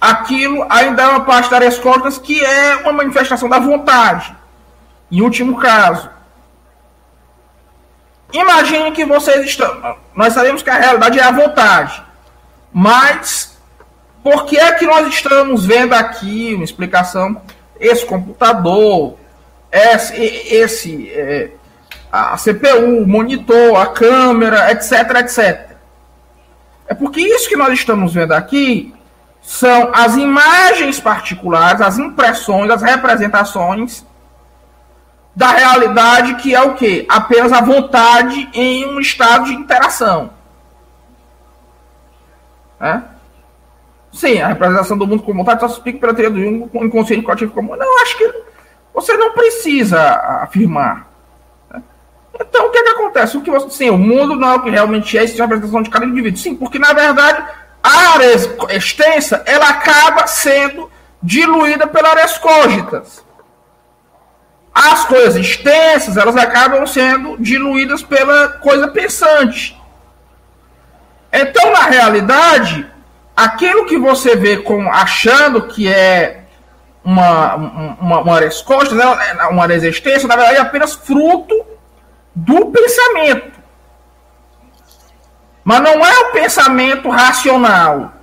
aquilo 0.01 0.65
ainda 0.67 1.03
é 1.03 1.07
uma 1.07 1.21
parte 1.21 1.51
das 1.51 1.59
respostas 1.59 2.17
que 2.17 2.43
é 2.43 2.77
uma 2.77 2.91
manifestação 2.91 3.47
da 3.47 3.59
vontade. 3.59 4.35
Em 5.11 5.21
último 5.21 5.59
caso, 5.59 6.09
imagine 8.33 8.91
que 8.91 9.05
vocês 9.05 9.45
estão. 9.45 9.95
Nós 10.15 10.33
sabemos 10.33 10.63
que 10.63 10.69
a 10.71 10.77
realidade 10.77 11.19
é 11.19 11.23
a 11.23 11.31
vontade. 11.31 12.03
Mas 12.73 13.59
por 14.23 14.45
que 14.45 14.57
é 14.57 14.71
que 14.71 14.85
nós 14.85 15.07
estamos 15.07 15.65
vendo 15.65 15.93
aqui 15.93 16.53
uma 16.55 16.63
explicação? 16.63 17.39
Esse 17.79 18.05
computador, 18.05 19.17
esse, 19.71 20.15
esse 20.15 21.11
é, 21.11 21.51
a 22.11 22.37
CPU, 22.37 23.03
o 23.03 23.07
monitor, 23.07 23.75
a 23.75 23.87
câmera, 23.87 24.71
etc, 24.71 24.91
etc. 25.19 25.71
É 26.87 26.93
porque 26.93 27.21
isso 27.21 27.49
que 27.49 27.55
nós 27.55 27.73
estamos 27.73 28.13
vendo 28.13 28.33
aqui 28.33 28.93
são 29.41 29.91
as 29.93 30.15
imagens 30.15 30.99
particulares, 30.99 31.81
as 31.81 31.97
impressões, 31.97 32.69
as 32.69 32.81
representações 32.81 34.05
da 35.35 35.51
realidade 35.51 36.35
que 36.35 36.53
é 36.53 36.61
o 36.61 36.75
que? 36.75 37.05
Apenas 37.09 37.51
a 37.51 37.61
vontade 37.61 38.49
em 38.53 38.85
um 38.85 38.99
estado 38.99 39.45
de 39.45 39.53
interação. 39.53 40.31
É? 42.79 43.01
Sim, 44.11 44.41
a 44.41 44.47
representação 44.47 44.97
do 44.97 45.07
mundo 45.07 45.23
com 45.23 45.33
vontade 45.33 45.61
só 45.61 45.67
se 45.67 45.75
explica 45.75 45.99
pela 45.99 46.13
teoria 46.13 46.51
do 46.67 46.85
inconsciente 46.85 47.23
coletivo 47.23 47.53
comum. 47.53 47.75
Não, 47.75 48.01
acho 48.01 48.17
que 48.17 48.33
você 48.93 49.15
não 49.15 49.31
precisa 49.31 50.01
afirmar. 50.43 51.07
Né? 51.71 51.81
Então, 52.39 52.67
o 52.67 52.71
que, 52.71 52.77
é 52.77 52.83
que 52.83 52.89
acontece? 52.89 53.37
O 53.37 53.41
que 53.41 53.49
você, 53.49 53.69
sim, 53.69 53.89
o 53.89 53.97
mundo 53.97 54.35
não 54.35 54.51
é 54.51 54.55
o 54.55 54.61
que 54.61 54.69
realmente 54.69 55.17
é, 55.17 55.23
isso 55.23 55.37
é 55.37 55.39
a 55.39 55.45
representação 55.45 55.81
de 55.81 55.89
cada 55.89 56.05
indivíduo. 56.05 56.37
Sim, 56.37 56.55
porque 56.55 56.77
na 56.77 56.91
verdade 56.91 57.41
a 57.83 58.13
área 58.13 58.75
extensa 58.75 59.43
ela 59.45 59.69
acaba 59.69 60.27
sendo 60.27 60.89
diluída 61.21 61.87
pelas 61.87 62.11
áreas 62.11 62.37
cógitas. 62.37 63.25
As 64.73 65.05
coisas 65.05 65.35
extensas 65.35 66.17
elas 66.17 66.35
acabam 66.35 66.85
sendo 66.85 67.37
diluídas 67.37 68.01
pela 68.01 68.49
coisa 68.49 68.87
pensante. 68.87 69.79
Então, 71.31 71.71
na 71.71 71.83
realidade, 71.83 72.89
aquilo 73.35 73.85
que 73.85 73.97
você 73.97 74.35
vê 74.35 74.57
como 74.57 74.89
achando 74.89 75.67
que 75.67 75.87
é 75.87 76.43
uma, 77.03 77.55
uma, 77.55 78.19
uma 78.19 78.35
área 78.35 78.49
cógita, 78.65 78.95
né, 78.95 79.05
uma 79.49 79.63
área 79.63 79.75
extensa, 79.87 80.27
na 80.27 80.35
verdade 80.35 80.57
é 80.57 80.61
apenas 80.61 80.93
fruto 80.93 81.65
do 82.35 82.67
pensamento. 82.67 83.60
Mas 85.63 85.81
não 85.81 86.05
é 86.05 86.19
o 86.19 86.31
pensamento 86.31 87.09
racional. 87.09 88.13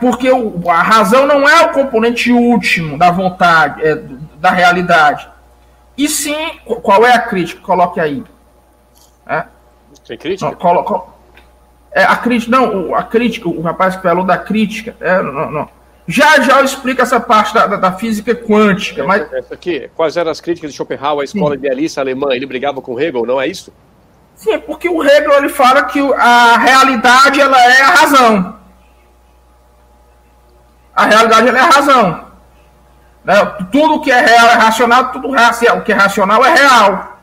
Porque 0.00 0.28
a 0.68 0.82
razão 0.82 1.26
não 1.26 1.48
é 1.48 1.62
o 1.62 1.72
componente 1.72 2.30
último 2.32 2.96
da 2.96 3.10
vontade, 3.10 3.84
é, 3.84 4.00
da 4.36 4.50
realidade. 4.50 5.28
E 5.96 6.08
sim, 6.08 6.36
qual 6.64 7.04
é 7.04 7.12
a 7.12 7.20
crítica? 7.20 7.60
Coloque 7.60 7.98
aí. 7.98 8.22
Né? 9.26 9.46
Tem 10.06 10.16
crítica? 10.16 10.50
Não, 10.50 10.56
colo, 10.56 11.08
é, 11.90 12.04
a 12.04 12.16
crítica, 12.16 12.56
não, 12.56 12.94
a 12.94 13.02
crítica, 13.02 13.48
o 13.48 13.60
rapaz 13.60 13.96
que 13.96 14.02
falou 14.02 14.24
da 14.24 14.38
crítica, 14.38 14.96
é, 15.00 15.20
não, 15.20 15.50
não. 15.50 15.68
Já 16.06 16.40
já 16.40 16.60
eu 16.60 16.64
explico 16.64 17.02
essa 17.02 17.20
parte 17.20 17.52
da, 17.52 17.66
da, 17.66 17.76
da 17.76 17.92
física 17.92 18.34
quântica. 18.34 19.04
Mas... 19.04 19.30
Essa 19.32 19.54
aqui, 19.54 19.90
quais 19.94 20.16
eram 20.16 20.30
as 20.30 20.40
críticas 20.40 20.70
de 20.70 20.76
Schopenhauer 20.76 21.20
à 21.20 21.24
escola 21.24 21.54
Sim. 21.54 21.58
idealista 21.58 22.00
alemã? 22.00 22.28
Ele 22.30 22.46
brigava 22.46 22.80
com 22.80 22.98
Hegel, 22.98 23.26
não 23.26 23.40
é 23.40 23.46
isso? 23.46 23.72
Sim, 24.38 24.56
porque 24.60 24.88
o 24.88 25.02
Hegel 25.02 25.32
ele 25.32 25.48
fala 25.48 25.82
que 25.82 26.00
a 26.14 26.56
realidade 26.58 27.40
ela 27.40 27.60
é 27.60 27.82
a 27.82 27.90
razão. 27.90 28.56
A 30.94 31.04
realidade 31.06 31.48
ela 31.48 31.58
é 31.58 31.60
a 31.60 31.66
razão. 31.66 32.24
Né? 33.24 33.34
Tudo 33.72 34.00
que 34.00 34.12
é 34.12 34.20
real 34.20 34.46
é 34.46 34.54
racional, 34.54 35.10
tudo 35.10 35.30
o 35.30 35.82
que 35.82 35.92
é 35.92 35.94
racional 35.96 36.44
é 36.46 36.54
real. 36.54 37.18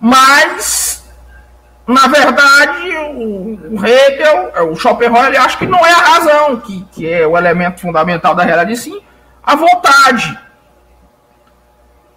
Mas, 0.00 1.04
na 1.86 2.06
verdade, 2.06 2.96
o 2.96 3.86
Hegel, 3.86 4.70
o 4.72 4.74
Schopenhauer, 4.74 5.26
ele 5.26 5.36
acha 5.36 5.58
que 5.58 5.66
não 5.66 5.84
é 5.84 5.92
a 5.92 5.98
razão 5.98 6.60
que, 6.60 6.82
que 6.92 7.12
é 7.12 7.26
o 7.26 7.36
elemento 7.36 7.82
fundamental 7.82 8.34
da 8.34 8.42
realidade, 8.42 8.74
sim 8.78 9.02
a 9.42 9.54
vontade. 9.54 10.40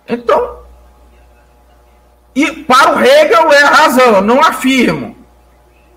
Então, 0.08 0.67
e 2.38 2.52
para 2.52 2.96
o 2.96 3.04
Hegel 3.04 3.52
é 3.52 3.64
a 3.64 3.70
razão, 3.70 4.22
não 4.22 4.40
afirmo. 4.40 5.18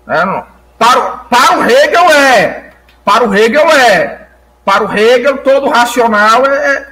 É, 0.07 0.25
não. 0.25 0.43
Para, 0.75 1.01
para 1.29 1.59
o 1.59 1.63
Hegel 1.63 2.09
é. 2.09 2.71
Para 3.05 3.23
o 3.23 3.35
Hegel 3.35 3.69
é. 3.69 4.27
Para 4.65 4.83
o 4.83 4.91
Hegel, 4.91 5.37
todo 5.43 5.69
racional 5.69 6.43
é, 6.47 6.87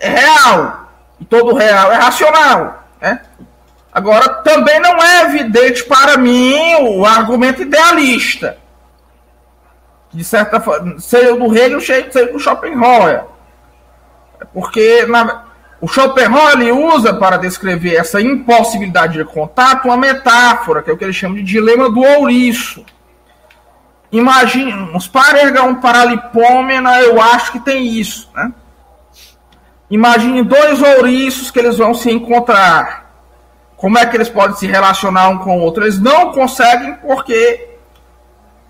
é 0.00 0.08
real. 0.08 0.88
E 1.20 1.24
todo 1.24 1.54
real 1.54 1.92
é 1.92 1.94
racional. 1.94 2.82
Né? 3.00 3.20
Agora, 3.92 4.28
também 4.42 4.80
não 4.80 5.00
é 5.00 5.22
evidente 5.26 5.84
para 5.84 6.16
mim 6.16 6.74
o 6.80 7.06
argumento 7.06 7.62
idealista. 7.62 8.58
De 10.12 10.24
certa 10.24 10.58
forma, 10.58 10.98
seja 10.98 11.36
do 11.36 11.56
Hegel, 11.56 11.80
seja 11.80 12.32
do 12.32 12.38
Schopenhauer. 12.40 13.22
Porque, 14.52 15.06
na, 15.06 15.51
o 15.82 15.88
Schopenhauer 15.88 16.72
usa 16.72 17.12
para 17.12 17.36
descrever 17.36 17.96
essa 17.96 18.20
impossibilidade 18.20 19.18
de 19.18 19.24
contato 19.24 19.86
uma 19.86 19.96
metáfora, 19.96 20.80
que 20.80 20.88
é 20.88 20.92
o 20.92 20.96
que 20.96 21.02
ele 21.02 21.12
chama 21.12 21.34
de 21.34 21.42
dilema 21.42 21.90
do 21.90 22.00
ouriço. 22.00 22.86
Imagine, 24.12 24.72
uns 24.94 25.10
um 25.66 25.74
paralipômena, 25.74 27.00
eu 27.00 27.20
acho 27.20 27.50
que 27.50 27.58
tem 27.58 27.84
isso, 27.84 28.30
né? 28.32 28.52
Imagine 29.90 30.44
dois 30.44 30.80
ouriços 30.80 31.50
que 31.50 31.58
eles 31.58 31.78
vão 31.78 31.92
se 31.92 32.12
encontrar. 32.12 33.10
Como 33.76 33.98
é 33.98 34.06
que 34.06 34.16
eles 34.16 34.28
podem 34.28 34.56
se 34.56 34.68
relacionar 34.68 35.30
um 35.30 35.38
com 35.38 35.58
o 35.58 35.62
outro? 35.62 35.82
Eles 35.82 35.98
não 35.98 36.30
conseguem 36.30 36.94
porque 36.94 37.70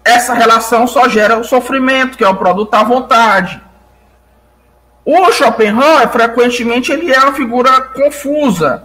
essa 0.03 0.33
relação 0.33 0.87
só 0.87 1.07
gera 1.11 1.37
o 1.37 1.45
sofrimento, 1.45 2.17
que 2.17 2.25
é 2.25 2.29
o 2.29 2.37
produto 2.37 2.71
da 2.71 2.83
vontade. 2.83 3.61
O 5.05 5.33
Schopenhauer, 5.33 6.09
frequentemente, 6.09 6.93
ele 6.93 7.13
é 7.13 7.19
uma 7.19 7.33
figura 7.33 7.81
confusa. 7.81 8.85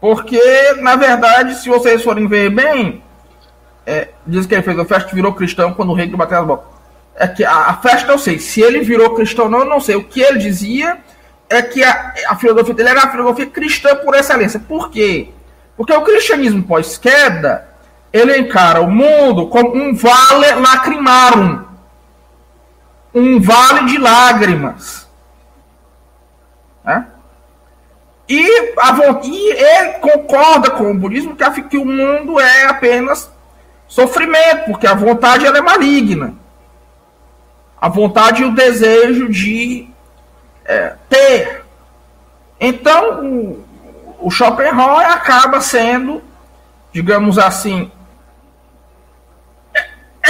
Porque, 0.00 0.40
na 0.80 0.96
verdade, 0.96 1.54
se 1.54 1.68
vocês 1.68 2.02
forem 2.02 2.26
ver 2.26 2.50
bem, 2.50 3.02
é, 3.86 4.08
diz 4.26 4.46
que 4.46 4.54
ele 4.54 4.62
fez 4.62 4.78
a 4.78 4.84
festa 4.84 5.14
virou 5.14 5.32
cristão 5.32 5.72
quando 5.72 5.90
o 5.90 5.94
rei 5.94 6.08
bateu 6.08 6.40
as 6.40 6.46
botas. 6.46 6.66
É 7.14 7.26
que 7.26 7.44
a, 7.44 7.68
a, 7.68 7.74
festa 7.76 8.12
eu 8.12 8.18
sei, 8.18 8.38
se 8.38 8.60
ele 8.60 8.80
virou 8.80 9.14
cristão 9.14 9.46
ou 9.46 9.50
não, 9.50 9.64
não 9.64 9.80
sei. 9.80 9.96
O 9.96 10.04
que 10.04 10.20
ele 10.20 10.38
dizia 10.38 10.98
é 11.48 11.62
que 11.62 11.82
a, 11.82 12.14
a 12.28 12.36
filosofia 12.36 12.74
dele 12.74 12.88
era 12.90 13.04
a 13.04 13.10
filosofia 13.10 13.46
cristã 13.46 13.96
por 13.96 14.14
excelência. 14.14 14.60
Por 14.60 14.90
quê? 14.90 15.30
Porque 15.76 15.92
o 15.92 16.02
cristianismo 16.02 16.62
pós-queda, 16.64 17.66
ele 18.12 18.36
encara 18.38 18.80
o 18.80 18.90
mundo 18.90 19.46
como 19.46 19.74
um 19.74 19.94
vale 19.94 20.52
lacrimarum 20.54 21.71
um 23.14 23.40
vale 23.40 23.86
de 23.86 23.98
lágrimas. 23.98 25.08
Né? 26.84 27.06
E, 28.28 28.74
a, 28.78 29.20
e 29.24 29.50
ele 29.50 29.92
concorda 29.98 30.70
com 30.70 30.90
o 30.90 30.94
budismo 30.94 31.36
que, 31.36 31.62
que 31.64 31.78
o 31.78 31.84
mundo 31.84 32.40
é 32.40 32.64
apenas 32.64 33.30
sofrimento, 33.86 34.64
porque 34.66 34.86
a 34.86 34.94
vontade 34.94 35.44
ela 35.44 35.58
é 35.58 35.62
maligna. 35.62 36.34
A 37.80 37.88
vontade 37.88 38.42
e 38.42 38.46
o 38.46 38.54
desejo 38.54 39.28
de 39.28 39.88
é, 40.64 40.94
ter. 41.08 41.64
Então, 42.58 43.24
o, 43.24 43.64
o 44.20 44.30
Schopenhauer 44.30 45.10
acaba 45.10 45.60
sendo, 45.60 46.22
digamos 46.92 47.38
assim, 47.38 47.90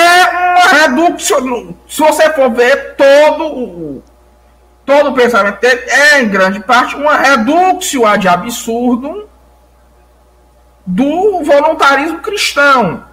é 0.03 0.29
uma 0.29 0.69
redução. 0.69 1.77
Se 1.89 2.01
você 2.01 2.31
for 2.33 2.51
ver 2.51 2.95
todo 2.97 3.45
o 3.45 4.03
todo 4.85 5.11
o 5.11 5.15
pensamento 5.15 5.61
dele 5.61 5.81
é 5.89 6.21
em 6.21 6.29
grande 6.29 6.61
parte 6.61 6.97
uma 6.97 7.17
redução 7.17 8.05
ad 8.05 8.27
absurdo 8.29 9.29
do 10.85 11.43
voluntarismo 11.45 12.19
cristão. 12.19 13.05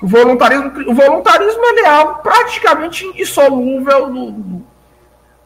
O 0.00 0.06
voluntarismo, 0.06 0.70
o 0.90 0.94
voluntarismo 0.94 1.62
é 1.64 1.88
algo 1.88 2.20
praticamente 2.22 3.06
indissolúvel 3.06 4.10
do, 4.10 4.62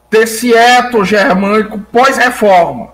desse 0.09 0.53
eto 0.53 1.05
germânico 1.05 1.79
pós-reforma. 1.79 2.91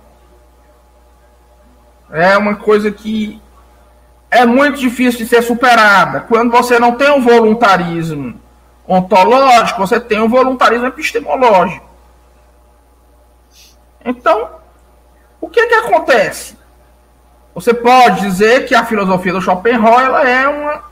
É 2.12 2.38
uma 2.38 2.56
coisa 2.56 2.92
que 2.92 3.42
é 4.30 4.46
muito 4.46 4.80
difícil 4.80 5.20
de 5.20 5.28
ser 5.28 5.42
superada. 5.42 6.22
Quando 6.22 6.52
você 6.52 6.80
não 6.80 6.94
tem 6.94 7.12
um 7.12 7.22
voluntarismo 7.22 8.40
ontológico, 8.88 9.80
você 9.80 10.00
tem 10.00 10.22
um 10.22 10.30
voluntarismo 10.30 10.88
epistemológico. 10.88 11.86
Então, 14.04 14.50
o 15.42 15.50
que, 15.50 15.68
que 15.68 15.76
acontece? 15.76 16.58
Você 17.54 17.74
pode 17.74 18.22
dizer 18.22 18.66
que 18.66 18.76
a 18.76 18.86
filosofia 18.86 19.34
do 19.34 19.42
Schopenhauer 19.42 20.06
ela 20.06 20.30
é 20.30 20.48
uma, 20.48 20.84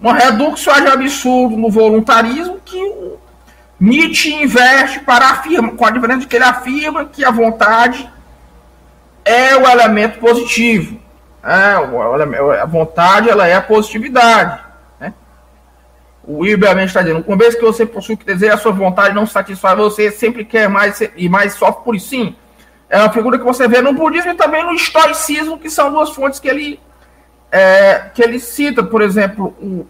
uma 0.00 0.14
redução 0.14 0.74
de 0.80 0.88
absurdo 0.88 1.56
no 1.56 1.70
voluntarismo 1.70 2.58
que 2.64 2.82
o 2.82 3.18
Nietzsche 3.78 4.34
inverte 4.34 5.00
para 5.00 5.30
afirmar, 5.30 5.72
com 5.72 5.84
a 5.84 5.90
diferença 5.90 6.20
de 6.20 6.26
que 6.26 6.36
ele 6.36 6.44
afirma 6.44 7.04
que 7.04 7.24
a 7.24 7.30
vontade 7.30 8.10
é 9.24 9.54
o 9.56 9.68
elemento 9.68 10.18
positivo. 10.18 11.03
É, 11.44 12.60
a 12.60 12.66
vontade 12.66 13.28
ela 13.28 13.46
é 13.46 13.54
a 13.54 13.60
positividade. 13.60 14.62
Né? 14.98 15.12
O 16.24 16.46
Iberman 16.46 16.86
está 16.86 17.02
dizendo, 17.02 17.22
uma 17.26 17.36
vez 17.36 17.54
que 17.54 17.62
você 17.62 17.84
possui 17.84 18.16
que 18.16 18.24
deseja, 18.24 18.54
a 18.54 18.58
sua 18.58 18.72
vontade 18.72 19.14
não 19.14 19.26
satisfaz, 19.26 19.76
você 19.76 20.10
sempre 20.10 20.44
quer 20.44 20.68
mais 20.68 21.02
e 21.16 21.28
mais 21.28 21.52
sofre 21.54 21.84
por 21.84 22.00
sim. 22.00 22.34
É 22.88 22.98
uma 22.98 23.12
figura 23.12 23.38
que 23.38 23.44
você 23.44 23.68
vê 23.68 23.82
no 23.82 23.92
budismo 23.92 24.30
e 24.30 24.36
também 24.36 24.64
no 24.64 24.72
estoicismo, 24.72 25.58
que 25.58 25.68
são 25.68 25.92
duas 25.92 26.10
fontes 26.10 26.40
que 26.40 26.48
ele, 26.48 26.80
é, 27.52 28.10
que 28.14 28.22
ele 28.22 28.38
cita, 28.38 28.82
por 28.82 29.02
exemplo, 29.02 29.54
o, 29.60 29.86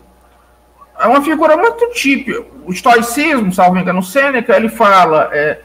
é 0.98 1.06
uma 1.06 1.22
figura 1.22 1.56
muito 1.56 1.90
típica. 1.92 2.44
O 2.64 2.72
estoicismo, 2.72 3.52
salvo 3.52 3.78
engano, 3.78 4.02
Sêneca, 4.02 4.56
ele 4.56 4.68
fala 4.68 5.30
é, 5.32 5.60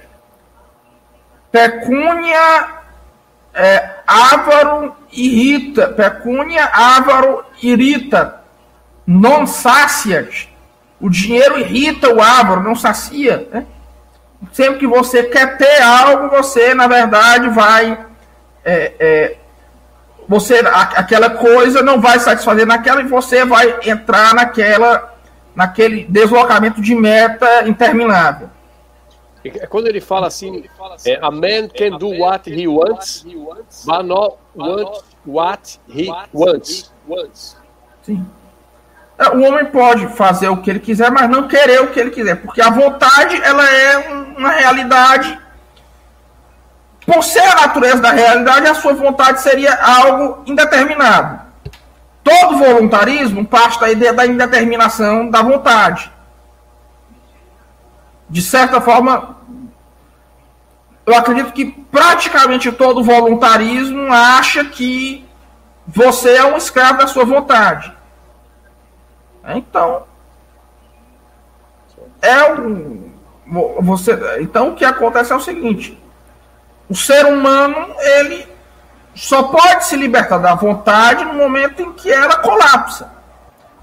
pecúnia 1.51 2.79
é, 3.53 3.98
ávaro 4.09 4.95
irrita, 5.11 5.87
pecúnia 5.89 6.65
ávaro 6.65 7.43
irrita, 7.61 8.41
non 9.05 9.45
sacias. 9.45 10.47
O 10.99 11.09
dinheiro 11.09 11.59
irrita 11.59 12.09
o 12.09 12.21
ávaro, 12.21 12.63
não 12.63 12.75
sacia. 12.75 13.47
Né? 13.51 13.65
Sempre 14.51 14.79
que 14.79 14.87
você 14.87 15.23
quer 15.23 15.57
ter 15.57 15.81
algo, 15.81 16.29
você, 16.29 16.73
na 16.73 16.87
verdade, 16.87 17.49
vai. 17.49 18.05
É, 18.65 18.93
é, 18.99 19.35
você 20.27 20.59
aquela 20.95 21.31
coisa 21.31 21.81
não 21.81 21.99
vai 21.99 22.19
satisfazer 22.19 22.65
naquela 22.65 23.01
e 23.01 23.07
você 23.07 23.45
vai 23.45 23.79
entrar 23.85 24.35
naquela 24.35 25.15
naquele 25.55 26.05
deslocamento 26.07 26.81
de 26.81 26.95
meta 26.95 27.67
interminável. 27.67 28.49
É 29.43 29.65
quando 29.67 29.87
ele 29.87 30.01
fala 30.01 30.27
assim, 30.27 30.65
é, 31.05 31.17
a 31.21 31.31
man 31.31 31.69
can 31.69 31.97
do 31.97 32.09
what 32.09 32.49
he 32.49 32.67
wants, 32.67 33.25
but 33.85 34.03
not 34.03 34.37
want 34.55 35.01
what 35.25 35.79
he 35.87 36.09
wants. 36.33 36.91
Sim. 38.01 38.25
É, 39.17 39.29
o 39.29 39.41
homem 39.41 39.65
pode 39.65 40.07
fazer 40.07 40.49
o 40.49 40.57
que 40.57 40.69
ele 40.69 40.79
quiser, 40.79 41.09
mas 41.09 41.29
não 41.29 41.47
querer 41.47 41.81
o 41.81 41.87
que 41.87 41.99
ele 41.99 42.11
quiser, 42.11 42.41
porque 42.41 42.61
a 42.61 42.69
vontade 42.69 43.41
ela 43.41 43.65
é 43.69 44.09
uma 44.37 44.51
realidade. 44.51 45.39
Por 47.05 47.23
ser 47.23 47.39
a 47.39 47.55
natureza 47.55 48.01
da 48.01 48.11
realidade, 48.11 48.67
a 48.67 48.75
sua 48.75 48.93
vontade 48.93 49.41
seria 49.41 49.73
algo 49.73 50.43
indeterminado. 50.45 51.47
Todo 52.23 52.57
voluntarismo 52.57 53.45
parte 53.45 53.79
da 53.79 53.89
ideia 53.89 54.13
da 54.13 54.27
indeterminação 54.27 55.29
da 55.29 55.41
vontade 55.41 56.11
de 58.29 58.41
certa 58.41 58.79
forma, 58.79 59.37
eu 61.05 61.15
acredito 61.15 61.51
que 61.51 61.65
praticamente 61.65 62.71
todo 62.71 63.03
voluntarismo 63.03 64.13
acha 64.13 64.63
que 64.65 65.27
você 65.87 66.35
é 66.35 66.45
um 66.45 66.57
escravo 66.57 66.99
da 66.99 67.07
sua 67.07 67.25
vontade. 67.25 67.91
Então, 69.55 70.03
é 72.21 72.51
um, 72.53 73.11
você, 73.79 74.17
então 74.41 74.69
o 74.69 74.75
que 74.75 74.85
acontece 74.85 75.31
é 75.31 75.35
o 75.35 75.41
seguinte: 75.41 75.99
o 76.87 76.95
ser 76.95 77.25
humano 77.25 77.95
ele 77.99 78.47
só 79.15 79.43
pode 79.43 79.85
se 79.85 79.95
libertar 79.95 80.37
da 80.37 80.53
vontade 80.53 81.25
no 81.25 81.33
momento 81.33 81.81
em 81.81 81.93
que 81.93 82.11
ela 82.11 82.37
colapsa. 82.37 83.11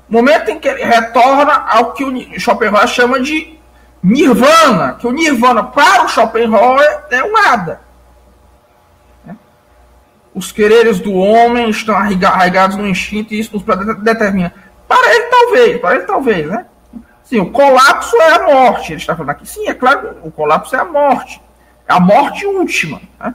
No 0.08 0.18
momento 0.18 0.50
em 0.50 0.58
que 0.60 0.68
ele 0.68 0.84
retorna 0.84 1.52
ao 1.68 1.92
que 1.92 2.04
o 2.04 2.40
Schopenhauer 2.40 2.86
chama 2.86 3.20
de 3.20 3.58
nirvana, 4.06 4.94
que 4.94 5.06
o 5.06 5.10
nirvana 5.10 5.64
para 5.64 6.04
o 6.04 6.08
Schopenhauer 6.08 7.04
é 7.10 7.24
o 7.24 7.32
nada. 7.32 7.80
Os 10.32 10.52
quereres 10.52 11.00
do 11.00 11.12
homem 11.12 11.68
estão 11.70 11.96
arraigados 11.96 12.76
no 12.76 12.86
instinto 12.86 13.34
e 13.34 13.40
isso 13.40 13.52
nos 13.54 13.64
determina. 13.98 14.54
Para 14.86 15.12
ele, 15.12 15.24
talvez, 15.24 15.80
para 15.80 15.94
ele, 15.96 16.04
talvez, 16.04 16.46
né? 16.46 16.66
Sim, 17.24 17.40
o 17.40 17.50
colapso 17.50 18.14
é 18.16 18.34
a 18.34 18.42
morte. 18.44 18.92
Ele 18.92 19.00
está 19.00 19.16
falando 19.16 19.30
aqui. 19.30 19.48
Sim, 19.48 19.66
é 19.66 19.74
claro, 19.74 20.16
o 20.22 20.30
colapso 20.30 20.76
é 20.76 20.78
a 20.78 20.84
morte. 20.84 21.42
É 21.88 21.92
a 21.92 21.98
morte 21.98 22.46
última. 22.46 23.00
Né? 23.18 23.34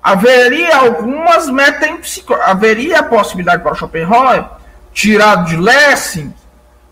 Haveria 0.00 0.76
algumas 0.76 1.48
metempsicoses. 1.48 2.44
Haveria 2.44 3.00
a 3.00 3.02
possibilidade 3.02 3.62
para 3.62 3.72
o 3.72 3.74
Schopenhauer, 3.74 4.44
tirado 4.92 5.46
de 5.46 5.56
Lessing, 5.56 6.32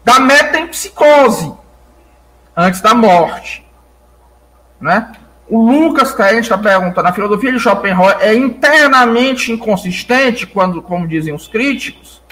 da 0.04 0.18
metempsicose 0.18 1.54
antes 2.58 2.82
da 2.82 2.94
morte. 2.94 3.64
Né? 4.80 5.12
O 5.48 5.62
Lucas 5.62 6.12
Caente 6.12 6.42
está 6.42 6.58
perguntando: 6.58 7.08
a 7.08 7.12
filosofia 7.12 7.52
de 7.52 7.58
Schopenhauer 7.58 8.18
é 8.20 8.34
internamente 8.34 9.50
inconsistente, 9.50 10.46
quando, 10.46 10.82
como 10.82 11.08
dizem 11.08 11.32
os 11.32 11.48
críticos? 11.48 12.22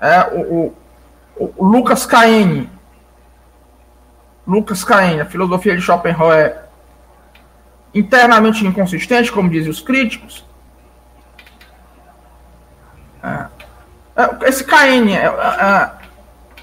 É, 0.00 0.20
o, 0.32 0.72
o, 1.36 1.54
o 1.56 1.64
Lucas 1.64 2.06
Caine 2.06 2.70
Lucas 4.46 4.84
Caine, 4.84 5.20
a 5.20 5.26
filosofia 5.26 5.74
de 5.74 5.82
Schopenhauer 5.82 6.38
é 6.38 6.62
internamente 7.92 8.64
inconsistente, 8.64 9.32
como 9.32 9.50
dizem 9.50 9.70
os 9.70 9.80
críticos. 9.80 10.46
É. 13.22 13.46
é 14.16 14.48
esse 14.48 14.62
Caine 14.62 15.16
é, 15.16 15.24
é, 15.24 15.90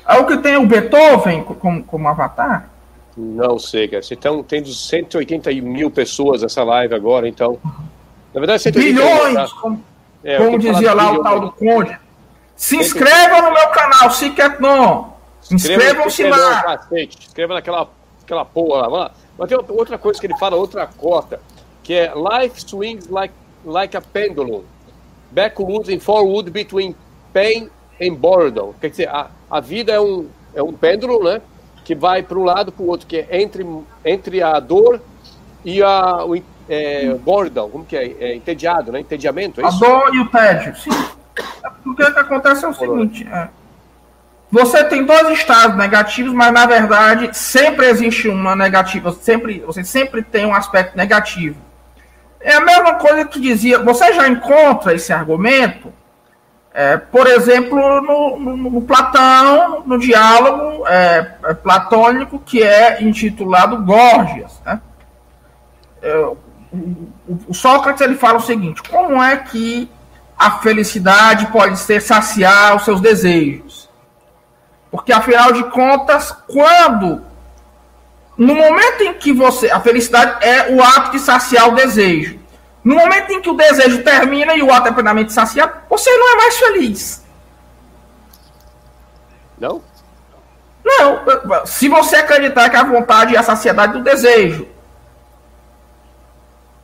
é, 0.08 0.20
o 0.20 0.26
que 0.26 0.38
tem 0.38 0.56
o 0.56 0.66
Beethoven 0.66 1.44
como, 1.44 1.84
como 1.84 2.08
avatar? 2.08 2.70
Não 3.16 3.60
sei, 3.60 3.88
cara. 3.88 4.04
Então, 4.12 4.44
tem 4.44 4.64
180 4.66 5.52
mil 5.62 5.92
pessoas 5.92 6.42
nessa 6.42 6.64
live 6.64 6.96
agora, 6.96 7.28
então. 7.28 7.60
Na 8.34 8.40
verdade, 8.40 8.64
180 8.64 9.02
Bilhões, 9.02 9.36
tá? 9.36 9.58
como, 9.62 9.84
é, 10.24 10.38
como 10.38 10.58
dizia 10.58 10.94
lá 10.94 11.12
o 11.12 11.22
tal 11.22 11.40
do 11.40 11.52
Conde. 11.52 11.98
Se 12.56 12.78
inscreva 12.78 13.42
no 13.42 13.52
meu 13.52 13.68
canal, 13.70 14.12
se 14.12 14.30
quer 14.32 14.60
não. 14.60 15.14
Inscrevam-se 15.52 16.24
lá. 16.24 16.88
Inscreva 16.92 17.56
naquela 17.56 17.90
aquela 18.24 18.46
porra 18.46 18.88
lá. 18.88 19.12
Mas 19.38 19.50
tem 19.50 19.58
outra 19.70 19.98
coisa 19.98 20.20
que 20.20 20.26
ele 20.26 20.38
fala, 20.38 20.56
outra 20.56 20.88
cota, 20.88 21.40
que 21.84 21.94
é 21.94 22.14
Life 22.16 22.62
swings 22.62 23.08
like, 23.08 23.34
like 23.66 23.96
a 23.96 24.02
pendulum. 24.02 24.64
Backward 25.32 25.94
and 25.94 26.00
forward 26.00 26.52
between 26.52 26.96
pain 27.34 27.70
and 28.02 28.16
boredom. 28.16 28.74
Quer 28.80 28.90
dizer, 28.90 29.10
a, 29.10 29.30
a 29.50 29.60
vida 29.60 29.92
é 29.92 30.00
um, 30.00 30.28
é 30.54 30.62
um 30.62 30.74
pêndulo, 30.74 31.24
né? 31.24 31.42
Que 31.84 31.94
vai 31.94 32.24
para 32.24 32.38
um 32.38 32.44
lado 32.44 32.72
para 32.72 32.84
o 32.84 32.88
outro, 32.88 33.08
que 33.08 33.18
é 33.18 33.42
entre, 33.42 33.66
entre 34.06 34.42
a 34.42 34.60
dor 34.60 35.02
e 35.66 35.82
a, 35.82 36.26
o 36.26 36.36
é, 36.70 37.14
boredom, 37.16 37.70
como 37.70 37.86
que 37.86 37.96
é? 37.96 38.16
é? 38.20 38.36
Entediado, 38.36 38.92
né? 38.92 39.00
Entediamento, 39.00 39.62
é 39.62 39.66
A 39.66 39.70
dor 39.70 40.14
e 40.14 40.20
o 40.20 40.30
tédio, 40.30 40.76
sim. 40.78 40.90
O 41.86 41.96
que 41.96 42.04
acontece 42.04 42.64
é 42.64 42.68
o 42.68 42.74
seguinte, 42.74 43.28
é, 43.30 43.50
você 44.54 44.84
tem 44.84 45.04
dois 45.04 45.30
estados 45.30 45.76
negativos, 45.76 46.32
mas 46.32 46.54
na 46.54 46.68
verdade 46.68 47.36
sempre 47.36 47.88
existe 47.88 48.30
uma 48.30 48.56
negativa, 48.56 49.12
sempre, 49.12 49.64
você 49.66 49.84
sempre 49.84 50.22
tem 50.22 50.46
um 50.46 50.54
aspecto 50.54 50.96
negativo. 50.96 51.60
É 52.40 52.54
a 52.54 52.62
mesma 52.62 52.94
coisa 52.94 53.26
que 53.26 53.32
tu 53.32 53.42
dizia, 53.42 53.80
você 53.80 54.14
já 54.14 54.28
encontra 54.28 54.94
esse 54.94 55.12
argumento, 55.12 55.92
é, 56.74 56.98
por 56.98 57.28
exemplo, 57.28 58.02
no, 58.02 58.40
no, 58.40 58.58
no, 58.72 58.82
Platão, 58.82 59.84
no 59.86 60.00
diálogo 60.00 60.88
é, 60.88 61.36
é, 61.46 61.54
platônico 61.54 62.40
que 62.40 62.64
é 62.64 63.04
intitulado 63.04 63.84
Gorgias. 63.84 64.60
Né? 64.66 64.82
É, 66.02 66.18
o, 66.18 66.38
o 67.48 67.54
Sócrates 67.54 68.02
ele 68.02 68.16
fala 68.16 68.40
o 68.40 68.42
seguinte: 68.42 68.82
como 68.90 69.22
é 69.22 69.38
que 69.38 69.88
a 70.36 70.52
felicidade 70.60 71.46
pode 71.48 71.78
ser 71.78 72.02
saciar 72.02 72.76
os 72.76 72.86
seus 72.86 73.00
desejos? 73.00 73.88
Porque 74.90 75.14
afinal 75.14 75.54
de 75.54 75.64
contas, 75.66 76.32
quando 76.48 77.22
no 78.36 78.56
momento 78.56 79.02
em 79.02 79.14
que 79.14 79.32
você, 79.32 79.70
a 79.70 79.80
felicidade 79.80 80.44
é 80.44 80.74
o 80.74 80.82
ato 80.82 81.12
de 81.12 81.20
saciar 81.20 81.70
o 81.70 81.76
desejo. 81.76 82.40
No 82.84 82.96
momento 82.96 83.32
em 83.32 83.42
que 83.42 83.50
o 83.50 83.56
desejo 83.56 84.04
termina 84.04 84.56
e 84.56 84.62
o 84.62 84.72
ato 84.72 84.90
é 84.90 84.92
plenamente 84.92 85.32
saciado, 85.32 85.74
você 85.90 86.10
não 86.18 86.34
é 86.34 86.36
mais 86.36 86.58
feliz. 86.58 87.24
Não? 89.58 89.82
Não. 90.84 91.66
Se 91.66 91.88
você 91.88 92.18
acreditar 92.18 92.70
que 92.70 92.76
a 92.76 92.84
vontade 92.84 93.36
é 93.36 93.40
a 93.40 93.44
saciedade 93.44 93.94
do 93.94 94.04
desejo, 94.04 94.68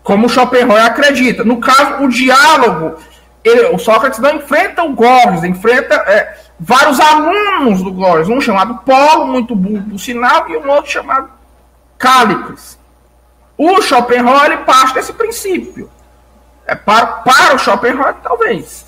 como 0.10 0.28
Schopenhauer 0.28 0.84
acredita. 0.86 1.44
No 1.44 1.60
caso, 1.60 2.04
o 2.04 2.10
diálogo, 2.10 2.98
ele, 3.44 3.68
o 3.68 3.78
Sócrates 3.78 4.20
não 4.20 4.38
enfrenta 4.38 4.82
o 4.84 4.94
Gorgias, 4.94 5.44
enfrenta 5.44 5.94
é, 5.96 6.36
vários 6.60 7.00
alunos 7.00 7.84
do 7.84 7.92
Glórias, 7.92 8.28
um 8.28 8.42
chamado 8.42 8.80
Paulo, 8.86 9.28
muito 9.28 9.56
burro 9.56 9.84
por 9.88 10.00
sinal, 10.00 10.50
e 10.50 10.58
um 10.58 10.68
outro 10.68 10.90
chamado 10.90 11.30
Cállicles. 11.98 12.79
O 13.60 13.82
Schopenhauer 13.82 14.60
parte 14.60 14.94
desse 14.94 15.12
princípio. 15.12 15.92
É 16.66 16.76
para, 16.76 17.06
para 17.08 17.56
o 17.56 17.60
Schopenhauer, 17.60 18.16
talvez. 18.24 18.86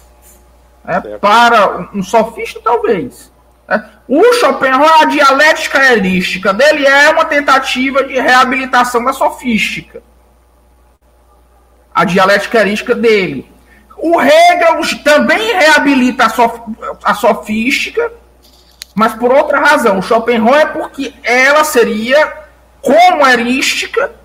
É, 0.87 1.17
para 1.17 1.89
um 1.93 2.01
sofista, 2.01 2.57
talvez. 2.63 3.29
É. 3.67 3.81
O 4.07 4.33
Schopenhauer, 4.35 5.01
a 5.01 5.05
dialética 5.05 5.91
elística 5.91 6.53
dele 6.53 6.87
é 6.87 7.09
uma 7.09 7.25
tentativa 7.25 8.05
de 8.05 8.17
reabilitação 8.17 9.03
da 9.03 9.11
sofística. 9.11 10.01
A 11.93 12.05
dialética 12.05 12.61
elística 12.61 12.95
dele. 12.95 13.51
O 13.97 14.21
Hegel 14.21 15.03
também 15.03 15.53
reabilita 15.53 16.27
a, 16.27 16.29
sof 16.29 16.61
a 17.03 17.13
sofística, 17.13 18.09
mas 18.95 19.13
por 19.15 19.33
outra 19.33 19.59
razão. 19.59 19.99
O 19.99 20.01
Schopenhauer 20.01 20.61
é 20.61 20.65
porque 20.65 21.13
ela 21.23 21.65
seria, 21.65 22.31
como 22.81 23.27
erística, 23.27 24.20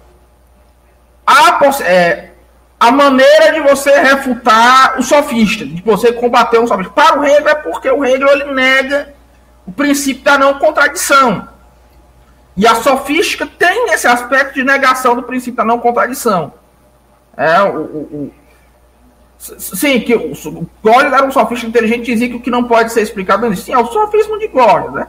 a, 1.26 1.58
é, 1.82 2.30
a 2.78 2.90
maneira 2.90 3.52
de 3.52 3.60
você 3.60 3.90
refutar 4.00 4.98
o 4.98 5.02
sofista, 5.02 5.64
de 5.66 5.82
você 5.82 6.12
combater 6.12 6.58
o 6.58 6.66
sofista. 6.66 6.92
Para 6.92 7.18
o 7.18 7.24
Hegel 7.24 7.48
é 7.48 7.54
porque 7.54 7.90
o 7.90 8.04
Hegel 8.04 8.28
ele 8.28 8.52
nega 8.52 9.14
o 9.66 9.72
princípio 9.72 10.22
da 10.22 10.38
não 10.38 10.58
contradição. 10.58 11.48
E 12.56 12.66
a 12.66 12.76
sofística 12.76 13.46
tem 13.46 13.90
esse 13.92 14.06
aspecto 14.06 14.54
de 14.54 14.64
negação 14.64 15.14
do 15.14 15.22
princípio 15.22 15.56
da 15.56 15.64
não 15.64 15.78
contradição. 15.78 16.54
É, 17.36 17.60
o, 17.62 17.80
o, 17.80 18.32
Sim, 19.38 20.00
que 20.00 20.14
o, 20.14 20.32
o 20.32 20.90
era 20.90 21.24
um 21.24 21.30
sofista 21.30 21.66
inteligente 21.66 22.10
e 22.10 22.14
dizia 22.14 22.28
que 22.28 22.36
o 22.36 22.40
que 22.40 22.50
não 22.50 22.64
pode 22.64 22.92
ser 22.92 23.02
explicado 23.02 23.54
Sim, 23.54 23.74
é 23.74 23.78
o 23.78 23.86
sofismo 23.86 24.38
de 24.38 24.48
Glória, 24.48 24.90
né? 24.90 25.06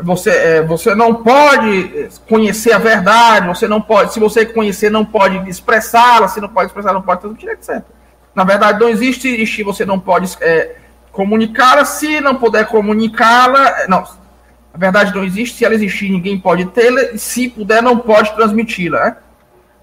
Você, 0.00 0.30
é, 0.30 0.62
você 0.62 0.94
não 0.94 1.14
pode 1.14 2.08
conhecer 2.28 2.72
a 2.72 2.78
verdade, 2.78 3.46
você 3.46 3.68
não 3.68 3.80
pode, 3.80 4.12
se 4.12 4.18
você 4.18 4.44
conhecer, 4.44 4.90
não 4.90 5.04
pode 5.04 5.48
expressá-la, 5.48 6.26
se 6.26 6.40
não 6.40 6.48
pode 6.48 6.66
expressar, 6.66 6.92
não 6.92 7.02
pode 7.02 7.20
transmitir, 7.20 7.50
etc. 7.50 7.82
Na 8.34 8.42
verdade, 8.42 8.80
não 8.80 8.88
existe, 8.88 9.62
você 9.62 9.84
não 9.84 10.00
pode 10.00 10.36
é, 10.40 10.76
comunicá-la, 11.12 11.84
se 11.84 12.20
não 12.20 12.34
puder 12.34 12.66
comunicá-la, 12.66 13.82
é, 13.82 13.88
não, 13.88 14.00
na 14.00 14.78
verdade 14.78 15.14
não 15.14 15.22
existe, 15.22 15.58
se 15.58 15.64
ela 15.64 15.74
existir, 15.74 16.10
ninguém 16.10 16.40
pode 16.40 16.64
tê-la, 16.66 17.12
e 17.12 17.18
se 17.18 17.48
puder, 17.48 17.80
não 17.80 17.96
pode 17.96 18.34
transmiti-la, 18.34 19.04
né? 19.04 19.16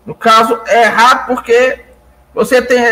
No 0.06 0.16
caso, 0.16 0.60
é 0.66 0.84
errado 0.84 1.28
porque 1.28 1.80
você 2.34 2.62
tem. 2.62 2.84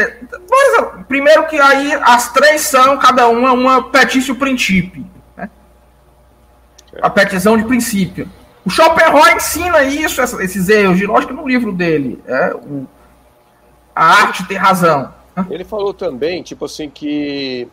primeiro 1.07 1.47
que 1.47 1.59
aí 1.59 1.93
as 2.01 2.31
três 2.31 2.61
são, 2.61 2.97
cada 2.97 3.27
uma, 3.27 3.51
uma 3.51 3.89
petício 3.89 4.35
princípio. 4.35 5.05
A 7.01 7.09
petição 7.09 7.57
de 7.57 7.63
princípio. 7.63 8.29
O 8.65 8.69
Schopenhauer 8.69 9.35
ensina 9.35 9.83
isso, 9.83 10.21
esses 10.41 10.69
erros 10.69 10.97
de 10.97 11.05
lógica 11.05 11.33
no 11.33 11.47
livro 11.47 11.71
dele. 11.71 12.21
É, 12.27 12.53
o, 12.53 12.87
a 13.95 14.05
arte 14.05 14.47
tem 14.47 14.57
razão. 14.57 15.13
Ele 15.49 15.63
falou 15.63 15.93
também, 15.93 16.43
tipo 16.43 16.65
assim, 16.65 16.89
que 16.89 17.67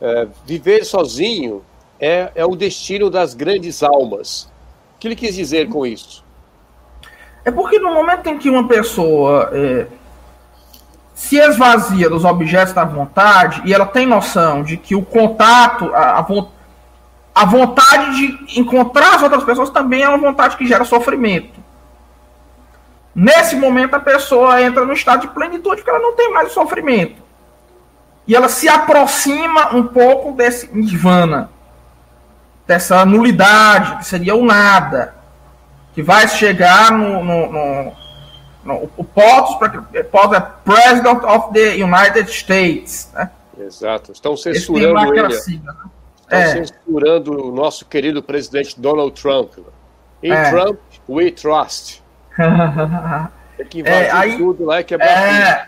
é, 0.00 0.28
viver 0.46 0.84
sozinho 0.84 1.62
é, 1.98 2.30
é 2.34 2.44
o 2.44 2.56
destino 2.56 3.10
das 3.10 3.34
grandes 3.34 3.82
almas. 3.82 4.44
O 4.94 4.98
que 5.00 5.08
ele 5.08 5.16
quis 5.16 5.34
dizer 5.34 5.68
com 5.68 5.84
isso? 5.84 6.24
É 7.44 7.50
porque 7.50 7.78
no 7.78 7.92
momento 7.92 8.28
em 8.28 8.38
que 8.38 8.50
uma 8.50 8.68
pessoa 8.68 9.50
é, 9.52 9.86
se 11.14 11.36
esvazia 11.36 12.08
dos 12.08 12.24
objetos 12.24 12.72
da 12.72 12.84
vontade 12.84 13.62
e 13.64 13.74
ela 13.74 13.86
tem 13.86 14.06
noção 14.06 14.62
de 14.62 14.76
que 14.76 14.94
o 14.94 15.02
contato, 15.02 15.94
a, 15.94 16.18
a, 16.18 16.26
a 17.40 17.46
vontade 17.46 18.16
de 18.16 18.60
encontrar 18.60 19.14
as 19.14 19.22
outras 19.22 19.42
pessoas 19.44 19.70
também 19.70 20.02
é 20.02 20.08
uma 20.10 20.18
vontade 20.18 20.58
que 20.58 20.66
gera 20.66 20.84
sofrimento. 20.84 21.58
Nesse 23.14 23.56
momento 23.56 23.94
a 23.94 24.00
pessoa 24.00 24.60
entra 24.60 24.84
no 24.84 24.92
estado 24.92 25.22
de 25.22 25.28
plenitude 25.28 25.76
porque 25.76 25.88
ela 25.88 26.00
não 26.00 26.14
tem 26.14 26.30
mais 26.30 26.50
o 26.50 26.52
sofrimento. 26.52 27.22
E 28.26 28.36
ela 28.36 28.50
se 28.50 28.68
aproxima 28.68 29.74
um 29.74 29.86
pouco 29.86 30.32
desse 30.32 30.68
nirvana, 30.70 31.50
dessa 32.66 33.06
nulidade, 33.06 33.96
que 33.96 34.04
seria 34.04 34.34
o 34.34 34.44
nada, 34.44 35.14
que 35.94 36.02
vai 36.02 36.28
chegar 36.28 36.92
no, 36.92 37.24
no, 37.24 37.50
no, 37.50 37.92
no 38.64 38.90
o 38.98 39.02
POTUS, 39.02 39.56
POTUS 40.10 40.36
é 40.36 40.40
President 40.62 41.24
of 41.24 41.54
the 41.54 41.82
United 41.82 42.30
States. 42.30 43.10
Né? 43.14 43.30
Exato. 43.58 44.12
Estão 44.12 44.36
censurando 44.36 45.14
ele. 45.14 45.22
Né? 45.64 45.72
Estão 46.30 46.38
é. 46.38 46.64
censurando 46.64 47.48
o 47.48 47.52
nosso 47.52 47.84
querido 47.84 48.22
presidente 48.22 48.80
Donald 48.80 49.20
Trump. 49.20 49.54
In 50.22 50.30
é. 50.30 50.50
Trump, 50.50 50.78
we 51.08 51.32
trust. 51.32 52.00
Tem 53.56 53.66
que 53.66 53.80
invadir 53.80 54.04
é, 54.04 54.10
aí, 54.12 54.38
tudo 54.38 54.64
lá 54.64 54.80
e 54.80 54.84
quebrar 54.84 55.08
é, 55.08 55.66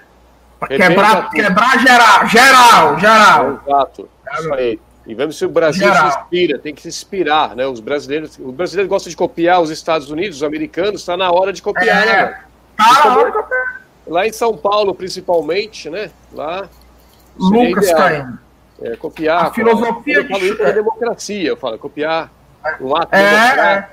tudo. 0.60 0.68
Quebrar, 0.68 1.30
quebrar 1.30 1.78
geral, 1.80 2.28
geral, 2.28 3.00
geral. 3.00 3.60
Exato. 3.66 4.08
Isso 4.34 4.54
aí. 4.54 4.80
E 5.04 5.14
vemos 5.16 5.36
se 5.36 5.44
o 5.44 5.48
Brasil 5.48 5.88
geral. 5.88 6.12
se 6.12 6.18
inspira, 6.18 6.58
tem 6.60 6.72
que 6.72 6.80
se 6.80 6.88
inspirar, 6.88 7.56
né? 7.56 7.66
Os 7.66 7.80
brasileiros, 7.80 8.38
o 8.38 8.52
brasileiro 8.52 8.88
gosta 8.88 9.10
de 9.10 9.16
copiar 9.16 9.60
os 9.60 9.70
Estados 9.70 10.10
Unidos, 10.10 10.36
os 10.36 10.42
americanos, 10.44 11.00
está 11.00 11.16
na 11.16 11.32
hora 11.32 11.52
de 11.52 11.60
copiar, 11.60 12.06
é, 12.06 12.06
né? 12.06 12.40
Tá 12.76 13.04
na 13.04 13.16
hora 13.16 13.30
de 13.32 13.36
copiar. 13.36 13.82
Lá 14.06 14.26
em 14.28 14.32
São 14.32 14.56
Paulo, 14.56 14.94
principalmente, 14.94 15.90
né? 15.90 16.08
Lá. 16.32 16.68
Lucas 17.36 17.92
caindo. 17.92 18.38
É, 18.82 18.96
copiar. 18.96 19.46
A 19.46 19.52
filosofia 19.52 20.16
eu 20.16 20.28
falo 20.28 20.44
isso 20.44 20.62
é 20.62 20.72
democracia, 20.72 21.48
eu 21.48 21.56
falo, 21.56 21.78
copiar 21.78 22.30
um 22.80 22.96
ato 22.96 23.14
é, 23.14 23.88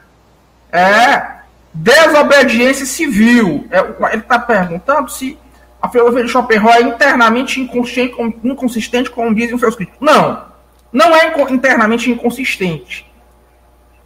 é, 0.72 0.80
é, 0.80 1.40
Desobediência 1.74 2.86
civil. 2.86 3.68
É, 3.70 3.80
ele 4.14 4.22
está 4.22 4.40
perguntando 4.40 5.10
se 5.10 5.38
a 5.82 5.88
filosofia 5.88 6.24
de 6.24 6.30
Schopenhauer 6.30 6.78
é 6.78 6.82
internamente 6.82 7.60
inconsciente, 7.62 8.16
inconsistente, 8.44 9.10
como 9.10 9.34
dizem 9.34 9.56
os 9.56 9.62
seus 9.62 9.76
críticos. 9.76 10.00
Não. 10.02 10.50
Não 10.92 11.16
é 11.16 11.34
internamente 11.52 12.10
inconsistente. 12.10 13.10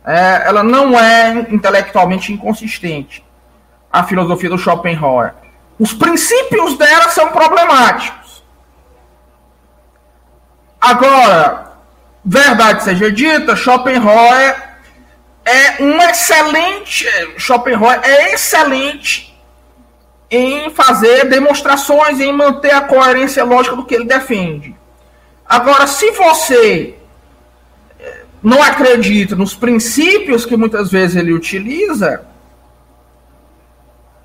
É, 0.06 0.44
ela 0.46 0.64
não 0.64 1.00
é 1.00 1.48
intelectualmente 1.50 2.34
inconsistente. 2.34 3.24
A 3.92 4.04
filosofia 4.04 4.50
do 4.50 4.58
Schopenhauer. 4.58 5.34
Os 5.80 5.94
princípios 5.94 6.78
dela 6.78 7.10
são 7.10 7.30
problemáticos. 7.30 8.23
Agora, 10.84 11.78
verdade 12.26 12.84
seja 12.84 13.10
dita, 13.10 13.56
Schopenhauer 13.56 14.76
é 15.46 15.82
um 15.82 15.98
excelente. 16.02 17.08
Schopenhauer 17.38 18.02
é 18.04 18.34
excelente 18.34 19.34
em 20.30 20.70
fazer 20.72 21.30
demonstrações, 21.30 22.20
em 22.20 22.34
manter 22.34 22.74
a 22.74 22.82
coerência 22.82 23.46
lógica 23.46 23.78
do 23.78 23.86
que 23.86 23.96
ele 23.96 24.04
defende. 24.04 24.76
Agora, 25.46 25.88
se 25.88 26.12
você 26.12 26.96
eh, 27.98 28.24
não 28.44 28.62
acredita 28.62 29.38
nos 29.38 29.56
princípios 29.56 30.46
que 30.46 30.58
muitas 30.58 30.92
vezes 30.92 31.16
ele 31.16 31.32
utiliza, 31.32 32.26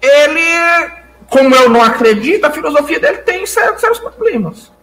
ele, 0.03 0.91
como 1.31 1.55
eu 1.55 1.69
não 1.69 1.85
acredito, 1.85 2.45
a 2.47 2.51
filosofia 2.51 2.99
dele 2.99 3.19
tem 3.19 3.47
certos, 3.47 3.81
certos 3.81 4.01
problemas. 4.01 4.77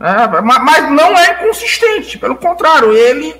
É, 0.00 0.40
mas 0.40 0.90
não 0.90 1.16
é 1.18 1.32
inconsistente, 1.32 2.16
pelo 2.16 2.36
contrário, 2.36 2.92
ele 2.92 3.36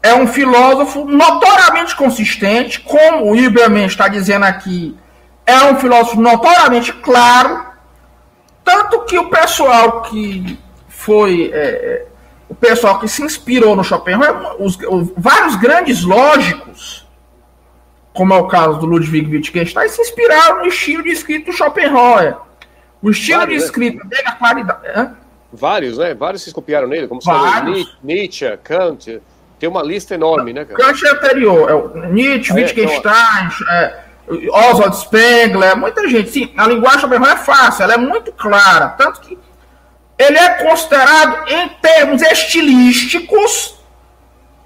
é 0.00 0.14
um 0.14 0.28
filósofo 0.28 1.04
notoriamente 1.04 1.96
consistente, 1.96 2.80
como 2.80 3.32
o 3.32 3.36
Iberman 3.36 3.86
está 3.86 4.06
dizendo 4.06 4.44
aqui, 4.44 4.96
é 5.44 5.60
um 5.64 5.76
filósofo 5.76 6.20
notoriamente 6.20 6.92
claro, 6.92 7.66
tanto 8.64 9.04
que 9.04 9.18
o 9.18 9.28
pessoal 9.28 10.02
que 10.02 10.58
foi. 10.88 11.50
É, 11.52 12.06
o 12.48 12.54
pessoal 12.54 12.98
que 12.98 13.08
se 13.08 13.22
inspirou 13.22 13.74
no 13.74 13.82
Schopenhauer, 13.82 14.62
os, 14.62 14.76
os, 14.76 15.10
vários 15.16 15.56
grandes 15.56 16.02
lógicos, 16.02 17.08
como 18.12 18.34
é 18.34 18.36
o 18.36 18.46
caso 18.46 18.78
do 18.78 18.84
Ludwig 18.84 19.26
Wittgenstein, 19.26 19.88
se 19.88 20.02
inspiraram 20.02 20.58
no 20.58 20.66
estilo 20.66 21.02
de 21.02 21.08
escrito 21.08 21.46
do 21.46 21.56
Schopenhauer. 21.56 22.36
O 23.00 23.10
estilo 23.10 23.46
de 23.46 23.54
né? 23.54 23.56
escrita 23.56 24.06
dele, 24.06 24.22
a 24.26 24.32
qualidade. 24.32 25.16
Vários, 25.52 25.98
né? 25.98 26.14
Vários 26.14 26.42
se 26.42 26.52
copiaram 26.52 26.88
nele, 26.88 27.06
como 27.06 27.20
vários. 27.20 27.96
Nietzsche, 28.02 28.56
Kant, 28.64 29.20
tem 29.58 29.68
uma 29.68 29.82
lista 29.82 30.14
enorme, 30.14 30.52
né, 30.52 30.64
cara? 30.64 30.82
Kant 30.82 31.06
é 31.06 31.10
anterior, 31.10 31.70
é 31.70 31.74
o 31.74 32.10
Nietzsche, 32.10 32.52
ah, 32.52 32.58
é, 32.58 32.62
Wittgenstein, 32.62 33.48
é, 33.70 34.00
Oswald 34.50 34.96
Spengler, 34.96 35.76
muita 35.76 36.08
gente. 36.08 36.30
Sim, 36.30 36.52
a 36.56 36.66
linguagem 36.66 37.00
Schopenhauer 37.00 37.32
é 37.32 37.36
fácil, 37.36 37.84
ela 37.84 37.94
é 37.94 37.98
muito 37.98 38.32
clara. 38.32 38.88
Tanto 38.90 39.20
que 39.20 39.38
ele 40.18 40.38
é 40.38 40.50
considerado, 40.50 41.48
em 41.48 41.68
termos 41.80 42.22
estilísticos, 42.22 43.78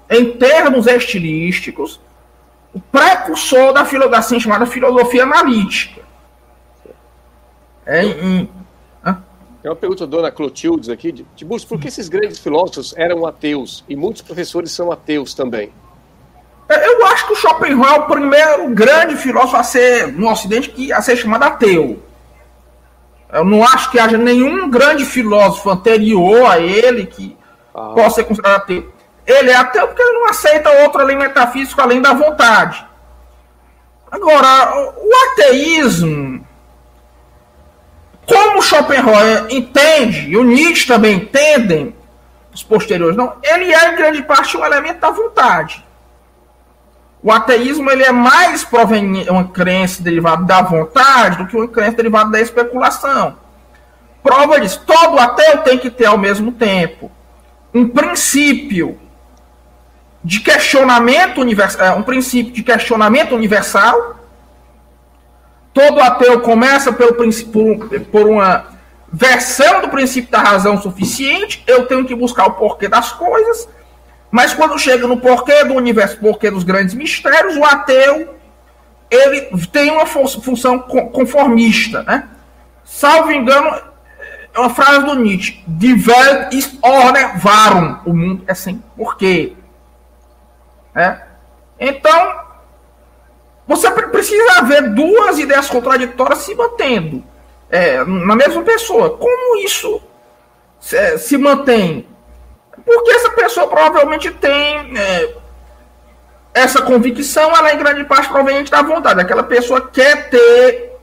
em 0.09 0.31
termos 0.31 0.87
estilísticos, 0.87 1.99
o 2.73 2.79
precursor 2.79 3.73
da, 3.73 3.83
filo, 3.83 4.07
da 4.07 4.19
assim, 4.19 4.39
chamada 4.39 4.65
filosofia 4.65 5.23
analítica. 5.23 6.01
É, 7.85 8.03
em, 8.03 8.49
tem 9.67 9.69
uma 9.69 9.75
pergunta 9.75 10.07
da 10.07 10.17
dona 10.17 10.31
Clotildes 10.31 10.87
aqui, 10.87 11.11
de, 11.11 11.25
de 11.35 11.45
por 11.45 11.79
que 11.79 11.89
esses 11.89 12.07
grandes 12.07 12.39
filósofos 12.39 12.93
eram 12.95 13.25
ateus? 13.25 13.83
E 13.89 13.95
muitos 13.97 14.21
professores 14.21 14.71
são 14.71 14.91
ateus 14.91 15.33
também. 15.33 15.73
É, 16.69 16.87
eu 16.87 17.05
acho 17.07 17.27
que 17.27 17.33
o 17.33 17.35
Schopenhauer 17.35 17.93
é 17.93 17.99
o 17.99 18.05
primeiro 18.05 18.69
grande 18.69 19.17
filósofo 19.17 19.57
a 19.57 19.63
ser, 19.63 20.07
no 20.13 20.29
Ocidente, 20.29 20.69
que, 20.69 20.93
a 20.93 21.01
ser 21.01 21.17
chamado 21.17 21.43
ateu. 21.43 22.01
Eu 23.33 23.43
não 23.43 23.61
acho 23.61 23.91
que 23.91 23.99
haja 23.99 24.17
nenhum 24.17 24.69
grande 24.69 25.03
filósofo 25.03 25.69
anterior 25.69 26.49
a 26.49 26.59
ele 26.59 27.05
que 27.05 27.35
ah. 27.75 27.91
possa 27.93 28.15
ser 28.15 28.23
considerado 28.23 28.61
ateu. 28.61 28.93
Ele 29.25 29.49
é 29.49 29.55
ateu 29.55 29.85
porque 29.87 30.01
ele 30.01 30.13
não 30.13 30.29
aceita 30.29 30.69
outro 30.83 31.01
além 31.01 31.17
metafísico 31.17 31.81
além 31.81 32.01
da 32.01 32.13
vontade. 32.13 32.85
Agora, 34.09 34.93
o 34.97 35.31
ateísmo 35.33 36.46
como 38.27 38.61
Schopenhauer 38.61 39.47
entende, 39.49 40.29
e 40.29 40.37
o 40.37 40.43
Nietzsche 40.43 40.85
também 40.85 41.15
entendem, 41.15 41.95
os 42.53 42.61
posteriores 42.61 43.15
não, 43.15 43.33
ele 43.41 43.73
é 43.73 43.93
em 43.93 43.95
grande 43.95 44.21
parte 44.21 44.57
um 44.57 44.65
elemento 44.65 44.99
da 44.99 45.09
vontade. 45.09 45.85
O 47.23 47.31
ateísmo 47.31 47.89
ele 47.89 48.03
é 48.03 48.11
mais 48.11 48.63
proveniente, 48.63 49.29
uma 49.29 49.47
crença 49.47 50.03
derivada 50.03 50.43
da 50.43 50.61
vontade 50.61 51.37
do 51.37 51.47
que 51.47 51.55
uma 51.55 51.67
crença 51.67 51.97
derivada 51.97 52.31
da 52.31 52.41
especulação. 52.41 53.37
Prova 54.21 54.59
disso, 54.59 54.83
todo 54.85 55.17
ateu 55.17 55.59
tem 55.59 55.77
que 55.77 55.89
ter 55.89 56.05
ao 56.05 56.17
mesmo 56.17 56.51
tempo 56.51 57.09
um 57.73 57.87
princípio 57.87 58.99
de 60.23 60.41
questionamento 60.41 61.39
universal, 61.39 61.85
é, 61.85 61.91
um 61.93 62.03
princípio 62.03 62.51
de 62.51 62.61
questionamento 62.61 63.33
universal 63.33 64.16
todo 65.77 66.01
ateu 66.01 66.41
começa 66.41 66.91
pelo 66.91 67.13
por, 67.13 67.99
por 68.11 68.27
uma 68.27 68.65
versão 69.13 69.81
do 69.81 69.89
princípio 69.89 70.31
da 70.31 70.39
razão 70.39 70.81
suficiente, 70.81 71.63
eu 71.67 71.85
tenho 71.85 72.03
que 72.03 72.15
buscar 72.15 72.47
o 72.47 72.53
porquê 72.53 72.89
das 72.89 73.11
coisas, 73.11 73.69
mas 74.31 74.55
quando 74.55 74.79
chega 74.79 75.05
no 75.05 75.17
porquê 75.17 75.63
do 75.65 75.75
universo, 75.75 76.17
porquê 76.17 76.49
dos 76.49 76.63
grandes 76.63 76.95
mistérios, 76.95 77.55
o 77.55 77.63
ateu 77.63 78.33
ele 79.11 79.41
tem 79.71 79.91
uma 79.91 80.07
função 80.07 80.79
conformista, 80.79 82.01
né? 82.01 82.27
Salvo 82.83 83.31
engano, 83.31 83.79
é 84.55 84.59
uma 84.59 84.71
frase 84.71 85.05
do 85.05 85.13
Nietzsche: 85.13 85.63
Die 85.67 85.93
Welt 85.93 86.53
ist 86.53 86.77
ohne 86.81 87.19
Warum. 87.45 87.99
O 88.05 88.13
mundo 88.13 88.43
é 88.47 88.53
sem 88.53 88.83
porquê. 88.97 89.55
É? 90.95 91.21
Então, 91.79 92.46
você 93.67 93.91
precisa 93.91 94.61
ver 94.61 94.93
duas 94.93 95.37
ideias 95.37 95.69
contraditórias 95.69 96.39
se 96.39 96.55
mantendo 96.55 97.23
é, 97.69 98.03
na 98.05 98.35
mesma 98.35 98.63
pessoa. 98.63 99.17
Como 99.17 99.57
isso 99.57 100.01
se, 100.79 101.17
se, 101.17 101.37
mantém? 101.37 102.07
Porque 102.85 103.11
essa 103.11 103.29
pessoa 103.31 103.67
provavelmente 103.67 104.31
tem 104.31 104.97
é, 104.97 105.33
essa 106.53 106.81
convicção, 106.81 107.55
ela 107.55 107.71
é 107.71 107.75
em 107.75 107.77
grande 107.77 108.03
parte 108.05 108.29
proveniente 108.29 108.71
da 108.71 108.81
vontade. 108.81 109.19
Aquela 109.19 109.43
pessoa 109.43 109.81
quer 109.89 110.29
ter 110.29 110.97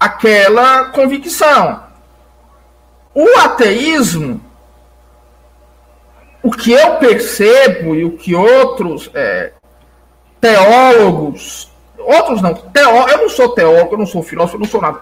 aquela 0.00 0.86
convicção. 0.86 1.84
O 3.14 3.38
ateísmo, 3.40 4.40
o 6.42 6.50
que 6.50 6.72
eu 6.72 6.96
percebo 6.96 7.94
e 7.94 8.04
o 8.04 8.16
que 8.16 8.34
outros 8.34 9.10
é, 9.12 9.52
teólogos 10.40 11.71
outros 12.04 12.42
não, 12.42 12.54
teó, 12.54 13.08
eu 13.08 13.18
não 13.18 13.28
sou 13.28 13.50
teólogo, 13.50 13.94
eu 13.94 13.98
não 13.98 14.06
sou 14.06 14.22
filósofo, 14.22 14.56
eu 14.56 14.60
não 14.60 14.66
sou 14.66 14.80
nada, 14.80 15.00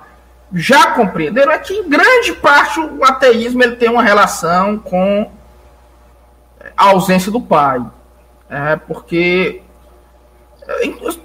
já 0.53 0.93
compreenderam 0.93 1.53
é 1.53 1.59
que 1.59 1.75
em 1.75 1.89
grande 1.89 2.33
parte 2.35 2.81
o 2.81 3.05
ateísmo 3.05 3.63
ele 3.63 3.77
tem 3.77 3.89
uma 3.89 4.03
relação 4.03 4.79
com 4.79 5.31
a 6.77 6.85
ausência 6.87 7.31
do 7.31 7.41
pai. 7.41 7.81
É, 8.49 8.77
porque 8.77 9.63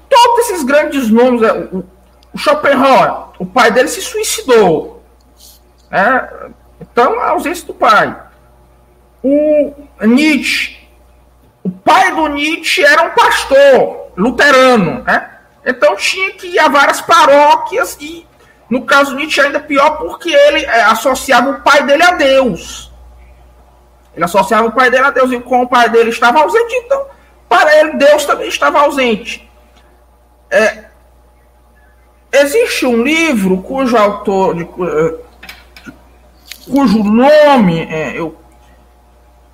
todos 0.10 0.40
esses 0.40 0.64
grandes 0.64 1.10
nomes, 1.10 1.42
é, 1.42 1.52
o, 1.54 1.84
o 2.34 2.38
Schopenhauer, 2.38 3.30
o 3.40 3.46
pai 3.46 3.72
dele 3.72 3.88
se 3.88 4.02
suicidou. 4.02 5.04
É, 5.92 6.50
então, 6.80 7.20
a 7.20 7.30
ausência 7.30 7.66
do 7.66 7.74
pai. 7.74 8.16
O 9.24 9.74
Nietzsche, 10.02 10.78
o 11.64 11.70
pai 11.70 12.14
do 12.14 12.28
Nietzsche 12.28 12.84
era 12.84 13.04
um 13.04 13.10
pastor 13.12 14.12
luterano, 14.16 15.04
né? 15.04 15.35
Então 15.66 15.96
tinha 15.96 16.32
que 16.32 16.48
ir 16.48 16.60
a 16.60 16.68
várias 16.68 17.02
paróquias 17.02 17.98
e, 18.00 18.26
no 18.70 18.86
caso 18.86 19.16
Nietzsche, 19.16 19.42
ainda 19.42 19.60
pior 19.60 19.98
porque 19.98 20.30
ele 20.30 20.64
é, 20.64 20.84
associava 20.84 21.50
o 21.50 21.62
pai 21.62 21.84
dele 21.84 22.04
a 22.04 22.12
Deus. 22.12 22.94
Ele 24.14 24.24
associava 24.24 24.68
o 24.68 24.72
pai 24.72 24.92
dele 24.92 25.06
a 25.06 25.12
Deus 25.12 25.32
e 25.32 25.40
como 25.40 25.64
o 25.64 25.68
pai 25.68 25.90
dele 25.90 26.10
estava 26.10 26.40
ausente, 26.40 26.76
então 26.76 27.06
para 27.50 27.80
ele 27.80 27.94
Deus 27.94 28.26
também 28.26 28.48
estava 28.48 28.80
ausente. 28.82 29.50
É, 30.50 30.86
existe 32.32 32.86
um 32.86 33.02
livro 33.02 33.62
cujo 33.62 33.98
autor, 33.98 34.56
de, 34.56 34.64
de, 34.64 35.94
cujo 36.70 37.04
nome 37.04 37.82
é, 37.92 38.18
eu, 38.18 38.38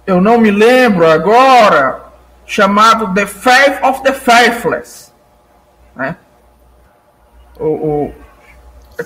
eu 0.05 0.19
não 0.19 0.37
me 0.37 0.51
lembro 0.51 1.09
agora, 1.09 2.11
chamado 2.45 3.13
The 3.13 3.25
Faith 3.25 3.83
of 3.83 4.03
the 4.03 4.13
Faithless. 4.13 5.10
Né? 5.95 6.15
O, 7.59 7.65
o, 7.65 8.13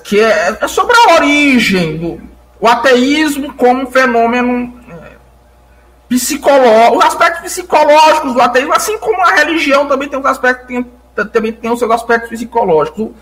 que 0.03 0.19
é, 0.19 0.57
é 0.61 0.67
sobre 0.67 0.95
a 0.95 1.15
origem 1.15 1.97
do 1.97 2.35
o 2.59 2.67
ateísmo 2.67 3.53
como 3.53 3.91
fenômeno 3.91 4.73
psicológico, 6.07 6.97
os 6.97 7.05
aspectos 7.05 7.41
psicológicos 7.41 8.33
do 8.33 8.41
ateísmo, 8.41 8.73
assim 8.73 8.97
como 8.97 9.21
a 9.21 9.33
religião 9.35 9.87
também 9.87 10.07
tem 10.07 10.19
os 10.19 10.25
aspectos, 10.25 10.67
tem, 10.67 10.91
também 11.31 11.51
tem 11.51 11.71
os 11.71 11.79
seus 11.79 11.91
aspectos 11.91 12.29
psicológicos. 12.29 12.99
O 12.99 13.13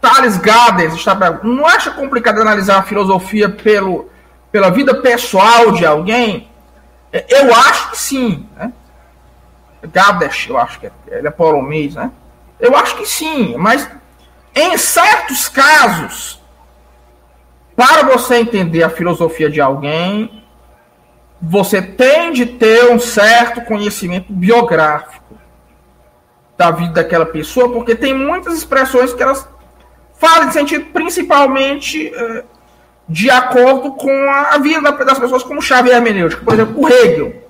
Thales 0.00 0.36
Gades 0.38 0.94
está 0.94 1.14
não 1.42 1.66
acha 1.66 1.90
complicado 1.90 2.40
analisar 2.40 2.78
a 2.78 2.82
filosofia 2.82 3.48
pelo, 3.48 4.10
pela 4.50 4.70
vida 4.70 4.94
pessoal 5.00 5.72
de 5.72 5.86
alguém? 5.86 6.50
É, 7.12 7.24
eu 7.28 7.54
acho 7.54 7.90
que 7.90 7.98
sim. 7.98 8.46
Né? 8.56 8.72
Gades, 9.92 10.46
eu 10.48 10.58
acho 10.58 10.80
que 10.80 10.86
é, 10.86 10.92
ele 11.08 11.28
é 11.28 11.30
polonês, 11.30 11.94
né? 11.94 12.10
Eu 12.58 12.76
acho 12.76 12.96
que 12.96 13.06
sim, 13.06 13.54
mas 13.56 13.88
em 14.54 14.76
certos 14.78 15.48
casos, 15.48 16.42
para 17.74 18.04
você 18.04 18.36
entender 18.36 18.82
a 18.82 18.88
filosofia 18.88 19.50
de 19.50 19.60
alguém, 19.60 20.42
você 21.40 21.82
tem 21.82 22.32
de 22.32 22.46
ter 22.46 22.90
um 22.90 22.98
certo 22.98 23.60
conhecimento 23.62 24.32
biográfico 24.32 25.36
da 26.56 26.70
vida 26.70 26.94
daquela 26.94 27.26
pessoa, 27.26 27.70
porque 27.70 27.94
tem 27.94 28.14
muitas 28.14 28.54
expressões 28.54 29.12
que 29.12 29.22
elas 29.22 29.46
falam 30.14 30.48
de 30.48 30.54
sentido 30.54 30.86
principalmente 30.86 32.08
eh, 32.08 32.44
de 33.06 33.30
acordo 33.30 33.92
com 33.92 34.10
a, 34.30 34.56
vida 34.56 34.80
das 35.04 35.18
pessoas, 35.18 35.42
como 35.42 35.60
chave 35.60 35.90
hermenêutica. 35.90 36.42
Por 36.42 36.54
exemplo, 36.54 36.82
o 36.82 36.88
Hegel. 36.88 37.42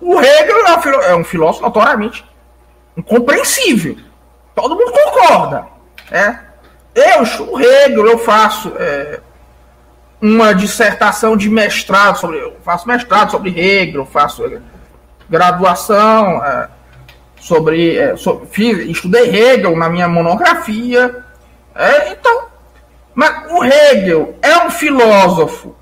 O 0.00 0.20
Hegel 0.20 0.66
é 0.66 0.76
um, 0.76 1.02
é 1.02 1.14
um 1.14 1.24
filósofo 1.24 1.64
notoriamente 1.64 2.24
incompreensível. 2.96 3.96
Todo 4.54 4.76
mundo 4.76 4.92
concorda. 4.92 5.66
Né? 6.10 6.40
Eu, 6.94 7.22
o 7.46 7.60
Hegel, 7.60 8.06
eu 8.06 8.18
faço. 8.18 8.72
É, 8.78 9.20
uma 10.24 10.54
dissertação 10.54 11.36
de 11.36 11.50
mestrado 11.50 12.18
sobre. 12.18 12.38
Eu 12.38 12.56
faço 12.64 12.88
mestrado 12.88 13.30
sobre 13.30 13.50
Hegel, 13.50 14.06
faço 14.06 14.42
graduação 15.28 16.42
é, 16.42 16.68
sobre, 17.38 17.98
é, 17.98 18.16
sobre. 18.16 18.46
Fiz, 18.46 18.78
estudei 18.88 19.28
Hegel 19.28 19.76
na 19.76 19.88
minha 19.88 20.08
monografia. 20.08 21.24
É, 21.74 22.12
então. 22.12 22.44
Mas 23.14 23.52
o 23.52 23.62
Hegel 23.62 24.36
é 24.42 24.56
um 24.58 24.70
filósofo 24.70 25.76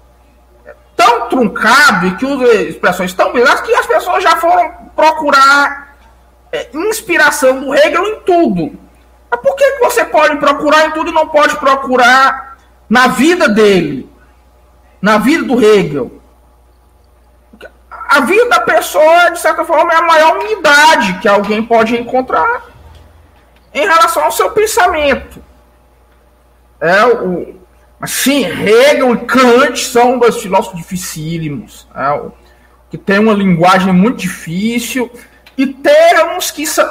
tão 0.97 1.29
truncado 1.29 2.09
e 2.09 2.17
que 2.17 2.27
usa 2.27 2.53
expressões 2.55 3.13
tão 3.15 3.33
bizarras 3.33 3.61
que 3.63 3.75
as 3.75 3.87
pessoas 3.87 4.23
já 4.23 4.37
foram 4.37 4.71
procurar 4.95 5.82
é, 6.53 6.69
inspiração 6.75 7.61
do 7.61 7.75
Hegel 7.75 8.07
em 8.07 8.21
tudo. 8.21 8.79
Mas 9.31 9.41
por 9.41 9.57
que, 9.57 9.79
você 9.81 10.05
pode 10.05 10.37
procurar 10.37 10.87
em 10.87 10.91
tudo 10.93 11.11
e 11.11 11.15
não 11.15 11.29
pode 11.29 11.57
procurar 11.57 12.59
na 12.89 13.09
vida 13.09 13.49
dele? 13.49 14.13
na 15.03 15.19
vida 15.19 15.43
do 15.43 15.61
Hegel. 15.61 16.23
A 17.91 18.21
vida 18.21 18.49
da 18.49 18.61
pessoa, 18.61 19.31
de 19.31 19.41
certa 19.41 19.65
forma, 19.65 19.93
é 19.93 19.97
a 19.97 20.03
maior 20.03 20.39
unidade 20.39 21.19
que 21.19 21.27
alguém 21.27 21.63
pode 21.63 21.97
encontrar 21.97 22.67
em 23.75 23.81
relação 23.81 24.25
ao 24.25 24.31
seu 24.31 24.51
pensamento. 24.51 25.43
É 26.81 27.05
o, 27.07 27.57
sim, 28.07 28.45
Hegel 28.45 29.15
e 29.15 29.19
Kant 29.19 29.79
são 29.79 30.19
dois 30.19 30.37
filósofos 30.37 30.79
dificílimos, 30.79 31.89
é, 31.95 32.31
que 32.91 32.99
têm 32.99 33.19
uma 33.19 33.33
linguagem 33.33 33.93
muito 33.93 34.19
difícil 34.19 35.11
e 35.57 35.67
termos 35.67 36.51
que 36.51 36.67
são, 36.67 36.89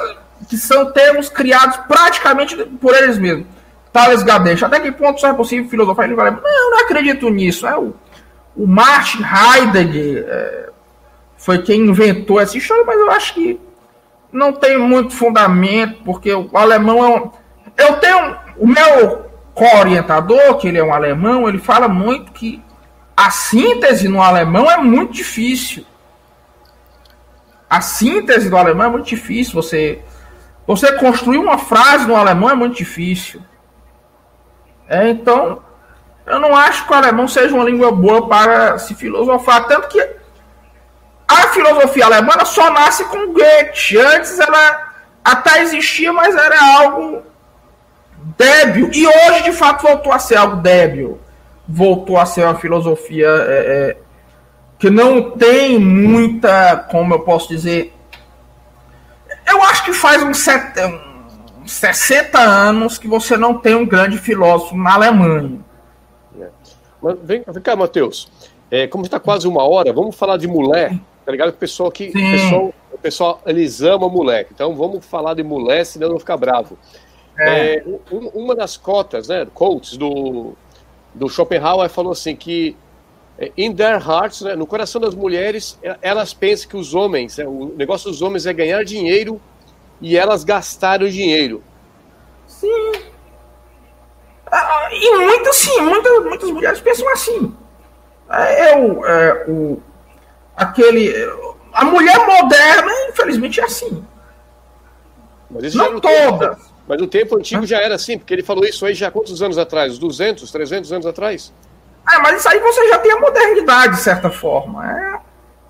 que 0.48 0.56
são 0.56 0.92
termos 0.92 1.28
criados 1.28 1.76
praticamente 1.88 2.56
por 2.80 2.94
eles 2.94 3.18
mesmos. 3.18 3.46
Thales 3.92 4.22
Gadesh, 4.22 4.62
até 4.62 4.80
que 4.80 4.90
ponto 4.90 5.20
só 5.20 5.28
é 5.28 5.34
possível 5.34 5.68
filosofar? 5.68 6.06
Ele 6.06 6.14
vai 6.14 6.30
não, 6.30 6.70
não 6.70 6.80
acredito 6.80 7.28
nisso. 7.28 7.66
É 7.66 7.76
o, 7.76 7.94
o 8.56 8.66
Martin 8.66 9.22
Heidegger 9.22 10.24
é, 10.26 10.68
foi 11.36 11.60
quem 11.60 11.82
inventou 11.82 12.40
essa 12.40 12.56
história, 12.56 12.84
mas 12.86 12.98
eu 12.98 13.10
acho 13.10 13.34
que 13.34 13.60
não 14.32 14.52
tem 14.52 14.78
muito 14.78 15.14
fundamento, 15.14 16.02
porque 16.04 16.32
o 16.32 16.48
alemão 16.56 17.04
é 17.04 17.08
um. 17.08 17.30
Eu 17.76 17.96
tenho. 17.96 18.36
O 18.56 18.66
meu 18.66 19.26
co-orientador, 19.54 20.56
que 20.56 20.68
ele 20.68 20.78
é 20.78 20.84
um 20.84 20.92
alemão, 20.92 21.48
ele 21.48 21.58
fala 21.58 21.88
muito 21.88 22.32
que 22.32 22.62
a 23.16 23.30
síntese 23.30 24.08
no 24.08 24.22
alemão 24.22 24.70
é 24.70 24.78
muito 24.78 25.12
difícil. 25.12 25.84
A 27.72 27.80
síntese 27.80 28.50
do 28.50 28.56
alemão 28.58 28.88
é 28.88 28.90
muito 28.90 29.06
difícil. 29.06 29.54
Você, 29.54 30.02
você 30.66 30.92
construir 30.98 31.38
uma 31.38 31.56
frase 31.56 32.06
no 32.06 32.14
alemão 32.14 32.50
é 32.50 32.54
muito 32.54 32.76
difícil. 32.76 33.40
É, 34.86 35.08
então, 35.08 35.62
eu 36.26 36.38
não 36.38 36.54
acho 36.54 36.86
que 36.86 36.92
o 36.92 36.94
alemão 36.94 37.26
seja 37.26 37.54
uma 37.54 37.64
língua 37.64 37.90
boa 37.90 38.28
para 38.28 38.76
se 38.76 38.94
filosofar. 38.94 39.66
Tanto 39.68 39.88
que 39.88 40.06
a 41.26 41.48
filosofia 41.48 42.04
alemã 42.04 42.44
só 42.44 42.70
nasce 42.70 43.04
com 43.04 43.32
Goethe. 43.32 43.96
Antes 43.96 44.38
ela 44.38 44.92
até 45.24 45.62
existia, 45.62 46.12
mas 46.12 46.36
era 46.36 46.58
algo 46.76 47.22
débil. 48.36 48.90
E 48.92 49.06
hoje, 49.06 49.44
de 49.44 49.52
fato, 49.52 49.80
voltou 49.80 50.12
a 50.12 50.18
ser 50.18 50.36
algo 50.36 50.56
débil. 50.56 51.18
Voltou 51.66 52.18
a 52.18 52.26
ser 52.26 52.44
uma 52.44 52.54
filosofia 52.54 53.28
é, 53.28 53.96
é, 53.96 53.96
que 54.82 54.90
não 54.90 55.30
tem 55.30 55.78
muita, 55.78 56.76
como 56.90 57.14
eu 57.14 57.20
posso 57.20 57.48
dizer. 57.48 57.94
Eu 59.48 59.62
acho 59.62 59.84
que 59.84 59.92
faz 59.92 60.20
uns, 60.24 60.38
set, 60.38 60.74
uns 61.62 61.70
60 61.70 62.36
anos 62.36 62.98
que 62.98 63.06
você 63.06 63.36
não 63.36 63.56
tem 63.56 63.76
um 63.76 63.86
grande 63.86 64.18
filósofo 64.18 64.76
na 64.76 64.94
Alemanha. 64.94 65.60
Vem, 67.22 67.44
vem 67.46 67.62
cá, 67.62 67.76
Matheus. 67.76 68.28
É, 68.68 68.88
como 68.88 69.04
está 69.04 69.20
quase 69.20 69.46
uma 69.46 69.62
hora, 69.62 69.92
vamos 69.92 70.16
falar 70.16 70.36
de 70.36 70.48
mulher, 70.48 70.98
tá 71.24 71.30
ligado? 71.30 71.50
O 71.50 71.52
pessoal 71.52 71.88
que. 71.88 72.08
O 72.08 72.12
pessoal, 72.12 72.74
o 72.90 72.98
pessoal, 72.98 73.40
eles 73.46 73.82
amam 73.82 74.10
moleque. 74.10 74.50
Então 74.52 74.74
vamos 74.74 75.06
falar 75.06 75.34
de 75.34 75.44
mulher, 75.44 75.86
senão 75.86 76.08
não 76.08 76.18
ficar 76.18 76.36
bravo. 76.36 76.76
É. 77.38 77.76
É, 77.76 77.84
um, 78.10 78.26
uma 78.34 78.56
das 78.56 78.76
cotas, 78.76 79.28
né, 79.28 79.46
quotes 79.54 79.96
do, 79.96 80.54
do 81.14 81.28
Schopenhauer 81.28 81.88
falou 81.88 82.10
assim 82.10 82.34
que 82.34 82.76
é, 82.76 82.76
in 83.56 83.74
their 83.74 83.98
hearts, 83.98 84.42
né, 84.42 84.54
no 84.54 84.66
coração 84.66 85.00
das 85.00 85.14
mulheres, 85.14 85.78
é, 85.82 85.96
elas 86.02 86.34
pensam 86.34 86.68
que 86.68 86.76
os 86.76 86.94
homens, 86.94 87.38
é, 87.38 87.46
o 87.46 87.72
negócio 87.76 88.10
dos 88.10 88.22
homens 88.22 88.46
é 88.46 88.52
ganhar 88.52 88.84
dinheiro 88.84 89.40
e 90.00 90.16
elas 90.16 90.44
gastaram 90.44 91.08
dinheiro. 91.08 91.62
Sim. 92.46 92.92
Ah, 94.50 94.88
e 94.92 95.16
muitas, 95.16 95.56
sim, 95.56 95.80
muitas, 95.80 96.24
muitas 96.24 96.50
mulheres 96.50 96.80
pensam 96.80 97.08
assim. 97.10 97.54
É, 98.30 98.74
eu, 98.74 99.06
é, 99.06 99.44
o, 99.48 99.82
aquele, 100.56 101.12
a 101.72 101.84
mulher 101.84 102.18
moderna, 102.26 102.92
infelizmente, 103.08 103.60
é 103.60 103.64
assim. 103.64 104.04
Mas 105.50 105.74
Não 105.74 106.00
todas. 106.00 106.56
Tempo, 106.56 106.72
mas 106.86 107.00
no 107.00 107.06
tempo 107.06 107.36
antigo 107.36 107.66
já 107.66 107.80
era 107.80 107.94
assim, 107.94 108.18
porque 108.18 108.34
ele 108.34 108.42
falou 108.42 108.64
isso 108.64 108.84
aí 108.84 108.94
já 108.94 109.08
há 109.08 109.10
quantos 109.10 109.40
anos 109.42 109.56
atrás? 109.56 109.98
200, 109.98 110.50
300 110.50 110.92
anos 110.92 111.06
atrás? 111.06 111.52
É, 112.10 112.18
mas 112.18 112.38
isso 112.38 112.48
aí 112.48 112.58
você 112.58 112.88
já 112.88 112.98
tem 112.98 113.12
a 113.12 113.20
modernidade, 113.20 113.94
de 113.94 114.00
certa 114.00 114.30
forma. 114.30 114.88
É, 114.90 115.12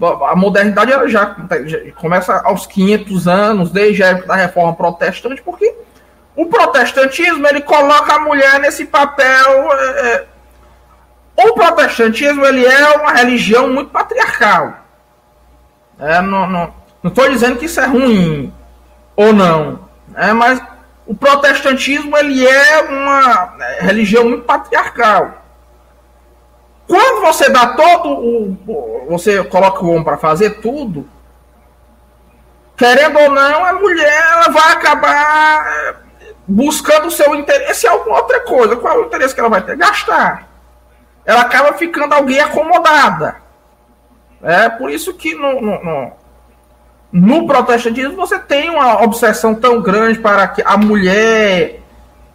a 0.04 0.34
modernidade 0.34 0.90
já, 0.90 1.34
já 1.64 1.92
começa 1.96 2.40
aos 2.44 2.66
500 2.66 3.28
anos, 3.28 3.70
desde 3.70 4.02
a 4.02 4.08
época 4.08 4.28
da 4.28 4.34
reforma 4.34 4.74
protestante, 4.74 5.42
porque 5.42 5.74
o 6.34 6.46
protestantismo 6.46 7.46
ele 7.46 7.60
coloca 7.60 8.14
a 8.14 8.18
mulher 8.18 8.58
nesse 8.60 8.86
papel. 8.86 9.72
É, 9.72 10.26
é 11.36 11.46
o 11.46 11.54
protestantismo 11.54 12.44
ele 12.44 12.64
é 12.64 12.96
uma 12.96 13.12
religião 13.12 13.68
muito 13.68 13.90
patriarcal. 13.90 14.78
É, 15.98 16.20
não 16.20 16.72
estou 17.04 17.28
dizendo 17.30 17.58
que 17.58 17.66
isso 17.66 17.80
é 17.80 17.86
ruim 17.86 18.52
ou 19.14 19.32
não, 19.32 19.88
é, 20.16 20.32
mas 20.32 20.60
o 21.06 21.14
protestantismo 21.14 22.16
ele 22.16 22.46
é 22.46 22.80
uma 22.82 23.54
religião 23.80 24.24
muito 24.24 24.44
patriarcal. 24.44 25.41
Quando 26.86 27.20
você 27.22 27.48
dá 27.48 27.68
todo 27.68 28.08
o. 28.10 29.06
Você 29.08 29.42
coloca 29.44 29.84
o 29.84 29.90
homem 29.90 30.04
para 30.04 30.16
fazer 30.16 30.60
tudo, 30.60 31.08
querendo 32.76 33.18
ou 33.18 33.30
não, 33.30 33.64
a 33.64 33.72
mulher 33.74 34.22
ela 34.32 34.48
vai 34.48 34.72
acabar 34.72 35.66
é, 35.66 35.94
buscando 36.46 37.06
o 37.06 37.10
seu 37.10 37.34
interesse 37.34 37.86
em 37.86 37.90
alguma 37.90 38.16
outra 38.16 38.40
coisa. 38.40 38.76
Qual 38.76 38.94
é 38.94 38.98
o 38.98 39.06
interesse 39.06 39.34
que 39.34 39.40
ela 39.40 39.48
vai 39.48 39.62
ter? 39.62 39.76
Gastar. 39.76 40.48
Ela 41.24 41.42
acaba 41.42 41.72
ficando 41.74 42.14
alguém 42.14 42.40
acomodada. 42.40 43.36
É 44.42 44.68
por 44.68 44.90
isso 44.90 45.14
que 45.14 45.34
no, 45.34 45.60
no, 45.60 45.84
no, 45.84 46.12
no 47.12 47.46
protestantismo 47.46 48.16
você 48.16 48.38
tem 48.38 48.70
uma 48.70 49.02
obsessão 49.02 49.54
tão 49.54 49.80
grande 49.80 50.18
para 50.18 50.48
que 50.48 50.62
a 50.64 50.76
mulher, 50.76 51.80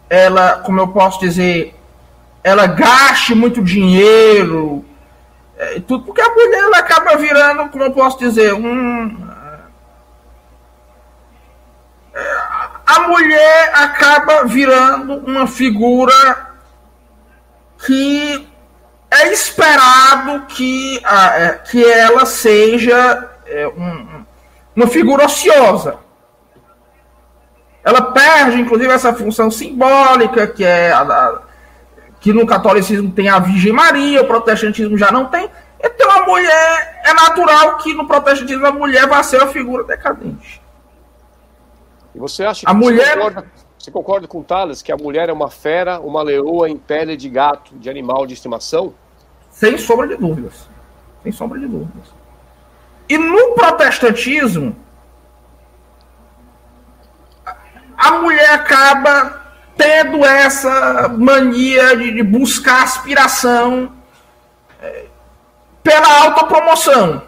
ela, 0.08 0.60
como 0.60 0.80
eu 0.80 0.88
posso 0.88 1.20
dizer, 1.20 1.77
ela 2.42 2.66
gaste 2.66 3.34
muito 3.34 3.62
dinheiro, 3.62 4.84
é, 5.56 5.80
tudo, 5.80 6.04
porque 6.04 6.20
a 6.20 6.30
mulher 6.30 6.58
ela 6.58 6.78
acaba 6.78 7.16
virando, 7.16 7.68
como 7.70 7.82
eu 7.82 7.90
posso 7.90 8.18
dizer, 8.18 8.54
um. 8.54 9.28
É, 12.14 12.40
a 12.86 13.00
mulher 13.08 13.74
acaba 13.74 14.44
virando 14.44 15.14
uma 15.26 15.46
figura 15.46 16.48
que 17.84 18.48
é 19.10 19.32
esperado 19.32 20.46
que, 20.46 21.02
é, 21.04 21.50
que 21.70 21.84
ela 21.84 22.24
seja 22.24 23.28
é, 23.46 23.66
um, 23.66 24.24
uma 24.76 24.86
figura 24.86 25.24
ociosa. 25.24 25.98
Ela 27.82 28.02
perde, 28.12 28.60
inclusive, 28.60 28.92
essa 28.92 29.12
função 29.14 29.50
simbólica, 29.50 30.46
que 30.46 30.64
é 30.64 30.92
a, 30.92 31.00
a, 31.00 31.40
que 32.20 32.32
no 32.32 32.46
catolicismo 32.46 33.10
tem 33.12 33.28
a 33.28 33.38
Virgem 33.38 33.72
Maria, 33.72 34.22
o 34.22 34.26
protestantismo 34.26 34.96
já 34.96 35.10
não 35.10 35.26
tem. 35.26 35.48
Então 35.82 36.10
a 36.10 36.26
mulher, 36.26 37.00
é 37.04 37.14
natural 37.14 37.76
que 37.78 37.94
no 37.94 38.06
protestantismo 38.06 38.66
a 38.66 38.72
mulher 38.72 39.06
vai 39.06 39.22
ser 39.22 39.36
uma 39.36 39.46
figura 39.48 39.84
decadente. 39.84 40.60
E 42.14 42.18
você 42.18 42.44
acha 42.44 42.66
que 42.66 42.70
a 42.70 42.74
mulher... 42.74 43.14
concorda, 43.14 43.46
você 43.78 43.90
concorda 43.90 44.26
com 44.26 44.40
o 44.40 44.44
Thales 44.44 44.82
que 44.82 44.90
a 44.90 44.96
mulher 44.96 45.28
é 45.28 45.32
uma 45.32 45.48
fera, 45.48 46.00
uma 46.00 46.22
leoa 46.22 46.68
em 46.68 46.76
pele 46.76 47.16
de 47.16 47.28
gato, 47.28 47.76
de 47.76 47.88
animal 47.88 48.26
de 48.26 48.34
estimação? 48.34 48.92
Sem 49.50 49.78
sombra 49.78 50.08
de 50.08 50.16
dúvidas. 50.16 50.68
Sem 51.22 51.30
sombra 51.30 51.58
de 51.58 51.66
dúvidas. 51.66 52.12
E 53.08 53.16
no 53.16 53.54
protestantismo, 53.54 54.76
a 57.96 58.12
mulher 58.18 58.50
acaba 58.50 59.47
tendo 59.78 60.26
essa 60.26 61.08
mania 61.08 61.96
de, 61.96 62.12
de 62.12 62.22
buscar 62.22 62.82
aspiração 62.82 63.92
é, 64.82 65.06
pela 65.82 66.24
autopromoção. 66.24 67.22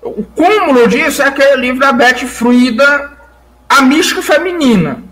O 0.00 0.24
cúmulo 0.24 0.88
disso 0.88 1.22
é 1.22 1.26
aquele 1.26 1.56
livro 1.56 1.80
da 1.80 1.92
Beth 1.92 2.26
Fruida, 2.26 3.12
A 3.68 3.82
Mística 3.82 4.22
Feminina. 4.22 5.04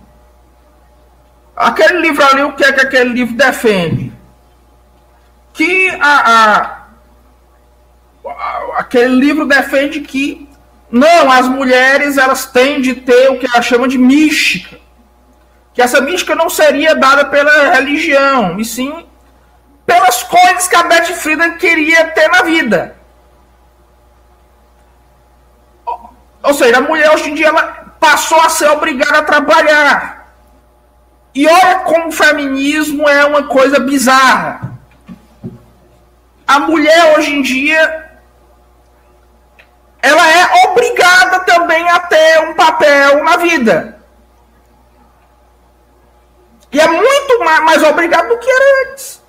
Aquele 1.55 2.01
livro 2.01 2.25
ali, 2.25 2.43
o 2.43 2.55
que 2.55 2.65
é 2.65 2.73
que 2.73 2.81
aquele 2.81 3.11
livro 3.11 3.37
defende? 3.37 4.11
Que 5.53 5.91
a, 6.01 6.31
a, 6.31 6.87
a 8.27 8.79
aquele 8.79 9.15
livro 9.15 9.47
defende 9.47 10.01
que 10.01 10.50
não, 10.91 11.31
as 11.31 11.47
mulheres 11.47 12.19
elas 12.19 12.47
têm 12.47 12.81
de 12.81 12.95
ter 12.95 13.31
o 13.31 13.39
que 13.39 13.47
ela 13.47 13.63
chama 13.63 13.87
de 13.87 13.97
mística. 13.97 14.79
Que 15.73 15.81
essa 15.81 16.01
mística 16.01 16.35
não 16.35 16.51
seria 16.51 16.97
dada 16.97 17.25
pela 17.27 17.75
religião, 17.75 18.59
e 18.59 18.65
sim 18.65 19.07
pelas 19.87 20.23
coisas 20.23 20.69
que 20.69 20.77
a 20.77 20.85
Beth 20.85 21.07
Friedan 21.15 21.57
queria 21.57 22.07
ter 22.09 22.29
na 22.29 22.43
vida. 22.43 22.97
Ou 26.43 26.55
seja, 26.55 26.79
a 26.79 26.81
mulher 26.81 27.11
hoje 27.13 27.31
em 27.31 27.35
dia 27.35 27.49
ela 27.49 27.95
passou 27.99 28.41
a 28.41 28.49
ser 28.49 28.69
obrigada 28.69 29.19
a 29.19 29.23
trabalhar. 29.23 30.33
E 31.35 31.47
olha 31.47 31.81
como 31.81 32.09
o 32.09 32.13
feminismo 32.13 33.09
é 33.09 33.25
uma 33.25 33.45
coisa 33.45 33.79
bizarra. 33.79 34.79
A 36.47 36.59
mulher 36.61 37.17
hoje 37.17 37.35
em 37.35 37.43
dia 37.43 38.10
ela 40.03 40.31
é 40.31 40.69
obrigada 40.69 41.41
também 41.41 41.89
a 41.91 42.01
ter 42.01 42.41
um 42.49 42.55
papel 42.55 43.23
na 43.23 43.37
vida. 43.37 44.01
E 46.73 46.81
é 46.81 46.87
muito 46.87 47.41
mais 47.41 47.83
obrigada 47.83 48.29
do 48.29 48.39
que 48.39 48.51
era 48.51 48.91
antes. 48.91 49.23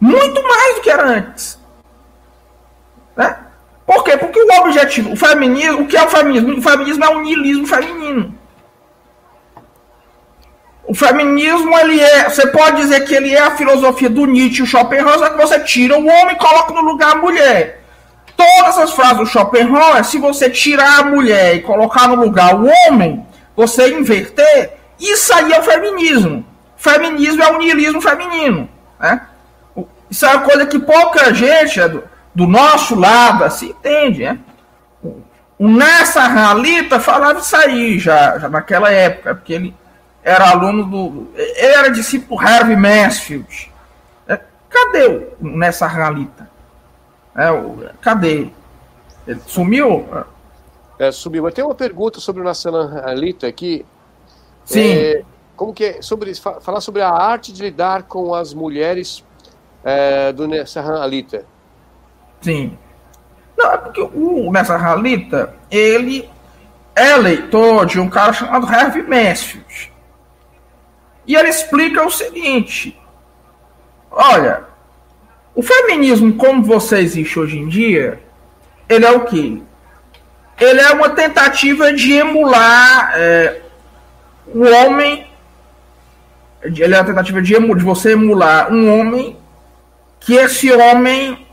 Muito 0.00 0.42
mais 0.42 0.74
do 0.74 0.80
que 0.80 0.90
era 0.90 1.04
antes. 1.04 1.58
Né? 3.16 3.38
Por 3.86 4.02
quê? 4.04 4.16
Porque 4.16 4.40
o 4.42 4.60
objetivo, 4.62 5.12
o 5.12 5.16
feminismo, 5.16 5.82
o 5.82 5.86
que 5.86 5.96
é 5.96 6.04
o 6.04 6.08
feminismo? 6.08 6.58
O 6.58 6.62
feminismo 6.62 7.04
é 7.04 7.08
o 7.08 7.20
niilismo 7.20 7.66
feminino. 7.66 8.41
O 10.92 10.94
feminismo, 10.94 11.74
ele 11.78 11.98
é, 11.98 12.28
você 12.28 12.46
pode 12.48 12.82
dizer 12.82 13.06
que 13.06 13.14
ele 13.14 13.34
é 13.34 13.40
a 13.40 13.56
filosofia 13.56 14.10
do 14.10 14.26
Nietzsche 14.26 14.62
e 14.62 14.66
Schopenhauer, 14.66 15.18
só 15.18 15.30
que 15.30 15.38
você 15.38 15.58
tira 15.60 15.96
o 15.96 16.06
homem 16.06 16.36
e 16.36 16.38
coloca 16.38 16.74
no 16.74 16.82
lugar 16.82 17.12
a 17.12 17.14
mulher. 17.14 17.82
Todas 18.36 18.76
as 18.76 18.92
frases 18.92 19.16
do 19.16 19.24
Schopenhauer, 19.24 20.04
se 20.04 20.18
você 20.18 20.50
tirar 20.50 20.98
a 20.98 21.04
mulher 21.04 21.54
e 21.54 21.62
colocar 21.62 22.08
no 22.08 22.16
lugar 22.16 22.54
o 22.54 22.68
homem, 22.68 23.26
você 23.56 23.88
inverter, 23.88 24.74
isso 25.00 25.32
aí 25.32 25.54
é 25.54 25.60
o 25.60 25.62
feminismo. 25.62 26.44
Feminismo 26.76 27.42
é 27.42 27.50
o 27.50 27.58
niilismo 27.58 28.02
feminino. 28.02 28.68
Né? 29.00 29.18
Isso 30.10 30.26
é 30.26 30.28
uma 30.28 30.42
coisa 30.42 30.66
que 30.66 30.78
pouca 30.78 31.32
gente 31.32 31.80
é 31.80 31.88
do, 31.88 32.04
do 32.34 32.46
nosso 32.46 32.94
lado 32.94 33.44
assim 33.44 33.70
entende. 33.70 34.24
Né? 34.24 34.38
O 35.58 35.68
Nessa 35.68 36.24
Ralita 36.24 37.00
falava 37.00 37.38
isso 37.38 37.56
aí 37.56 37.98
já, 37.98 38.38
já 38.38 38.50
naquela 38.50 38.92
época, 38.92 39.34
porque 39.36 39.54
ele 39.54 39.81
era 40.22 40.50
aluno 40.50 40.84
do. 40.84 41.28
Ele 41.34 41.74
era 41.74 41.90
discípulo 41.90 42.40
Harvey 42.40 42.76
Mansfield. 42.76 43.72
É, 44.28 44.40
cadê 44.68 45.06
o 45.40 45.48
Nessa 45.48 45.86
Ralita? 45.86 46.48
É, 47.34 47.50
o, 47.50 47.88
cadê? 48.00 48.48
Ele 49.26 49.40
sumiu? 49.46 50.06
É, 50.98 51.10
sumiu. 51.10 51.42
Mas 51.42 51.54
tem 51.54 51.64
uma 51.64 51.74
pergunta 51.74 52.20
sobre 52.20 52.40
o 52.40 52.44
Nassanalita 52.44 53.46
aqui. 53.46 53.84
Sim. 54.64 54.92
É, 54.92 55.24
como 55.56 55.72
que 55.72 55.84
é? 55.84 56.02
Sobre, 56.02 56.32
falar 56.34 56.80
sobre 56.80 57.02
a 57.02 57.10
arte 57.10 57.52
de 57.52 57.62
lidar 57.62 58.04
com 58.04 58.34
as 58.34 58.54
mulheres 58.54 59.24
é, 59.82 60.32
do 60.32 60.46
Nassanalita. 60.46 61.44
Sim. 62.40 62.78
Não, 63.56 63.72
é 63.72 63.76
porque 63.76 64.00
o 64.00 64.50
Nassanalita, 64.52 65.54
ele 65.70 66.28
é 66.94 67.16
leitor 67.16 67.86
de 67.86 67.98
um 67.98 68.08
cara 68.08 68.32
chamado 68.32 68.66
Harvey 68.66 69.02
Mansfield. 69.02 69.91
E 71.26 71.36
ele 71.36 71.48
explica 71.48 72.04
o 72.04 72.10
seguinte: 72.10 72.98
olha, 74.10 74.64
o 75.54 75.62
feminismo 75.62 76.34
como 76.34 76.62
você 76.62 76.98
existe 76.98 77.38
hoje 77.38 77.58
em 77.58 77.68
dia, 77.68 78.20
ele 78.88 79.04
é 79.04 79.10
o 79.10 79.24
quê? 79.24 79.60
Ele 80.60 80.80
é 80.80 80.92
uma 80.92 81.10
tentativa 81.10 81.92
de 81.92 82.12
emular 82.12 83.12
é, 83.14 83.60
o 84.46 84.64
homem. 84.64 85.26
Ele 86.62 86.94
é 86.94 86.98
uma 86.98 87.06
tentativa 87.06 87.42
de, 87.42 87.54
de 87.54 87.84
você 87.84 88.12
emular 88.12 88.72
um 88.72 89.00
homem 89.00 89.36
que 90.20 90.34
esse 90.34 90.70
homem, 90.72 91.44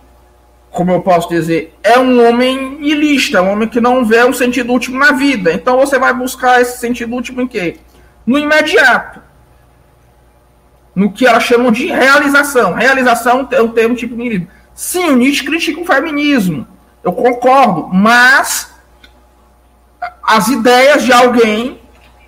como 0.69 0.91
eu 0.91 1.01
posso 1.01 1.27
dizer, 1.29 1.73
é 1.83 1.97
um 1.97 2.27
homem 2.27 2.77
ilista, 2.81 3.41
um 3.41 3.49
homem 3.49 3.67
que 3.67 3.81
não 3.81 4.05
vê 4.05 4.23
um 4.23 4.33
sentido 4.33 4.71
último 4.71 4.99
na 4.99 5.11
vida. 5.13 5.51
Então 5.51 5.77
você 5.77 5.97
vai 5.97 6.13
buscar 6.13 6.61
esse 6.61 6.77
sentido 6.77 7.13
último 7.15 7.41
em 7.41 7.47
quê? 7.47 7.77
No 8.27 8.37
imediato 8.37 9.28
no 10.99 11.13
que 11.13 11.25
elas 11.25 11.43
chamam 11.43 11.71
de 11.71 11.85
realização. 11.85 12.73
Realização 12.73 13.47
é 13.51 13.61
um 13.61 13.69
termo 13.69 13.95
tipo 13.95 14.17
niilismo. 14.17 14.49
Sim, 14.75 15.11
o 15.11 15.15
Nietzsche 15.15 15.45
critica 15.45 15.79
o 15.79 15.85
feminismo. 15.85 16.67
Eu 17.01 17.13
concordo, 17.13 17.87
mas 17.93 18.69
as 20.21 20.49
ideias 20.49 21.05
de 21.05 21.13
alguém 21.13 21.79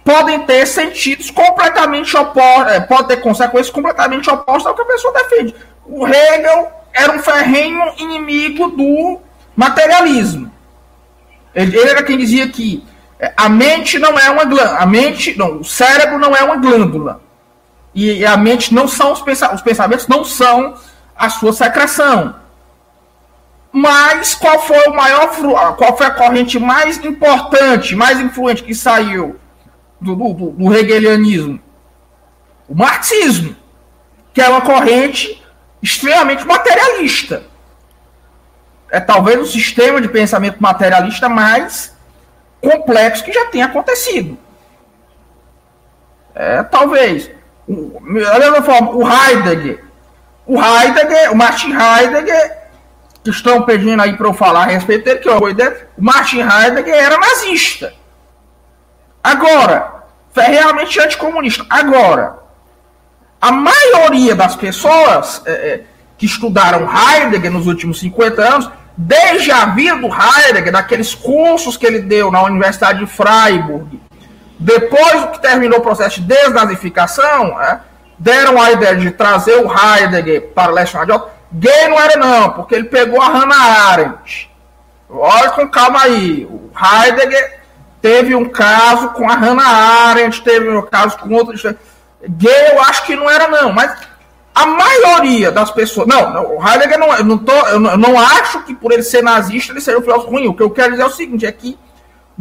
podem 0.05 0.39
ter 0.45 0.65
sentidos 0.65 1.29
completamente 1.29 2.15
opostos, 2.15 2.71
é, 2.71 2.79
pode 2.79 3.09
ter 3.09 3.17
consequências 3.17 3.69
completamente 3.69 4.29
opostas 4.29 4.67
ao 4.67 4.73
que 4.73 4.81
a 4.83 4.85
pessoa 4.85 5.13
defende. 5.15 5.53
O 5.85 6.07
Hegel 6.07 6.71
era 6.93 7.11
um 7.11 7.19
ferrenho 7.19 7.81
inimigo 7.97 8.69
do 8.69 9.19
materialismo. 9.53 10.49
Ele, 11.53 11.77
ele 11.77 11.89
era 11.89 12.03
quem 12.03 12.17
dizia 12.17 12.47
que 12.47 12.87
é, 13.19 13.33
a 13.35 13.49
mente 13.49 13.99
não 13.99 14.17
é 14.17 14.29
uma 14.29 14.45
glândula, 14.45 14.77
a 14.77 14.85
mente, 14.85 15.37
não, 15.37 15.57
o 15.57 15.65
cérebro 15.65 16.17
não 16.17 16.33
é 16.33 16.41
uma 16.41 16.55
glândula. 16.55 17.30
E 17.93 18.25
a 18.25 18.37
mente 18.37 18.73
não 18.73 18.87
são 18.87 19.11
os, 19.11 19.21
pensamentos, 19.21 19.59
os 19.59 19.63
pensamentos 19.63 20.07
não 20.07 20.23
são 20.23 20.75
a 21.15 21.29
sua 21.29 21.51
secreção. 21.51 22.35
Mas 23.71 24.35
qual 24.35 24.59
foi 24.59 24.85
o 24.87 24.93
maior 24.93 25.75
qual 25.77 25.97
foi 25.97 26.05
a 26.05 26.11
corrente 26.11 26.59
mais 26.59 26.97
importante, 27.03 27.95
mais 27.95 28.19
influente 28.19 28.63
que 28.63 28.75
saiu 28.75 29.39
do, 29.99 30.15
do, 30.15 30.33
do 30.51 30.73
hegelianismo? 30.75 31.59
O 32.67 32.75
marxismo, 32.75 33.55
que 34.33 34.41
é 34.41 34.49
uma 34.49 34.61
corrente 34.61 35.41
extremamente 35.81 36.45
materialista. 36.45 37.43
É 38.89 38.99
talvez 38.99 39.39
o 39.39 39.45
sistema 39.45 40.01
de 40.01 40.09
pensamento 40.09 40.61
materialista 40.61 41.29
mais 41.29 41.95
complexo 42.61 43.23
que 43.23 43.31
já 43.31 43.45
tenha 43.45 43.65
acontecido. 43.65 44.37
É, 46.35 46.61
talvez. 46.63 47.31
Da 47.71 48.39
mesma 48.39 48.61
forma, 48.61 48.91
o 48.91 49.03
Heidegger. 49.07 49.83
O 50.45 50.61
Heidegger, 50.61 51.31
o 51.31 51.35
Martin 51.35 51.71
Heidegger, 51.71 52.57
que 53.23 53.29
estão 53.29 53.61
pedindo 53.61 54.01
aí 54.01 54.17
para 54.17 54.27
eu 54.27 54.33
falar 54.33 54.63
a 54.63 54.65
respeito 54.65 55.05
dele, 55.05 55.19
que 55.19 55.29
vou 55.29 55.49
o 55.49 56.03
Martin 56.03 56.39
Heidegger 56.39 56.93
era 56.93 57.17
nazista. 57.17 57.93
Agora, 59.23 60.03
foi 60.33 60.43
realmente 60.43 60.99
anticomunista. 60.99 61.65
Agora, 61.69 62.39
a 63.39 63.51
maioria 63.51 64.35
das 64.35 64.55
pessoas 64.55 65.41
é, 65.45 65.51
é 65.51 65.83
que 66.17 66.25
estudaram 66.25 66.87
Heidegger 66.89 67.51
nos 67.51 67.67
últimos 67.67 67.99
50 67.99 68.41
anos, 68.41 68.69
desde 68.97 69.51
a 69.51 69.65
vida 69.67 69.95
do 69.97 70.07
Heidegger, 70.07 70.71
daqueles 70.71 71.15
cursos 71.15 71.77
que 71.77 71.85
ele 71.85 71.99
deu 71.99 72.31
na 72.31 72.43
Universidade 72.43 72.99
de 72.99 73.07
Freiburg, 73.07 73.99
depois 74.61 75.25
que 75.31 75.41
terminou 75.41 75.79
o 75.79 75.81
processo 75.81 76.21
de 76.21 76.27
desnazificação, 76.27 77.59
é, 77.59 77.79
deram 78.17 78.61
a 78.61 78.71
ideia 78.71 78.95
de 78.95 79.09
trazer 79.09 79.55
o 79.55 79.67
Heidegger 79.67 80.49
para 80.53 80.71
o 80.71 80.75
leste 80.75 80.95
nacional. 80.95 81.33
Gay 81.51 81.87
não 81.87 81.99
era 81.99 82.15
não, 82.15 82.51
porque 82.51 82.75
ele 82.75 82.83
pegou 82.83 83.19
a 83.19 83.27
Hannah 83.27 83.89
Arendt. 83.89 84.51
Olha 85.09 85.49
com 85.49 85.67
calma 85.67 86.03
aí. 86.03 86.45
O 86.45 86.69
Heidegger 86.77 87.59
teve 87.99 88.35
um 88.35 88.45
caso 88.45 89.09
com 89.09 89.27
a 89.27 89.33
Hannah 89.33 90.09
Arendt, 90.09 90.43
teve 90.43 90.69
um 90.69 90.83
caso 90.83 91.17
com 91.17 91.33
outros. 91.33 91.63
Gay 92.29 92.71
eu 92.71 92.81
acho 92.83 93.03
que 93.03 93.15
não 93.15 93.27
era 93.27 93.47
não, 93.47 93.73
mas 93.73 93.97
a 94.53 94.67
maioria 94.67 95.51
das 95.51 95.71
pessoas. 95.71 96.05
Não, 96.05 96.55
o 96.55 96.63
Heidegger 96.63 96.99
não, 96.99 97.15
eu 97.15 97.25
não, 97.25 97.37
tô, 97.39 97.51
eu 97.67 97.79
não 97.79 98.19
acho 98.19 98.61
que 98.61 98.75
por 98.75 98.91
ele 98.91 99.01
ser 99.01 99.23
nazista 99.23 99.73
ele 99.73 99.81
seja 99.81 99.97
um 99.97 100.03
filósofo 100.03 100.29
ruim. 100.29 100.47
O 100.47 100.53
que 100.53 100.61
eu 100.61 100.69
quero 100.69 100.91
dizer 100.91 101.01
é 101.01 101.07
o 101.07 101.09
seguinte: 101.09 101.47
é 101.47 101.51
que 101.51 101.79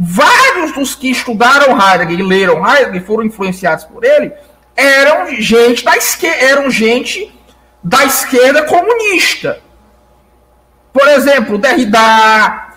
vários 0.03 0.73
dos 0.73 0.95
que 0.95 1.11
estudaram 1.11 1.79
Heidegger 1.79 2.19
e 2.19 2.23
leram 2.23 2.67
Heidegger 2.67 3.05
foram 3.05 3.23
influenciados 3.23 3.85
por 3.85 4.03
ele 4.03 4.31
eram 4.75 5.29
gente 5.39 5.83
da 5.83 5.95
esquerda, 5.95 6.45
eram 6.45 6.69
gente 6.69 7.33
da 7.83 8.03
esquerda 8.05 8.63
comunista. 8.63 9.59
Por 10.93 11.07
exemplo, 11.07 11.57
Derrida, 11.57 12.73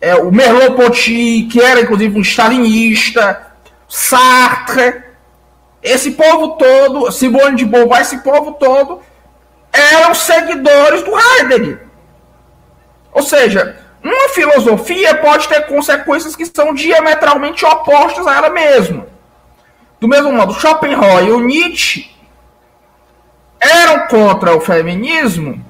é, 0.00 0.14
o 0.14 0.30
Merleau-Ponty, 0.30 1.48
que 1.50 1.60
era 1.60 1.80
inclusive 1.80 2.18
um 2.18 2.22
stalinista, 2.22 3.46
Sartre, 3.88 5.02
esse 5.82 6.12
povo 6.12 6.56
todo, 6.56 7.10
Simone 7.10 7.56
de 7.56 7.64
Beauvoir, 7.64 8.02
esse 8.02 8.18
povo 8.18 8.52
todo, 8.52 9.00
eram 9.72 10.14
seguidores 10.14 11.02
do 11.02 11.12
Heidegger. 11.18 11.86
Ou 13.12 13.22
seja, 13.22 13.76
uma 14.12 14.28
filosofia 14.30 15.14
pode 15.16 15.48
ter 15.48 15.66
consequências 15.66 16.36
que 16.36 16.46
são 16.46 16.74
diametralmente 16.74 17.64
opostas 17.64 18.26
a 18.26 18.36
ela 18.36 18.50
mesma. 18.50 19.06
Do 20.00 20.06
mesmo 20.06 20.32
modo, 20.32 20.54
Schopenhauer 20.54 21.26
e 21.26 21.32
o 21.32 21.40
Nietzsche 21.40 22.10
eram 23.60 24.06
contra 24.06 24.56
o 24.56 24.60
feminismo? 24.60 25.64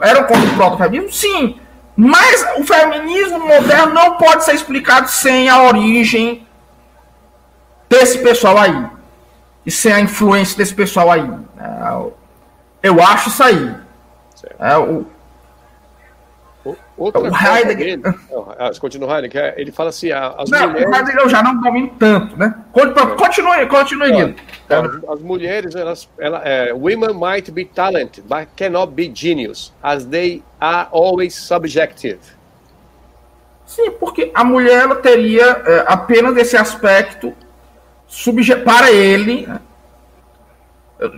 Eram 0.00 0.24
contra 0.24 0.50
o 0.50 0.54
proto-feminismo? 0.54 1.12
Sim. 1.12 1.58
Mas 1.96 2.44
o 2.58 2.64
feminismo 2.64 3.38
moderno 3.38 3.94
não 3.94 4.16
pode 4.16 4.44
ser 4.44 4.54
explicado 4.54 5.08
sem 5.08 5.48
a 5.48 5.62
origem 5.62 6.46
desse 7.88 8.18
pessoal 8.18 8.58
aí. 8.58 8.86
E 9.64 9.70
sem 9.70 9.92
a 9.92 10.00
influência 10.00 10.56
desse 10.56 10.74
pessoal 10.74 11.10
aí. 11.10 11.30
É, 11.58 12.12
eu 12.82 13.02
acho 13.02 13.28
isso 13.28 13.42
aí. 13.42 13.74
É, 14.58 14.76
o, 14.76 15.06
Outra 16.96 17.22
o 17.22 17.26
Heidegger. 17.26 17.98
Dele, 17.98 18.18
ah, 18.58 18.70
continua 18.80 19.14
Heidegger, 19.14 19.54
ele 19.56 19.72
fala 19.72 19.88
assim: 19.88 20.12
as 20.12 20.48
não, 20.48 20.68
mulheres. 20.70 20.88
O 20.88 20.94
Heidegger 20.94 21.22
eu 21.22 21.28
já 21.28 21.42
não 21.42 21.60
domino 21.60 21.90
tanto, 21.98 22.36
né? 22.36 22.54
Continue, 22.72 23.66
continue, 23.66 24.12
Guido. 24.12 24.34
As, 24.68 25.10
as 25.10 25.20
mulheres, 25.20 25.74
elas, 25.74 26.08
ela, 26.18 26.40
é, 26.44 26.72
women 26.72 27.14
might 27.14 27.50
be 27.50 27.64
talented, 27.64 28.22
but 28.28 28.48
cannot 28.56 28.92
be 28.92 29.10
genius, 29.12 29.72
as 29.82 30.04
they 30.06 30.42
are 30.60 30.88
always 30.92 31.34
subjective. 31.34 32.20
Sim, 33.66 33.90
porque 33.92 34.30
a 34.34 34.44
mulher 34.44 34.82
ela 34.82 34.96
teria 34.96 35.62
é, 35.66 35.84
apenas 35.88 36.36
esse 36.36 36.56
aspecto 36.56 37.34
para 38.64 38.92
ele, 38.92 39.46
né? 39.46 39.60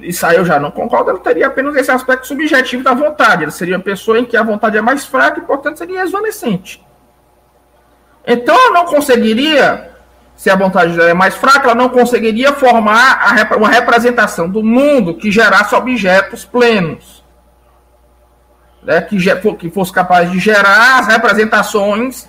Isso 0.02 0.26
aí 0.26 0.36
eu 0.36 0.44
já 0.44 0.58
não 0.58 0.70
concordo, 0.70 1.10
ela 1.10 1.18
teria 1.18 1.46
apenas 1.46 1.76
esse 1.76 1.90
aspecto 1.90 2.26
subjetivo 2.26 2.82
da 2.82 2.94
vontade. 2.94 3.42
Ela 3.42 3.52
seria 3.52 3.76
uma 3.76 3.82
pessoa 3.82 4.18
em 4.18 4.24
que 4.24 4.36
a 4.36 4.42
vontade 4.42 4.76
é 4.76 4.80
mais 4.80 5.04
fraca 5.04 5.38
e, 5.38 5.42
portanto, 5.42 5.78
seria 5.78 6.04
esvanecente. 6.04 6.84
Então, 8.26 8.54
ela 8.54 8.72
não 8.72 8.86
conseguiria, 8.86 9.90
se 10.34 10.50
a 10.50 10.56
vontade 10.56 11.00
é 11.00 11.14
mais 11.14 11.34
fraca, 11.34 11.66
ela 11.66 11.74
não 11.74 11.88
conseguiria 11.88 12.52
formar 12.52 13.34
uma 13.56 13.68
representação 13.68 14.48
do 14.48 14.62
mundo 14.62 15.14
que 15.14 15.30
gerasse 15.30 15.74
objetos 15.74 16.44
plenos. 16.44 17.24
Né? 18.82 19.00
Que, 19.02 19.16
que 19.58 19.70
fosse 19.70 19.92
capaz 19.92 20.30
de 20.30 20.38
gerar 20.38 21.00
as 21.00 21.06
representações 21.06 22.26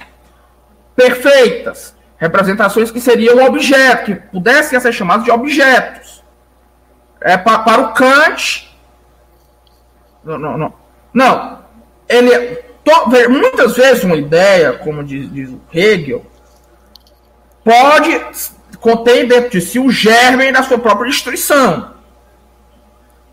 perfeitas. 0.96 1.96
Representações 2.18 2.90
que 2.90 3.00
seriam 3.00 3.44
objetos, 3.46 4.06
que 4.06 4.16
pudessem 4.16 4.80
ser 4.80 4.92
chamadas 4.92 5.24
de 5.24 5.32
objetos 5.32 6.18
é, 7.22 7.38
pa, 7.38 7.60
para 7.60 7.82
o 7.82 7.94
Kant. 7.94 8.70
Não, 10.24 10.38
não, 10.38 10.58
não. 10.58 10.74
Não. 11.14 11.60
Ele, 12.08 12.56
to, 12.84 13.10
muitas 13.30 13.76
vezes 13.76 14.04
uma 14.04 14.16
ideia, 14.16 14.74
como 14.74 15.04
diz, 15.04 15.32
diz 15.32 15.50
o 15.50 15.62
Hegel, 15.74 16.26
pode 17.64 18.26
conter 18.80 19.28
dentro 19.28 19.50
de 19.50 19.62
si 19.62 19.80
o 19.80 19.90
germe 19.90 20.52
da 20.52 20.64
sua 20.64 20.78
própria 20.78 21.10
destruição. 21.10 21.96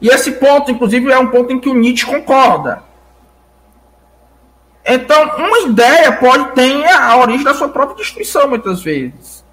E 0.00 0.08
esse 0.08 0.32
ponto, 0.32 0.70
inclusive, 0.70 1.10
é 1.10 1.18
um 1.18 1.28
ponto 1.28 1.52
em 1.52 1.60
que 1.60 1.68
o 1.68 1.74
Nietzsche 1.74 2.04
concorda. 2.04 2.82
Então, 4.84 5.36
uma 5.36 5.60
ideia 5.60 6.12
pode 6.12 6.52
ter 6.52 6.84
a 6.90 7.16
origem 7.16 7.44
da 7.44 7.54
sua 7.54 7.68
própria 7.68 7.96
destruição, 7.96 8.48
muitas 8.48 8.82
vezes. 8.82 9.44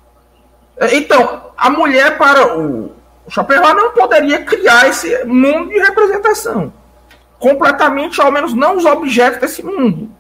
Então, 0.92 1.52
a 1.56 1.70
mulher, 1.70 2.18
para 2.18 2.58
o 2.58 2.92
Schopenhauer 3.32 3.74
não 3.74 3.92
poderia 3.92 4.44
criar 4.44 4.90
esse 4.90 5.24
mundo 5.24 5.70
de 5.70 5.80
representação. 5.80 6.74
Completamente, 7.40 8.22
ao 8.22 8.30
menos 8.30 8.54
não 8.54 8.76
os 8.76 8.84
objetos 8.84 9.40
desse 9.40 9.64
mundo. 9.64 10.12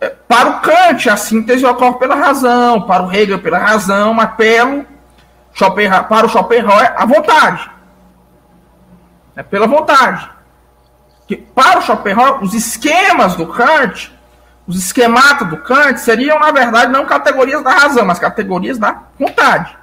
É, 0.00 0.08
para 0.08 0.48
o 0.48 0.60
Kant, 0.60 1.10
a 1.10 1.16
síntese 1.16 1.66
ocorre 1.66 1.98
pela 1.98 2.14
razão, 2.14 2.82
para 2.82 3.02
o 3.02 3.12
Hegel 3.12 3.40
pela 3.40 3.58
razão, 3.58 4.14
mas 4.14 4.32
pelo 4.36 4.86
Schopenhauer, 5.54 6.04
para 6.06 6.26
o 6.26 6.28
Schopenhauer 6.28 6.94
a 6.96 7.04
vontade. 7.04 7.68
É 9.34 9.42
pela 9.42 9.66
vontade. 9.66 10.30
Que 11.26 11.36
para 11.36 11.80
o 11.80 11.82
Schopenhauer, 11.82 12.44
os 12.44 12.54
esquemas 12.54 13.34
do 13.34 13.48
Kant, 13.48 14.16
os 14.68 14.76
esquematas 14.76 15.48
do 15.48 15.56
Kant 15.56 15.98
seriam, 15.98 16.38
na 16.38 16.52
verdade, 16.52 16.92
não 16.92 17.04
categorias 17.06 17.60
da 17.64 17.72
razão, 17.72 18.04
mas 18.06 18.20
categorias 18.20 18.78
da 18.78 19.02
vontade. 19.18 19.81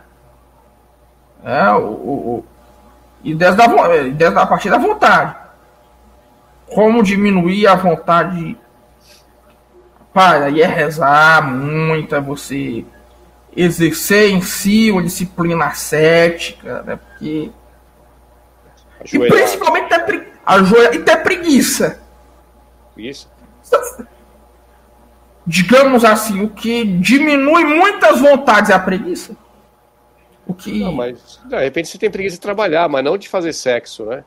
É, 1.43 1.71
o, 1.71 1.85
o, 1.85 2.45
ideias, 3.23 3.55
da, 3.55 3.97
ideias 4.05 4.35
a 4.35 4.45
partir 4.45 4.69
da 4.69 4.77
vontade. 4.77 5.35
Como 6.67 7.03
diminuir 7.03 7.67
a 7.67 7.75
vontade. 7.75 8.57
Pai, 10.13 10.43
aí 10.43 10.61
é 10.61 10.67
rezar 10.67 11.43
muito, 11.43 12.15
é 12.15 12.21
você 12.21 12.85
exercer 13.55 14.31
em 14.31 14.41
si 14.41 14.91
uma 14.91 15.03
disciplina 15.03 15.65
ascética, 15.65 16.81
né? 16.83 16.95
Porque. 16.97 17.51
Ajoelhar. 19.01 19.37
E 19.37 19.41
principalmente 19.41 19.89
ter, 19.89 19.99
pre... 19.99 20.27
Ajoelhar 20.45 20.93
e 20.93 20.99
ter 20.99 21.17
preguiça. 21.17 22.01
Preguiça? 22.93 23.27
Digamos 25.45 26.05
assim, 26.05 26.43
o 26.43 26.49
que 26.49 26.83
diminui 26.83 27.63
muitas 27.63 28.19
vontades 28.19 28.69
é 28.69 28.73
a 28.73 28.79
preguiça. 28.79 29.35
O 30.47 30.53
que... 30.53 30.79
Não, 30.79 30.91
mas 30.91 31.39
de 31.45 31.57
repente 31.57 31.89
você 31.89 31.97
tem 31.97 32.09
preguiça 32.09 32.35
de 32.35 32.41
trabalhar, 32.41 32.89
mas 32.89 33.03
não 33.03 33.17
de 33.17 33.29
fazer 33.29 33.53
sexo, 33.53 34.05
né? 34.05 34.23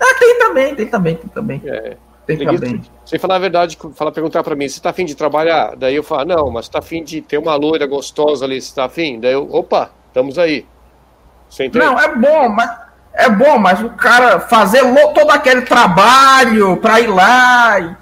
Ah, 0.00 0.14
tem 0.18 0.38
também, 0.38 0.74
tem 0.74 0.86
também, 0.86 1.16
tem 1.16 1.28
também. 1.28 1.62
É. 1.66 1.96
Tem 2.26 2.38
que 2.38 2.58
bem. 2.58 2.82
Sem 3.04 3.18
falar 3.18 3.36
a 3.36 3.38
verdade, 3.38 3.78
fala, 3.94 4.10
perguntar 4.10 4.42
para 4.42 4.56
mim, 4.56 4.66
você 4.66 4.80
tá 4.80 4.90
afim 4.90 5.04
de 5.04 5.14
trabalhar? 5.14 5.76
Daí 5.76 5.94
eu 5.94 6.02
falo, 6.02 6.24
não, 6.24 6.50
mas 6.50 6.68
tá 6.68 6.78
afim 6.78 7.04
de 7.04 7.20
ter 7.20 7.36
uma 7.36 7.54
loira 7.54 7.86
gostosa 7.86 8.46
ali, 8.46 8.60
você 8.60 8.74
tá 8.74 8.86
afim? 8.86 9.20
Daí 9.20 9.32
eu, 9.32 9.46
opa, 9.52 9.90
estamos 10.08 10.38
aí. 10.38 10.66
Não, 11.74 12.00
é 12.00 12.16
bom, 12.16 12.48
mas 12.48 12.70
é 13.12 13.28
bom, 13.28 13.58
mas 13.58 13.80
o 13.80 13.90
cara 13.90 14.40
fazer 14.40 14.82
todo 15.14 15.30
aquele 15.30 15.62
trabalho 15.62 16.78
para 16.78 17.00
ir 17.00 17.06
lá 17.06 17.78
e 17.78 17.96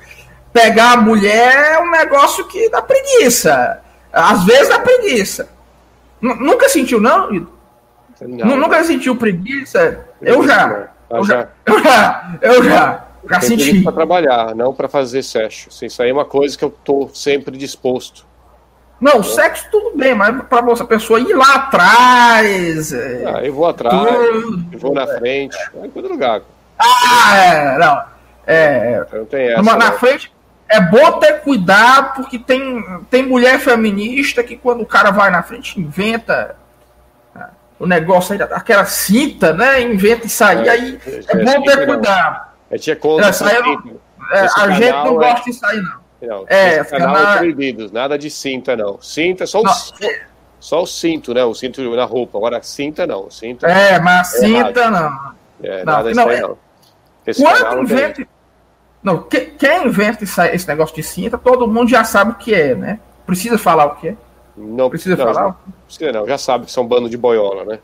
pegar 0.52 0.92
a 0.92 0.96
mulher 0.96 1.72
é 1.72 1.78
um 1.80 1.90
negócio 1.90 2.46
que 2.46 2.70
dá 2.70 2.80
preguiça. 2.80 3.80
Às 4.12 4.44
vezes 4.44 4.68
dá 4.68 4.78
preguiça. 4.78 5.48
Nunca 6.22 6.68
sentiu, 6.68 7.00
não? 7.00 7.28
não 8.20 8.56
nunca 8.56 8.82
sentiu 8.84 9.16
preguiça? 9.16 10.06
Eu 10.20 10.46
já. 10.46 10.90
Eu 11.10 11.24
já. 11.24 11.48
Eu 11.66 11.82
já. 11.82 12.38
Eu 12.40 12.64
já. 12.64 13.04
Já 13.28 13.40
senti. 13.40 13.82
para 13.82 13.92
trabalhar, 13.92 14.54
não 14.54 14.74
para 14.74 14.88
fazer 14.88 15.22
sexo. 15.22 15.68
Assim, 15.68 15.86
isso 15.86 16.02
aí 16.02 16.10
é 16.10 16.12
uma 16.12 16.24
coisa 16.24 16.56
que 16.56 16.64
eu 16.64 16.70
tô 16.70 17.08
sempre 17.12 17.56
disposto. 17.56 18.26
Não, 19.00 19.18
o 19.18 19.24
sexo 19.24 19.66
tudo 19.70 19.96
bem, 19.96 20.14
mas 20.14 20.42
para 20.44 20.60
você, 20.60 20.82
a 20.82 20.86
pessoa 20.86 21.20
ir 21.20 21.34
lá 21.34 21.54
atrás. 21.54 22.92
É... 22.92 23.24
Ah, 23.26 23.44
eu 23.44 23.52
vou 23.52 23.66
atrás, 23.66 23.96
tudo... 23.96 24.64
eu 24.72 24.78
vou 24.78 24.94
na 24.94 25.06
frente, 25.06 25.56
é 25.74 25.86
em 25.86 25.90
todo 25.90 26.08
lugar. 26.08 26.42
Ah, 26.78 27.36
é, 27.36 27.78
não. 27.78 28.02
É, 28.46 29.06
não 29.12 29.24
tem 29.24 29.52
essa, 29.52 29.62
na 29.62 29.76
não. 29.76 29.98
frente 29.98 30.32
é 30.72 30.80
bom 30.80 31.18
ter 31.18 31.40
cuidado, 31.42 32.16
porque 32.16 32.38
tem, 32.38 32.82
tem 33.10 33.22
mulher 33.22 33.60
feminista 33.60 34.42
que 34.42 34.56
quando 34.56 34.80
o 34.80 34.86
cara 34.86 35.10
vai 35.10 35.30
na 35.30 35.42
frente 35.42 35.78
inventa 35.78 36.56
ah, 37.36 37.50
o 37.78 37.86
negócio 37.86 38.32
aí, 38.34 38.40
aquela 38.40 38.86
cinta, 38.86 39.52
né? 39.52 39.82
Inventa 39.82 40.26
isso 40.26 40.42
aí, 40.42 40.66
é, 40.66 40.70
aí 40.70 40.98
é, 41.06 41.24
é 41.28 41.44
bom 41.44 41.62
ter 41.62 41.86
cuidado. 41.86 42.46
É, 42.70 42.78
tinha 42.78 42.96
conta. 42.96 43.26
Essa 43.26 43.46
aí, 43.46 43.78
é, 44.32 44.38
a 44.40 44.70
gente 44.70 44.92
não 44.92 45.22
é... 45.22 45.28
gosta 45.28 45.50
disso 45.50 45.66
aí, 45.66 45.76
não. 45.76 46.02
Não, 46.22 46.44
é, 46.48 46.82
canal 46.84 47.16
é 47.16 47.38
proibido, 47.38 47.90
nada 47.92 48.16
de 48.16 48.30
cinta, 48.30 48.74
não. 48.74 48.98
Cinta, 49.02 49.44
só 49.46 49.60
o, 49.60 49.68
é- 49.68 50.22
só 50.58 50.82
o 50.82 50.86
cinto, 50.86 51.34
né? 51.34 51.44
O 51.44 51.52
cinto 51.52 51.82
na 51.94 52.04
roupa. 52.04 52.38
Agora, 52.38 52.62
cinta 52.62 53.06
não. 53.06 53.28
Cinta, 53.30 53.66
é, 53.66 53.98
mas 53.98 54.32
é 54.34 54.38
cinta 54.38 54.90
não. 54.90 55.34
É, 55.62 55.84
não, 55.84 55.92
nada 55.92 56.14
não, 56.14 56.30
é... 56.30 56.40
não. 56.40 56.56
Esse 57.26 57.42
Quando 57.42 57.82
inventa... 57.82 58.26
Não, 59.02 59.22
que, 59.22 59.40
quem 59.40 59.86
inventa 59.86 60.22
esse, 60.22 60.40
esse 60.48 60.68
negócio 60.68 60.94
de 60.94 61.02
cinta, 61.02 61.36
todo 61.36 61.66
mundo 61.66 61.90
já 61.90 62.04
sabe 62.04 62.32
o 62.32 62.34
que 62.34 62.54
é, 62.54 62.74
né? 62.74 63.00
Precisa 63.26 63.58
falar 63.58 63.86
o 63.86 63.96
que 63.96 64.08
é? 64.08 64.16
Não 64.56 64.88
precisa 64.88 65.16
não, 65.16 65.24
falar? 65.24 65.42
Não, 65.42 65.56
precisa 65.86 66.12
não, 66.12 66.26
já 66.26 66.38
sabe 66.38 66.66
que 66.66 66.72
são 66.72 66.86
bando 66.86 67.08
de 67.08 67.16
boiola, 67.16 67.64
né? 67.64 67.78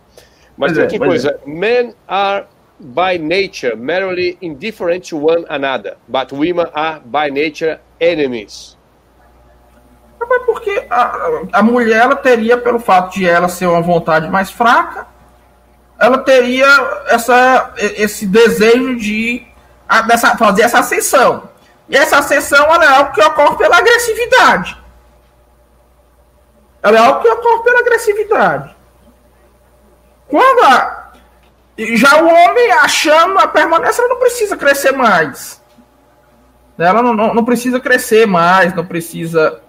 Mas 0.56 0.72
pois 0.72 0.78
tem 0.78 0.84
é, 0.84 0.88
que 0.88 0.98
coisa, 0.98 1.30
é. 1.30 1.48
men 1.48 1.94
are 2.06 2.46
by 2.78 3.18
nature 3.18 3.74
merely 3.76 4.38
indifferent 4.40 5.08
to 5.08 5.16
one 5.18 5.44
another, 5.48 5.96
but 6.06 6.32
women 6.32 6.66
are 6.74 7.00
by 7.04 7.30
nature 7.30 7.78
enemies. 8.00 8.76
Mas 10.20 10.42
porque 10.44 10.86
a, 10.90 11.42
a 11.52 11.62
mulher 11.62 12.02
ela 12.02 12.16
teria, 12.16 12.58
pelo 12.58 12.78
fato 12.78 13.14
de 13.14 13.28
ela 13.28 13.48
ser 13.48 13.66
uma 13.66 13.80
vontade 13.80 14.28
mais 14.28 14.50
fraca, 14.50 15.06
ela 15.98 16.18
teria 16.18 16.66
essa, 17.08 17.72
esse 17.78 18.26
desejo 18.26 18.96
de 18.96 19.46
a, 19.88 20.02
dessa, 20.02 20.36
fazer 20.36 20.62
essa 20.62 20.80
ascensão. 20.80 21.48
E 21.88 21.96
essa 21.96 22.18
ascensão 22.18 22.66
é 22.82 22.86
algo 22.86 23.12
que 23.12 23.22
ocorre 23.22 23.56
pela 23.56 23.78
agressividade. 23.78 24.76
Ela 26.82 26.98
é 26.98 27.00
algo 27.00 27.22
que 27.22 27.28
ocorre 27.28 27.62
pela 27.62 27.80
agressividade. 27.80 28.76
Quando 30.28 30.62
a, 30.64 31.12
já 31.94 32.22
o 32.22 32.26
homem 32.26 32.70
achando 32.72 33.38
a 33.38 33.48
permanência, 33.48 34.02
ela 34.02 34.10
não 34.10 34.20
precisa 34.20 34.56
crescer 34.56 34.92
mais. 34.92 35.62
Ela 36.78 37.02
não, 37.02 37.14
não, 37.14 37.34
não, 37.34 37.44
precisa 37.44 37.80
crescer 37.80 38.26
mais, 38.26 38.74
não 38.74 38.86
precisa 38.86 39.60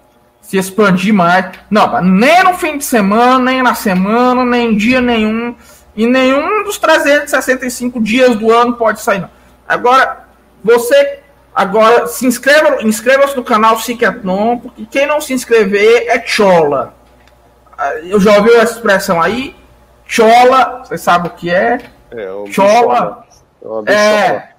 se 0.41 0.57
expandir 0.57 1.13
mais. 1.13 1.45
Não, 1.69 2.01
nem 2.01 2.43
no 2.43 2.53
fim 2.53 2.77
de 2.77 2.85
semana, 2.85 3.39
nem 3.39 3.63
na 3.63 3.73
semana, 3.73 4.45
nem 4.45 4.73
em 4.73 4.77
dia 4.77 5.01
nenhum. 5.01 5.55
E 5.95 6.05
nenhum 6.05 6.63
dos 6.63 6.77
365 6.77 7.99
dias 7.99 8.35
do 8.35 8.51
ano 8.51 8.73
pode 8.73 9.01
sair. 9.01 9.21
Não. 9.21 9.38
Agora, 9.69 10.25
você 10.63 11.19
agora 11.53 12.07
se 12.07 12.25
inscreva, 12.25 12.81
inscreva-se 12.81 13.37
no 13.37 13.43
canal 13.43 13.77
Cicatnon, 13.77 14.57
porque 14.57 14.87
quem 14.87 15.05
não 15.05 15.21
se 15.21 15.31
inscrever 15.31 16.07
é 16.07 16.25
chola. 16.25 16.95
Eu 18.03 18.19
já 18.19 18.35
ouviu 18.37 18.59
essa 18.59 18.73
expressão 18.73 19.21
aí? 19.21 19.55
Chola, 20.07 20.83
você 20.83 20.97
sabe 20.97 21.27
o 21.27 21.31
que 21.31 21.51
é? 21.51 21.79
É, 22.09 22.31
um 22.31 22.51
chola. 22.51 23.23
É, 23.85 23.93
é, 23.93 24.53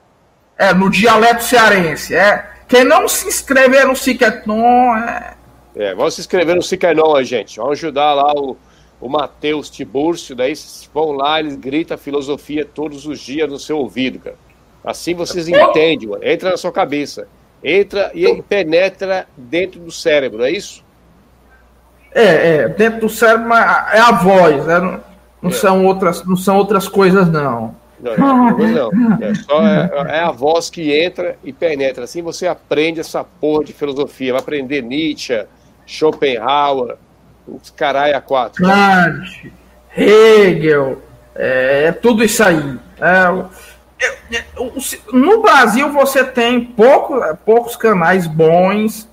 é, 0.57 0.74
no 0.74 0.89
dialeto 0.89 1.43
cearense. 1.43 2.15
É. 2.15 2.49
Quem 2.69 2.85
não 2.85 3.09
se 3.09 3.27
inscrever 3.27 3.85
no 3.89 3.97
Ciqueton 3.97 4.97
é. 4.97 5.35
É, 5.74 5.95
vamos 5.95 6.15
se 6.15 6.20
inscrever 6.20 6.55
no 6.55 6.62
Ciqueton, 6.62 7.20
gente. 7.24 7.57
Vamos 7.57 7.73
ajudar 7.73 8.15
lá 8.15 8.32
o, 8.32 8.57
o 9.01 9.09
Matheus 9.09 9.69
Tibúrcio. 9.69 10.37
Daí 10.37 10.55
vocês 10.55 10.89
vão 10.95 11.11
lá, 11.11 11.41
eles 11.41 11.57
gritam 11.57 11.99
filosofia 11.99 12.65
todos 12.65 13.07
os 13.07 13.19
dias 13.19 13.51
no 13.51 13.59
seu 13.59 13.77
ouvido, 13.77 14.20
cara. 14.20 14.37
Assim 14.85 15.15
vocês 15.15 15.48
entendem, 15.48 16.09
mano. 16.09 16.24
Entra 16.24 16.51
na 16.51 16.57
sua 16.57 16.73
cabeça. 16.73 17.28
Entra 17.62 18.11
e 18.15 18.43
penetra 18.43 19.27
dentro 19.36 19.81
do 19.81 19.90
cérebro, 19.90 20.43
é 20.43 20.51
isso? 20.51 20.82
É, 22.12 22.57
é, 22.57 22.69
dentro 22.69 23.01
do 23.01 23.09
cérebro 23.09 23.52
é 23.52 24.01
a 24.01 24.12
voz, 24.12 24.66
né? 24.66 25.01
Não, 25.40 25.51
é. 25.51 25.52
são, 25.52 25.85
outras, 25.85 26.24
não 26.24 26.36
são 26.36 26.57
outras 26.57 26.89
coisas, 26.89 27.28
não. 27.28 27.77
Não, 28.01 28.16
não, 28.16 28.59
não. 28.59 29.19
É, 29.20 29.35
só 29.35 29.66
é, 29.66 29.90
é, 30.09 30.20
a 30.20 30.31
voz 30.31 30.70
que 30.70 30.90
entra 30.90 31.36
e 31.44 31.52
penetra. 31.52 32.05
Assim 32.05 32.23
você 32.23 32.47
aprende 32.47 32.98
essa 32.98 33.23
porra 33.23 33.65
de 33.65 33.74
filosofia. 33.74 34.32
Vai 34.32 34.40
aprender 34.40 34.82
Nietzsche, 34.82 35.44
Schopenhauer, 35.86 36.97
os 37.47 37.69
caralho 37.69 38.16
a 38.16 38.20
quatro. 38.20 38.65
Kant, 38.65 39.52
Hegel, 39.94 41.02
é, 41.35 41.85
é, 41.85 41.93
tudo 41.93 42.24
isso 42.24 42.43
aí. 42.43 42.78
É, 43.01 43.27
é 43.27 43.44
no 45.12 45.43
Brasil 45.43 45.93
você 45.93 46.24
tem 46.24 46.64
pouco, 46.64 47.20
poucos 47.44 47.77
canais 47.77 48.27
bons 48.27 49.09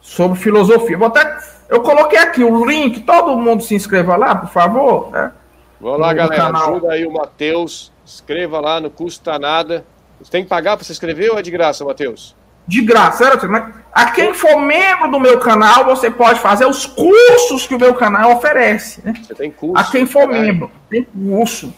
sobre 0.00 0.38
filosofia. 0.38 0.96
Vou 0.96 1.08
até, 1.08 1.38
eu 1.68 1.82
coloquei 1.82 2.18
aqui 2.18 2.44
o 2.44 2.64
link, 2.64 3.00
todo 3.00 3.36
mundo 3.36 3.62
se 3.62 3.74
inscreva 3.74 4.16
lá, 4.16 4.34
por 4.34 4.50
favor. 4.50 5.10
Né? 5.10 5.32
Vamos 5.80 6.00
lá, 6.00 6.12
galera. 6.12 6.42
Canal. 6.42 6.70
Ajuda 6.70 6.92
aí 6.92 7.06
o 7.06 7.12
Matheus. 7.12 7.92
Escreva 8.04 8.60
lá, 8.60 8.80
não 8.80 8.90
custa 8.90 9.38
nada. 9.38 9.84
Você 10.20 10.30
tem 10.30 10.42
que 10.42 10.48
pagar 10.48 10.76
para 10.76 10.84
se 10.84 10.92
inscrever 10.92 11.30
ou 11.30 11.38
é 11.38 11.42
de 11.42 11.50
graça, 11.50 11.84
Matheus? 11.84 12.36
De 12.66 12.80
graça, 12.80 13.24
certo? 13.24 13.48
Mas 13.48 13.74
a 13.92 14.10
quem 14.10 14.34
for 14.34 14.56
membro 14.60 15.10
do 15.10 15.20
meu 15.20 15.38
canal, 15.38 15.84
você 15.84 16.10
pode 16.10 16.40
fazer 16.40 16.66
os 16.66 16.86
cursos 16.86 17.66
que 17.66 17.74
o 17.74 17.78
meu 17.78 17.94
canal 17.94 18.32
oferece. 18.36 19.00
Né? 19.04 19.14
Você 19.22 19.34
tem 19.34 19.50
curso. 19.50 19.76
A 19.76 19.84
quem 19.90 20.06
for 20.06 20.26
membro, 20.26 20.70
tem 20.88 21.04
curso. 21.04 21.72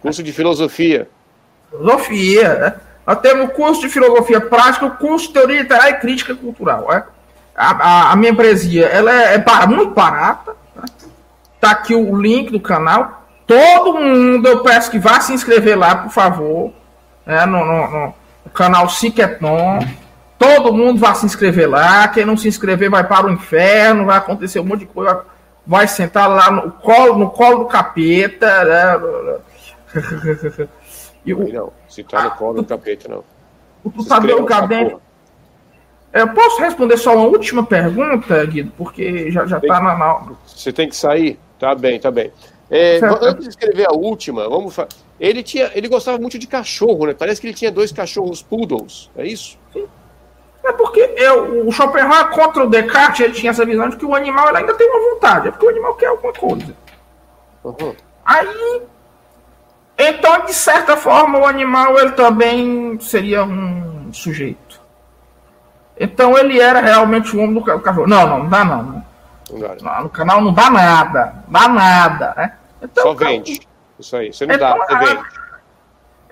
Curso 0.00 0.22
de 0.22 0.32
filosofia. 0.32 1.08
Filosofia, 1.70 2.54
né? 2.54 2.74
Nós 3.06 3.18
temos 3.20 3.52
curso 3.54 3.80
de 3.80 3.88
filosofia 3.88 4.40
prática, 4.40 4.88
curso 4.90 5.28
de 5.28 5.32
teoria 5.32 5.62
literária 5.62 5.92
e 5.92 6.00
crítica 6.00 6.34
cultural. 6.34 6.86
Né? 6.88 7.02
A, 7.56 7.70
a, 7.70 8.12
a 8.12 8.16
minha 8.16 8.30
empresa 8.30 8.68
ela 8.84 9.10
é, 9.10 9.34
é 9.34 9.66
muito 9.66 9.92
barata. 9.92 10.54
Né? 10.76 10.82
Tá 11.60 11.72
aqui 11.72 11.94
o 11.94 12.16
link 12.16 12.50
do 12.50 12.60
canal 12.60 13.20
Todo 13.50 13.94
mundo, 13.94 14.46
eu 14.46 14.62
peço 14.62 14.92
que 14.92 14.98
vá 15.00 15.18
se 15.18 15.32
inscrever 15.32 15.76
lá, 15.76 15.96
por 15.96 16.12
favor. 16.12 16.72
Né, 17.26 17.44
no, 17.46 17.66
no, 17.66 17.90
no, 17.90 18.14
canal 18.54 18.88
Ciqueton. 18.88 19.80
Todo 20.38 20.72
mundo 20.72 21.00
vá 21.00 21.14
se 21.14 21.26
inscrever 21.26 21.68
lá. 21.68 22.06
Quem 22.06 22.24
não 22.24 22.36
se 22.36 22.46
inscrever 22.46 22.88
vai 22.88 23.02
para 23.02 23.26
o 23.26 23.30
inferno, 23.30 24.06
vai 24.06 24.18
acontecer 24.18 24.60
um 24.60 24.64
monte 24.64 24.80
de 24.80 24.86
coisa. 24.86 25.22
Vai 25.66 25.88
sentar 25.88 26.28
lá 26.28 26.48
no 26.48 26.70
colo, 26.70 27.18
no 27.18 27.28
colo 27.28 27.58
do 27.58 27.64
capeta. 27.64 28.64
Né? 28.64 29.00
E 31.24 31.34
o, 31.34 31.52
não, 31.52 31.72
se 31.88 32.02
tá 32.02 32.24
no 32.24 32.30
colo 32.32 32.62
do 32.62 32.64
capeta, 32.64 33.08
não. 33.08 33.24
O 33.84 34.44
cadente. 34.44 34.96
Eu 36.12 36.28
posso 36.34 36.60
responder 36.60 36.96
só 36.96 37.14
uma 37.14 37.26
última 37.26 37.64
pergunta, 37.64 38.44
Guido? 38.44 38.72
Porque 38.76 39.30
já, 39.30 39.46
já 39.46 39.60
tá 39.60 39.80
na, 39.80 39.96
na. 39.96 40.32
Você 40.44 40.72
tem 40.72 40.88
que 40.88 40.96
sair? 40.96 41.38
Tá 41.58 41.74
bem, 41.74 42.00
tá 42.00 42.10
bem. 42.10 42.32
É, 42.70 43.00
antes 43.20 43.44
de 43.44 43.50
escrever 43.50 43.86
a 43.88 43.92
última, 43.92 44.48
vamos 44.48 44.76
ele 45.18 45.42
tinha, 45.42 45.70
ele 45.74 45.86
gostava 45.86 46.18
muito 46.18 46.38
de 46.38 46.46
cachorro, 46.46 47.06
né? 47.06 47.14
Parece 47.14 47.40
que 47.40 47.46
ele 47.46 47.54
tinha 47.54 47.70
dois 47.70 47.92
cachorros 47.92 48.42
poodles, 48.42 49.10
é 49.14 49.26
isso? 49.26 49.58
Sim. 49.72 49.86
É 50.64 50.72
porque 50.72 51.00
eu, 51.16 51.66
o 51.66 51.72
Schopenhauer 51.72 52.30
contra 52.30 52.64
o 52.64 52.70
Descartes 52.70 53.20
ele 53.20 53.34
tinha 53.34 53.50
essa 53.50 53.64
visão 53.66 53.88
de 53.88 53.96
que 53.96 54.06
o 54.06 54.14
animal 54.14 54.54
ainda 54.54 54.74
tem 54.74 54.88
uma 54.88 55.14
vontade, 55.14 55.48
é 55.48 55.50
porque 55.50 55.66
o 55.66 55.68
animal 55.68 55.94
quer 55.94 56.06
alguma 56.06 56.32
coisa. 56.32 56.74
Uhum. 57.64 57.94
Aí, 58.24 58.82
então 60.00 60.44
de 60.44 60.54
certa 60.54 60.96
forma 60.96 61.38
o 61.38 61.46
animal 61.46 61.98
ele 61.98 62.12
também 62.12 62.98
seria 63.00 63.44
um 63.44 64.12
sujeito. 64.12 64.80
Então 65.98 66.36
ele 66.38 66.60
era 66.60 66.80
realmente 66.80 67.36
o 67.36 67.40
homem 67.40 67.54
do 67.54 67.62
cachorro. 67.62 68.06
Não, 68.06 68.26
não, 68.26 68.38
não 68.40 68.48
dá 68.48 68.64
não. 68.64 68.82
não 68.82 70.02
no 70.02 70.08
canal 70.08 70.40
não 70.40 70.52
dá 70.52 70.70
nada, 70.70 71.34
dá 71.48 71.68
nada, 71.68 72.34
né? 72.36 72.54
Então, 72.82 73.04
Só 73.04 73.14
vende. 73.14 73.60
Isso 73.98 74.16
aí. 74.16 74.32
Você 74.32 74.46
não 74.46 74.54
então, 74.54 74.78
dá, 74.78 74.86
você 74.86 74.96
vende. 74.96 75.22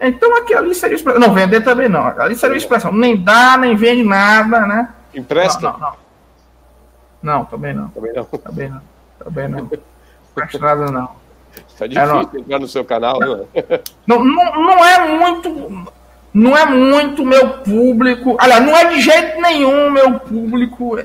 Então 0.00 0.36
aquilo 0.36 0.60
ali 0.60 0.74
seria 0.74 0.94
expressão. 0.94 1.20
Não, 1.20 1.34
vender 1.34 1.60
também 1.62 1.88
não. 1.88 2.06
Ali 2.06 2.36
seria 2.36 2.56
expressão. 2.56 2.92
Nem 2.92 3.16
dá, 3.16 3.56
nem 3.56 3.74
vende 3.76 4.04
nada, 4.04 4.66
né? 4.66 4.88
Empresta? 5.14 5.60
Não, 5.60 5.72
não, 5.72 5.80
não. 5.80 5.96
Não, 7.20 7.44
também 7.44 7.74
não. 7.74 7.88
Também 7.88 8.12
não. 8.12 8.24
Também 8.24 8.68
não. 8.68 8.82
Também 9.18 9.48
não. 9.48 9.70
Não 10.36 10.60
nada, 10.60 10.90
não. 10.90 11.27
Tá 11.78 11.86
difícil 11.86 12.10
é, 12.10 12.12
não. 12.12 12.40
entrar 12.40 12.58
no 12.58 12.66
seu 12.66 12.84
canal, 12.84 13.20
não, 13.20 13.46
é? 13.54 13.80
Não, 14.06 14.24
não, 14.24 14.62
não 14.62 14.84
é 14.84 15.08
muito. 15.08 15.88
Não 16.34 16.56
é 16.56 16.66
muito 16.66 17.24
meu 17.24 17.48
público. 17.60 18.36
Aliás, 18.38 18.64
não 18.64 18.76
é 18.76 18.84
de 18.86 19.00
jeito 19.00 19.40
nenhum 19.40 19.90
meu 19.90 20.18
público. 20.20 20.98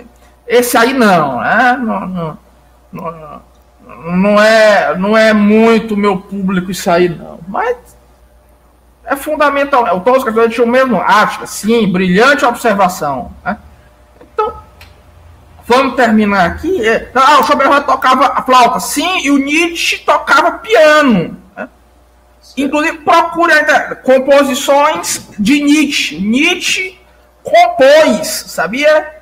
Esse 0.46 0.78
aí 0.78 0.94
não, 0.94 1.40
né? 1.40 1.78
Não, 1.80 2.08
não, 2.08 2.38
não, 2.92 3.42
não, 4.18 4.42
é, 4.42 4.98
não 4.98 5.18
é 5.18 5.34
muito 5.34 5.96
meu 5.96 6.18
público 6.18 6.72
isso 6.72 6.90
aí, 6.90 7.08
não. 7.08 7.40
Mas 7.48 7.78
é 9.06 9.16
fundamental. 9.16 9.96
O 9.96 10.02
Tosca 10.02 10.32
deixou 10.32 10.68
mesmo, 10.68 10.98
acho, 11.00 11.48
sim, 11.48 11.92
brilhante 11.92 12.46
observação. 12.46 13.32
Né? 13.46 13.58
Então, 14.22 14.54
vamos 15.66 15.96
terminar 15.96 16.46
aqui. 16.46 16.88
É, 16.88 17.10
ah, 17.16 17.40
o 17.40 17.44
Schopenhauer 17.44 17.84
tocava 17.84 18.42
flauta, 18.44 18.80
sim, 18.80 19.26
e 19.26 19.32
o 19.32 19.38
Nietzsche 19.38 20.00
tocava 20.00 20.52
piano. 20.54 21.38
Né? 21.56 21.70
Inclusive, 22.58 22.98
procure 23.00 23.54
composições 24.04 25.30
de 25.40 25.62
Nietzsche. 25.62 26.20
Nietzsche 26.20 27.00
compôs, 27.44 28.46
sabia? 28.48 29.22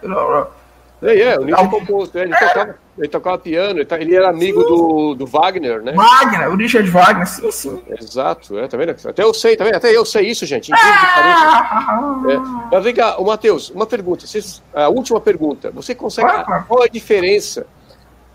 É, 1.01 1.19
é, 1.19 1.39
o 1.39 1.45
Nietzsche 1.45 1.67
compôs, 1.67 2.13
ele, 2.13 2.31
é. 2.31 2.37
tocava, 2.37 2.75
ele 2.97 3.07
tocava 3.07 3.37
piano, 3.39 3.79
ele, 3.79 3.85
tá, 3.85 3.99
ele 3.99 4.15
era 4.15 4.29
amigo 4.29 4.63
do, 4.63 5.15
do 5.15 5.25
Wagner, 5.25 5.81
né? 5.81 5.93
Wagner, 5.93 6.49
o 6.49 6.55
Richard 6.55 6.87
Wagner, 6.91 7.27
sim, 7.27 7.51
sim. 7.51 7.81
Exato, 7.99 8.59
é, 8.59 8.67
tá 8.67 8.77
vendo? 8.77 8.91
Até 8.91 9.23
eu 9.23 9.33
sei, 9.33 9.57
tá 9.57 9.63
vendo? 9.63 9.75
Até 9.75 9.95
eu 9.95 10.05
sei 10.05 10.27
isso, 10.27 10.45
gente. 10.45 10.71
Ah! 10.73 12.21
É. 12.29 12.37
Mas 12.71 12.83
vem 12.83 12.93
cá, 12.93 13.17
Matheus, 13.19 13.71
uma 13.71 13.87
pergunta, 13.87 14.27
vocês, 14.27 14.61
a 14.73 14.89
última 14.89 15.19
pergunta. 15.19 15.71
Você 15.71 15.95
consegue. 15.95 16.29
Ah, 16.29 16.63
qual 16.67 16.83
é 16.83 16.85
a 16.85 16.89
diferença 16.89 17.65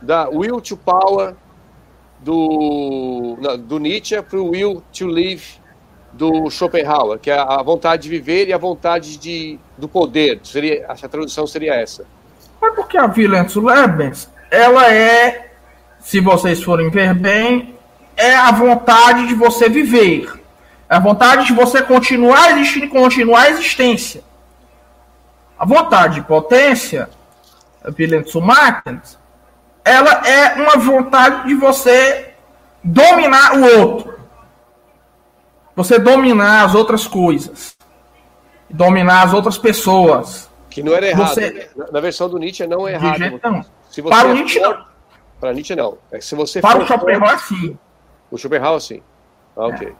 da 0.02 0.28
Will 0.28 0.60
to 0.60 0.76
Power 0.76 1.34
do, 2.18 3.36
do 3.60 3.78
Nietzsche 3.78 4.20
para 4.22 4.40
o 4.40 4.50
Will 4.50 4.82
to 4.92 5.06
Live 5.06 5.60
do 6.12 6.50
Schopenhauer, 6.50 7.18
que 7.18 7.30
é 7.30 7.38
a 7.38 7.62
vontade 7.62 8.04
de 8.04 8.08
viver 8.08 8.48
e 8.48 8.52
a 8.52 8.58
vontade 8.58 9.18
de, 9.18 9.58
do 9.76 9.86
poder. 9.86 10.40
Seria, 10.42 10.86
a 10.88 10.94
tradução 10.96 11.46
seria 11.46 11.74
essa. 11.74 12.06
Mas 12.66 12.74
porque 12.74 12.98
a 12.98 13.06
Violence 13.06 13.58
Lebens, 13.58 14.28
ela 14.50 14.92
é, 14.92 15.52
se 16.00 16.18
vocês 16.18 16.60
forem 16.60 16.90
ver 16.90 17.14
bem, 17.14 17.78
é 18.16 18.34
a 18.34 18.50
vontade 18.50 19.28
de 19.28 19.34
você 19.34 19.68
viver. 19.68 20.42
É 20.88 20.96
a 20.96 20.98
vontade 20.98 21.46
de 21.46 21.52
você 21.52 21.80
continuar 21.80 22.50
existindo 22.52 22.86
e 22.86 22.88
continuar 22.88 23.42
a 23.42 23.50
existência. 23.50 24.24
A 25.56 25.64
vontade 25.64 26.16
de 26.16 26.22
potência, 26.22 27.08
a 27.84 27.90
Violence 27.90 28.40
Martens, 28.40 29.16
ela 29.84 30.26
é 30.26 30.54
uma 30.54 30.76
vontade 30.76 31.46
de 31.46 31.54
você 31.54 32.34
dominar 32.82 33.58
o 33.58 33.78
outro. 33.78 34.18
Você 35.76 36.00
dominar 36.00 36.64
as 36.64 36.74
outras 36.74 37.06
coisas. 37.06 37.76
Dominar 38.68 39.22
as 39.22 39.32
outras 39.32 39.56
pessoas. 39.56 40.50
Que 40.76 40.82
não 40.82 40.94
era 40.94 41.06
errado. 41.06 41.34
Você... 41.34 41.70
Na, 41.90 42.00
versão 42.00 42.28
do 42.28 42.36
Nietzsche 42.36 42.66
não 42.66 42.86
é 42.86 42.92
errado. 42.92 43.40
Não. 43.42 43.64
Se 43.88 44.02
você 44.02 44.10
para 44.10 44.28
o 44.28 44.34
Nietzsche, 44.34 44.60
for... 44.60 44.68
não. 44.68 44.84
Para 45.40 45.52
Nietzsche, 45.54 45.74
não. 45.74 45.98
É 46.12 46.20
se 46.20 46.34
você 46.34 46.60
para 46.60 46.82
o 46.82 46.86
Schopenhauer, 46.86 47.38
sim. 47.38 47.78
O 48.30 48.36
Schopenhauer, 48.36 48.80
sim. 48.82 49.02
Ah, 49.56 49.68
ok. 49.68 49.88
É. 49.88 49.92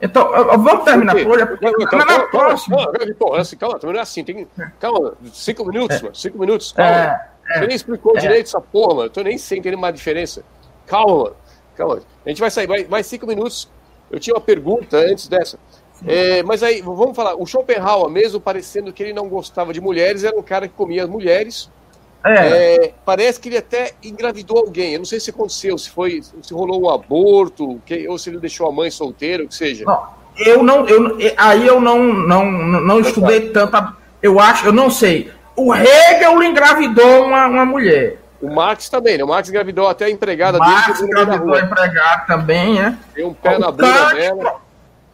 Então, 0.00 0.30
vamos 0.30 0.84
terminar 0.84 1.12
por 1.12 1.26
hoje. 1.26 1.46
Calma, 1.58 1.86
calma, 2.06 2.28
calma, 2.30 3.38
assim, 3.40 3.56
calma, 3.56 3.80
também 3.80 3.94
não 3.94 3.98
é 3.98 4.02
assim. 4.04 4.22
Tem, 4.22 4.46
calma, 4.78 5.14
cinco 5.32 5.64
minutos, 5.64 5.96
é. 5.96 6.02
mano. 6.02 6.14
Cinco 6.14 6.38
minutos, 6.38 6.70
calma. 6.70 6.92
É, 6.92 7.28
é, 7.50 7.58
Você 7.58 7.66
nem 7.66 7.74
explicou 7.74 8.16
é. 8.16 8.20
direito 8.20 8.46
essa 8.46 8.60
porra, 8.60 8.94
mano. 8.94 9.06
Eu 9.06 9.10
tô 9.10 9.22
nem 9.22 9.36
sem 9.36 9.58
entender 9.58 9.74
uma 9.74 9.90
diferença. 9.90 10.44
Calma, 10.86 11.24
mano. 11.24 11.36
Calma. 11.74 12.00
A 12.24 12.28
gente 12.28 12.40
vai 12.40 12.50
sair 12.52 12.68
mais, 12.68 12.88
mais 12.88 13.06
cinco 13.08 13.26
minutos. 13.26 13.68
Eu 14.08 14.20
tinha 14.20 14.36
uma 14.36 14.40
pergunta 14.40 14.96
antes 14.96 15.26
dessa. 15.26 15.58
É, 16.06 16.42
mas 16.42 16.62
aí, 16.62 16.80
vamos 16.80 17.16
falar, 17.16 17.34
o 17.34 17.46
Schopenhauer, 17.46 18.08
mesmo 18.08 18.40
parecendo 18.40 18.92
que 18.92 19.02
ele 19.02 19.12
não 19.12 19.28
gostava 19.28 19.72
de 19.72 19.80
mulheres, 19.80 20.24
era 20.24 20.38
um 20.38 20.42
cara 20.42 20.68
que 20.68 20.74
comia 20.74 21.04
as 21.04 21.08
mulheres. 21.08 21.70
É. 22.24 22.84
É, 22.84 22.92
parece 23.04 23.38
que 23.38 23.48
ele 23.48 23.58
até 23.58 23.92
engravidou 24.02 24.58
alguém. 24.58 24.92
Eu 24.92 24.98
não 24.98 25.06
sei 25.06 25.20
se 25.20 25.30
aconteceu, 25.30 25.78
se 25.78 25.90
foi, 25.90 26.20
se 26.42 26.52
rolou 26.52 26.82
um 26.82 26.90
aborto, 26.90 27.80
que, 27.86 28.06
ou 28.08 28.18
se 28.18 28.30
ele 28.30 28.38
deixou 28.38 28.68
a 28.68 28.72
mãe 28.72 28.90
solteira, 28.90 29.44
o 29.44 29.48
que 29.48 29.54
seja. 29.54 29.84
Não, 29.84 30.06
eu 30.36 30.62
não, 30.62 30.86
eu, 30.86 31.16
aí 31.36 31.66
eu 31.66 31.80
não, 31.80 32.04
não, 32.04 32.50
não 32.50 33.00
estudei 33.00 33.50
tanta. 33.50 33.94
Eu 34.22 34.40
acho, 34.40 34.66
eu 34.66 34.72
não 34.72 34.90
sei. 34.90 35.30
O 35.56 35.74
Hegel 35.74 36.42
engravidou 36.42 37.26
uma, 37.26 37.46
uma 37.46 37.64
mulher. 37.64 38.18
O 38.40 38.48
Marx 38.48 38.88
também, 38.88 39.18
né? 39.18 39.24
O 39.24 39.28
Marx 39.28 39.48
engravidou 39.48 39.88
até 39.88 40.04
a 40.04 40.10
empregada 40.10 40.58
o 40.58 40.60
dele. 40.60 40.72
Marx 40.72 41.00
engravidou 41.00 41.54
a 41.54 41.60
empregada 41.60 42.24
também, 42.26 42.74
né? 42.74 42.98
Tem 43.14 43.24
um 43.24 43.34
pé 43.34 43.56
o 43.56 43.58
na 43.58 43.70
bunda 43.72 44.14
dela. 44.14 44.60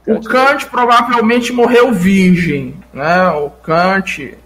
O 0.07 0.21
Kant 0.21 0.67
provavelmente 0.67 1.53
morreu 1.53 1.93
virgem, 1.93 2.75
né? 2.93 3.31
O 3.31 3.51
Kant 3.51 4.37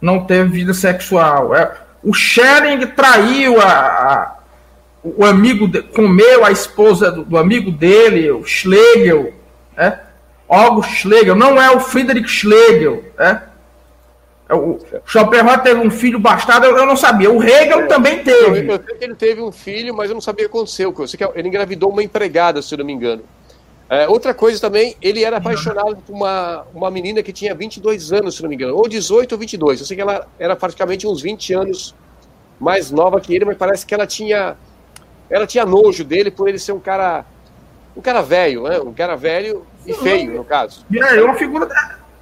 não 0.00 0.24
teve 0.24 0.50
vida 0.50 0.72
sexual. 0.72 1.54
É, 1.54 1.72
o 2.02 2.14
Schelling 2.14 2.86
traiu 2.88 3.60
a, 3.60 3.66
a 3.66 4.40
o 5.02 5.24
amigo, 5.24 5.66
de, 5.66 5.82
comeu 5.82 6.44
a 6.44 6.50
esposa 6.50 7.10
do, 7.10 7.24
do, 7.24 7.38
amigo 7.38 7.70
dele, 7.70 8.30
o 8.30 8.44
Schlegel, 8.44 9.32
né? 9.76 9.98
August 10.48 10.90
Schlegel, 10.90 11.34
não 11.34 11.60
é 11.60 11.70
o 11.70 11.80
Friedrich 11.80 12.28
Schlegel, 12.28 13.04
né? 13.18 13.42
O 14.52 14.78
Schopenhauer 15.06 15.62
teve 15.62 15.80
um 15.80 15.90
filho 15.90 16.18
bastardo, 16.18 16.66
eu, 16.66 16.76
eu 16.76 16.84
não 16.84 16.96
sabia. 16.96 17.30
O 17.30 17.42
Hegel 17.42 17.82
é, 17.82 17.86
também 17.86 18.24
teve. 18.24 18.60
Eu, 18.60 18.72
eu 18.72 18.82
sei 18.84 18.96
que 18.96 19.04
ele 19.04 19.14
teve 19.14 19.40
um 19.40 19.52
filho, 19.52 19.94
mas 19.94 20.10
eu 20.10 20.14
não 20.14 20.20
sabia 20.20 20.46
o 20.46 20.50
que 20.50 20.56
aconteceu. 20.56 20.92
Eu 20.96 21.08
sei 21.08 21.16
que 21.16 21.38
ele 21.38 21.48
engravidou 21.48 21.90
uma 21.90 22.02
empregada, 22.02 22.60
se 22.60 22.74
eu 22.74 22.78
não 22.78 22.84
me 22.84 22.92
engano. 22.92 23.22
É, 23.90 24.08
outra 24.08 24.32
coisa 24.32 24.60
também, 24.60 24.94
ele 25.02 25.24
era 25.24 25.38
apaixonado 25.38 25.96
por 25.96 26.14
uma, 26.14 26.64
uma 26.72 26.88
menina 26.92 27.24
que 27.24 27.32
tinha 27.32 27.52
22 27.52 28.12
anos, 28.12 28.36
se 28.36 28.42
não 28.42 28.48
me 28.48 28.54
engano, 28.54 28.76
ou 28.76 28.88
18 28.88 29.32
ou 29.32 29.38
22. 29.38 29.80
Eu 29.80 29.86
sei 29.86 29.96
que 29.96 30.00
ela 30.00 30.28
era 30.38 30.54
praticamente 30.54 31.08
uns 31.08 31.20
20 31.20 31.52
anos 31.54 31.92
mais 32.60 32.92
nova 32.92 33.20
que 33.20 33.34
ele, 33.34 33.44
mas 33.44 33.56
parece 33.56 33.84
que 33.84 33.92
ela 33.92 34.06
tinha 34.06 34.56
ela 35.28 35.44
tinha 35.44 35.66
nojo 35.66 36.04
dele 36.04 36.30
por 36.30 36.48
ele 36.48 36.58
ser 36.58 36.70
um 36.70 36.78
cara 36.78 37.24
um 37.96 38.00
cara 38.00 38.22
velho, 38.22 38.62
né? 38.62 38.78
Um 38.78 38.92
cara 38.92 39.16
velho 39.16 39.66
e 39.84 39.92
feio, 39.92 40.34
no 40.34 40.44
caso. 40.44 40.86
É, 40.94 41.20
uma 41.20 41.34
figura 41.34 41.68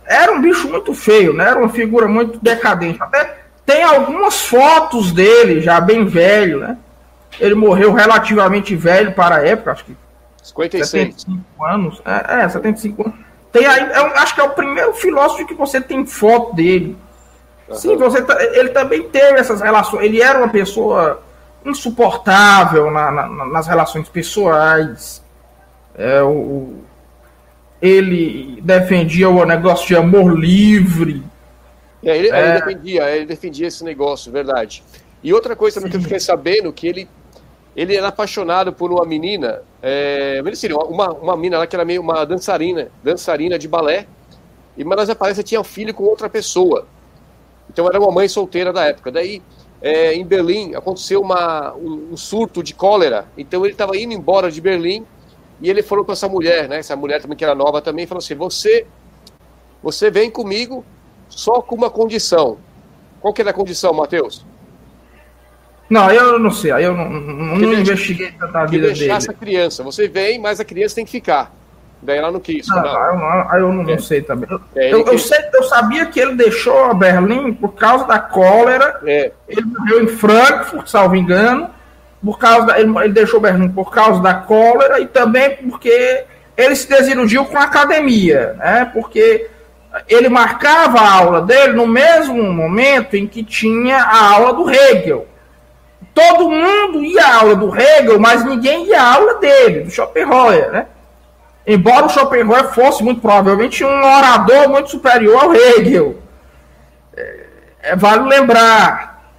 era 0.07 0.33
um 0.33 0.41
bicho 0.41 0.71
muito 0.71 0.95
feio, 0.95 1.35
né? 1.35 1.51
Era 1.51 1.59
uma 1.59 1.69
figura 1.69 2.09
muito 2.09 2.39
decadente. 2.41 3.03
Até 3.03 3.41
tem 3.67 3.83
algumas 3.83 4.41
fotos 4.41 5.13
dele 5.13 5.61
já 5.61 5.83
bem 5.83 6.07
velho, 6.07 6.61
né? 6.61 6.79
Ele 7.39 7.55
morreu 7.55 7.93
relativamente 7.93 8.75
velho 8.75 9.13
para 9.13 9.37
a 9.37 9.47
época, 9.47 9.73
acho 9.73 9.85
que 9.85 9.95
56. 10.43 10.89
75 11.15 11.65
anos. 11.65 12.03
É, 12.05 12.45
é 12.45 12.49
75 12.49 13.03
anos. 13.03 13.19
Tem 13.53 13.67
aí, 13.67 13.81
é, 13.81 13.99
acho 14.19 14.35
que 14.35 14.41
é 14.41 14.45
o 14.45 14.51
primeiro 14.51 14.95
filósofo 14.95 15.47
que 15.47 15.55
você 15.55 15.81
tem 15.81 16.07
foto 16.07 16.55
dele. 16.55 16.97
Uhum. 17.69 17.75
Sim, 17.75 17.97
você 17.97 18.23
tá, 18.23 18.37
ele 18.43 18.71
também 18.71 19.09
teve 19.09 19.39
essas 19.39 19.61
relações. 19.61 20.05
Ele 20.05 20.21
era 20.21 20.39
uma 20.39 20.49
pessoa 20.49 21.23
insuportável 21.65 22.91
na, 22.91 23.11
na, 23.11 23.47
nas 23.47 23.67
relações 23.67 24.09
pessoais. 24.09 25.23
É, 25.95 26.23
o, 26.23 26.77
ele 27.81 28.61
defendia 28.63 29.29
o 29.29 29.45
negócio 29.45 29.87
de 29.87 29.97
amor 29.97 30.39
livre. 30.39 31.23
É, 32.03 32.17
ele, 32.17 32.31
é, 32.31 32.41
ele, 32.41 32.61
defendia, 32.61 33.11
ele 33.17 33.27
defendia 33.27 33.67
esse 33.67 33.85
negócio, 33.85 34.31
verdade. 34.31 34.83
E 35.23 35.33
outra 35.33 35.57
coisa 35.57 35.77
também 35.77 35.91
que 35.91 35.97
eu 35.97 36.03
fiquei 36.03 36.21
sabendo 36.21 36.73
que 36.73 36.87
ele 36.87 37.09
ele 37.79 37.97
era 37.97 38.09
apaixonado 38.09 38.73
por 38.73 38.91
uma 38.91 39.05
menina, 39.07 39.63
é, 39.81 40.43
uma, 40.89 41.13
uma 41.13 41.37
menina 41.37 41.59
lá 41.59 41.67
que 41.67 41.77
era 41.77 41.85
meio 41.85 42.03
uma 42.03 42.25
dançarina, 42.25 42.91
dançarina 43.05 43.57
de 43.57 43.69
balé, 43.69 44.09
e 44.77 44.83
mas 44.83 45.09
aparece 45.09 45.45
tinha 45.45 45.61
um 45.61 45.65
filho 45.65 45.95
com 45.95 46.03
outra 46.03 46.29
pessoa. 46.29 46.89
Então 47.71 47.87
era 47.87 48.01
uma 48.01 48.11
mãe 48.11 48.27
solteira 48.27 48.73
da 48.73 48.87
época. 48.87 49.13
Daí, 49.13 49.41
é, 49.81 50.13
em 50.13 50.27
Berlim, 50.27 50.75
aconteceu 50.75 51.21
uma, 51.21 51.73
um, 51.77 52.09
um 52.15 52.17
surto 52.17 52.65
de 52.65 52.75
cólera. 52.75 53.29
Então 53.39 53.65
ele 53.65 53.75
estava 53.75 53.97
indo 53.97 54.13
embora 54.13 54.51
de 54.51 54.61
Berlim 54.61 55.07
e 55.61 55.71
ele 55.71 55.81
falou 55.81 56.05
com 56.05 56.11
essa 56.11 56.29
mulher, 56.29 56.69
né? 56.69 56.79
Essa 56.79 56.97
mulher 56.97 57.23
também 57.23 57.39
que 57.39 57.45
era 57.45 57.55
nova 57.55 57.81
também, 57.81 58.09
falou 58.09 58.19
assim: 58.19 58.35
"Você, 58.35 58.89
você 59.81 60.11
vem 60.11 60.33
comigo 60.33 60.85
só 61.29 61.63
com 61.63 61.77
uma 61.77 61.91
condição. 61.91 62.59
Qual 63.21 63.33
que 63.33 63.41
era 63.41 63.51
a 63.51 63.55
condição, 63.55 63.93
Mateus?" 63.93 64.45
Não, 65.89 66.11
eu 66.11 66.39
não 66.39 66.51
sei, 66.51 66.71
aí 66.71 66.85
eu 66.85 66.95
não, 66.95 67.09
não, 67.09 67.57
não 67.57 67.73
investiguei 67.73 68.31
tanta 68.33 68.67
vida 68.67 68.89
dele. 68.89 69.11
essa 69.11 69.33
criança, 69.33 69.83
você 69.83 70.07
vem, 70.07 70.39
mas 70.39 70.61
a 70.61 70.65
criança 70.65 70.97
tem 70.97 71.05
que 71.05 71.11
ficar. 71.11 71.51
Daí 72.01 72.19
ela 72.19 72.31
não 72.31 72.39
quis. 72.39 72.71
Ah, 72.71 72.83
não, 72.83 73.07
eu 73.07 73.17
não, 73.17 73.59
eu 73.59 73.73
não, 73.73 73.83
é. 73.83 73.93
não 73.93 73.99
sei 73.99 74.23
também. 74.23 74.49
É, 74.77 74.93
eu, 74.93 75.05
eu, 75.05 75.19
sei, 75.19 75.39
eu 75.53 75.63
sabia 75.65 76.07
que 76.07 76.21
ele 76.21 76.37
deixou 76.37 76.85
a 76.85 76.95
Berlim 76.95 77.53
por 77.53 77.75
causa 77.75 78.07
da 78.07 78.19
cólera. 78.21 79.01
É. 79.05 79.33
Ele 79.49 79.63
morreu 79.63 80.05
em 80.05 80.07
Frankfurt, 80.07 80.87
salvo 80.87 81.17
engano. 81.17 81.71
Por 82.23 82.39
causa 82.39 82.67
da, 82.67 82.81
ele, 82.81 82.97
ele 82.99 83.13
deixou 83.13 83.41
Berlim 83.41 83.69
por 83.69 83.91
causa 83.91 84.23
da 84.23 84.35
cólera 84.35 85.01
e 85.01 85.07
também 85.07 85.57
porque 85.57 86.25
ele 86.57 86.75
se 86.77 86.89
desiludiu 86.89 87.45
com 87.45 87.59
a 87.59 87.65
academia, 87.65 88.55
né? 88.55 88.91
Porque 88.93 89.49
ele 90.09 90.29
marcava 90.29 91.01
a 91.01 91.13
aula 91.13 91.43
dele 91.43 91.73
no 91.73 91.87
mesmo 91.87 92.53
momento 92.53 93.17
em 93.17 93.27
que 93.27 93.43
tinha 93.43 93.99
a 93.99 94.35
aula 94.35 94.53
do 94.53 94.71
Hegel. 94.71 95.27
Todo 96.19 96.51
mundo 96.51 97.05
ia 97.05 97.25
à 97.25 97.37
aula 97.37 97.55
do 97.55 97.73
Hegel, 97.73 98.19
mas 98.19 98.45
ninguém 98.45 98.87
ia 98.87 99.01
à 99.01 99.15
aula 99.15 99.35
dele, 99.35 99.85
do 99.85 99.91
Schopenhauer, 99.91 100.73
né? 100.73 100.87
Embora 101.65 102.07
o 102.07 102.09
Schopenhauer 102.09 102.73
fosse 102.75 103.05
muito 103.05 103.21
provavelmente 103.21 103.85
um 103.85 104.05
orador 104.05 104.69
muito 104.69 104.91
superior 104.91 105.45
ao 105.45 105.55
Hegel. 105.55 106.21
É, 107.17 107.47
é, 107.83 107.97
vale 107.97 108.29
lembrar. 108.29 109.31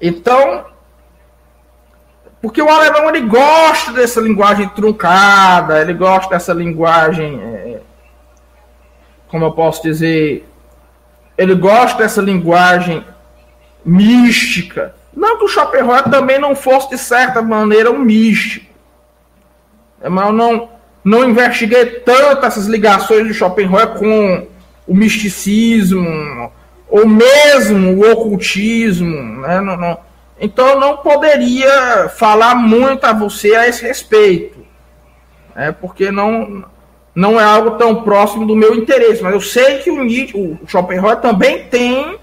Então, 0.00 0.64
porque 2.40 2.60
o 2.60 2.68
alemão 2.68 3.08
ele 3.08 3.20
gosta 3.20 3.92
dessa 3.92 4.20
linguagem 4.20 4.68
truncada, 4.70 5.80
ele 5.80 5.94
gosta 5.94 6.30
dessa 6.30 6.52
linguagem, 6.52 7.40
é, 7.40 7.80
como 9.28 9.44
eu 9.44 9.52
posso 9.52 9.80
dizer, 9.84 10.48
ele 11.38 11.54
gosta 11.54 11.98
dessa 11.98 12.20
linguagem 12.20 13.06
mística. 13.84 15.00
Não 15.14 15.38
que 15.38 15.44
o 15.44 15.48
Schopenhauer 15.48 16.04
também 16.04 16.38
não 16.38 16.54
fosse, 16.54 16.90
de 16.90 16.98
certa 16.98 17.42
maneira, 17.42 17.90
um 17.90 17.98
místico. 17.98 18.72
Mas 20.02 20.26
eu 20.26 20.32
não, 20.32 20.68
não 21.04 21.28
investiguei 21.28 21.86
tanto 21.86 22.44
essas 22.44 22.66
ligações 22.66 23.26
de 23.26 23.34
Schopenhauer 23.34 23.94
com 23.94 24.46
o 24.86 24.94
misticismo, 24.94 26.50
ou 26.88 27.06
mesmo 27.06 27.98
o 27.98 28.10
ocultismo. 28.10 29.40
Né? 29.40 29.60
Não, 29.60 29.76
não 29.76 29.98
então 30.42 30.66
eu 30.70 30.80
não 30.80 30.96
poderia 30.96 32.08
falar 32.08 32.56
muito 32.56 33.04
a 33.04 33.12
você 33.12 33.54
a 33.54 33.68
esse 33.68 33.86
respeito, 33.86 34.58
né, 35.54 35.70
porque 35.70 36.10
não, 36.10 36.64
não 37.14 37.40
é 37.40 37.44
algo 37.44 37.72
tão 37.72 38.02
próximo 38.02 38.44
do 38.44 38.56
meu 38.56 38.74
interesse. 38.74 39.22
Mas 39.22 39.34
eu 39.34 39.40
sei 39.40 39.78
que 39.78 39.88
o, 39.88 40.02
o 40.04 40.66
Schopenhauer 40.66 41.20
também 41.20 41.68
tem 41.68 42.18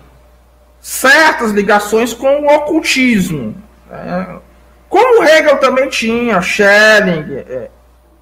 certas 0.80 1.52
ligações 1.52 2.14
com 2.14 2.42
o 2.42 2.56
ocultismo. 2.56 3.56
Né, 3.90 4.40
como 4.88 5.24
Hegel 5.24 5.58
também 5.58 5.88
tinha, 5.90 6.42
Schelling, 6.42 7.36
é, 7.36 7.70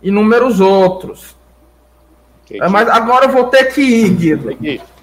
inúmeros 0.01 0.59
outros. 0.59 1.35
É, 2.51 2.67
mas 2.67 2.87
agora 2.89 3.25
eu 3.25 3.29
vou 3.29 3.45
ter 3.45 3.73
que 3.73 3.81
ir, 3.81 4.09
Guido. 4.09 4.55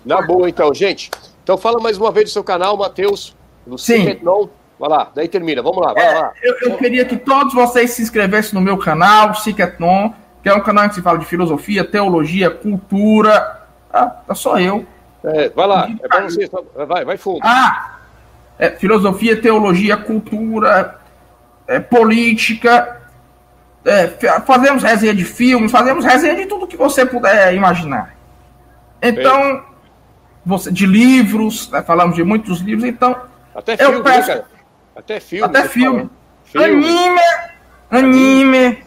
Na 0.04 0.22
boa, 0.22 0.48
então, 0.48 0.72
gente. 0.74 1.10
Então 1.42 1.56
fala 1.56 1.80
mais 1.80 1.98
uma 1.98 2.10
vez 2.10 2.26
do 2.26 2.32
seu 2.32 2.44
canal, 2.44 2.76
Matheus, 2.76 3.36
do 3.66 3.78
Sim. 3.78 4.18
Vai 4.78 4.90
lá, 4.90 5.10
daí 5.14 5.28
termina. 5.28 5.62
Vamos 5.62 5.80
lá, 5.80 5.92
vai 5.92 6.04
é, 6.04 6.18
lá. 6.18 6.32
Eu, 6.42 6.54
eu, 6.62 6.76
queria 6.76 7.04
que 7.04 7.16
todos 7.16 7.54
vocês 7.54 7.90
se 7.92 8.02
inscrevessem 8.02 8.54
no 8.54 8.60
meu 8.60 8.76
canal, 8.76 9.34
Siketnon, 9.34 10.10
que 10.42 10.48
é 10.48 10.54
um 10.54 10.60
canal 10.60 10.88
que 10.88 10.96
se 10.96 11.02
fala 11.02 11.18
de 11.18 11.24
filosofia, 11.24 11.84
teologia, 11.84 12.50
cultura. 12.50 13.62
Ah, 13.92 14.16
é 14.28 14.34
só 14.34 14.58
eu. 14.58 14.84
É, 15.24 15.48
vai 15.48 15.66
lá, 15.66 15.88
é 16.02 16.08
pra 16.08 16.22
você, 16.22 16.50
vai, 16.86 17.04
vai 17.04 17.16
fundo. 17.16 17.40
Ah, 17.42 17.96
é, 18.58 18.70
filosofia, 18.70 19.40
teologia, 19.40 19.96
cultura, 19.96 21.00
é, 21.66 21.80
política. 21.80 23.00
É, 23.84 24.08
fazemos 24.46 24.82
resenha 24.82 25.14
de 25.14 25.24
filmes, 25.24 25.70
fazemos 25.70 26.04
resenha 26.04 26.36
de 26.36 26.46
tudo 26.46 26.66
que 26.66 26.76
você 26.76 27.04
puder 27.04 27.54
imaginar. 27.54 28.14
Então, 29.00 29.62
você, 30.44 30.70
de 30.70 30.86
livros, 30.86 31.70
né, 31.70 31.82
falamos 31.82 32.16
de 32.16 32.24
muitos 32.24 32.60
livros, 32.60 32.84
então. 32.84 33.16
Até 33.54 33.76
filme, 33.76 33.94
eu 33.94 34.02
né, 34.02 34.12
peço, 34.12 34.28
cara? 34.28 34.44
Até 34.96 35.20
filme. 35.20 35.44
Até 35.44 35.68
filme. 35.68 36.10
filme. 36.44 36.86
Anime, 36.86 37.20
anime, 37.90 38.84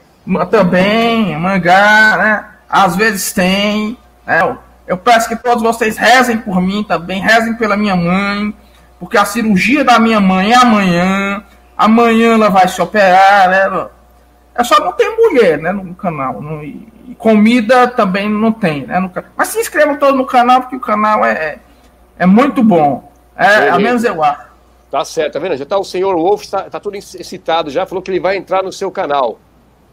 também, 0.49 1.37
mangá, 1.37 2.17
né? 2.17 2.45
Às 2.69 2.95
vezes 2.95 3.33
tem. 3.33 3.97
Né? 4.25 4.57
Eu 4.87 4.97
peço 4.97 5.27
que 5.27 5.35
todos 5.35 5.61
vocês 5.61 5.97
rezem 5.97 6.37
por 6.37 6.61
mim 6.61 6.83
também, 6.83 7.21
rezem 7.21 7.53
pela 7.55 7.75
minha 7.75 7.95
mãe, 7.95 8.55
porque 8.99 9.17
a 9.17 9.25
cirurgia 9.25 9.83
da 9.83 9.99
minha 9.99 10.19
mãe 10.19 10.53
é 10.53 10.55
amanhã. 10.55 11.43
Amanhã 11.77 12.33
ela 12.33 12.49
vai 12.49 12.67
se 12.67 12.81
operar, 12.81 13.49
né? 13.49 13.87
É 14.55 14.63
só 14.63 14.79
não 14.79 14.93
tem 14.93 15.15
mulher, 15.15 15.59
né, 15.59 15.71
no 15.71 15.93
canal. 15.93 16.41
No, 16.41 16.63
e 16.63 17.15
comida 17.17 17.87
também 17.87 18.29
não 18.29 18.51
tem, 18.51 18.87
né? 18.87 18.99
No, 18.99 19.11
mas 19.35 19.49
se 19.49 19.59
inscrevam 19.59 19.97
todos 19.97 20.15
no 20.15 20.25
canal, 20.25 20.61
porque 20.61 20.75
o 20.75 20.79
canal 20.79 21.23
é, 21.23 21.31
é, 21.31 21.59
é 22.19 22.25
muito 22.25 22.63
bom. 22.63 23.11
É, 23.35 23.69
a 23.69 23.77
menos 23.77 24.03
eu 24.03 24.23
acho. 24.23 24.47
Tá 24.89 25.03
certo, 25.03 25.33
tá 25.33 25.39
vendo? 25.39 25.57
Já 25.57 25.65
tá 25.65 25.77
o 25.77 25.83
senhor 25.83 26.15
Wolf, 26.15 26.45
tá, 26.47 26.63
tá 26.63 26.79
tudo 26.79 26.95
excitado 26.95 27.69
já, 27.69 27.85
falou 27.85 28.01
que 28.01 28.09
ele 28.09 28.21
vai 28.21 28.37
entrar 28.37 28.63
no 28.63 28.71
seu 28.71 28.89
canal. 28.89 29.37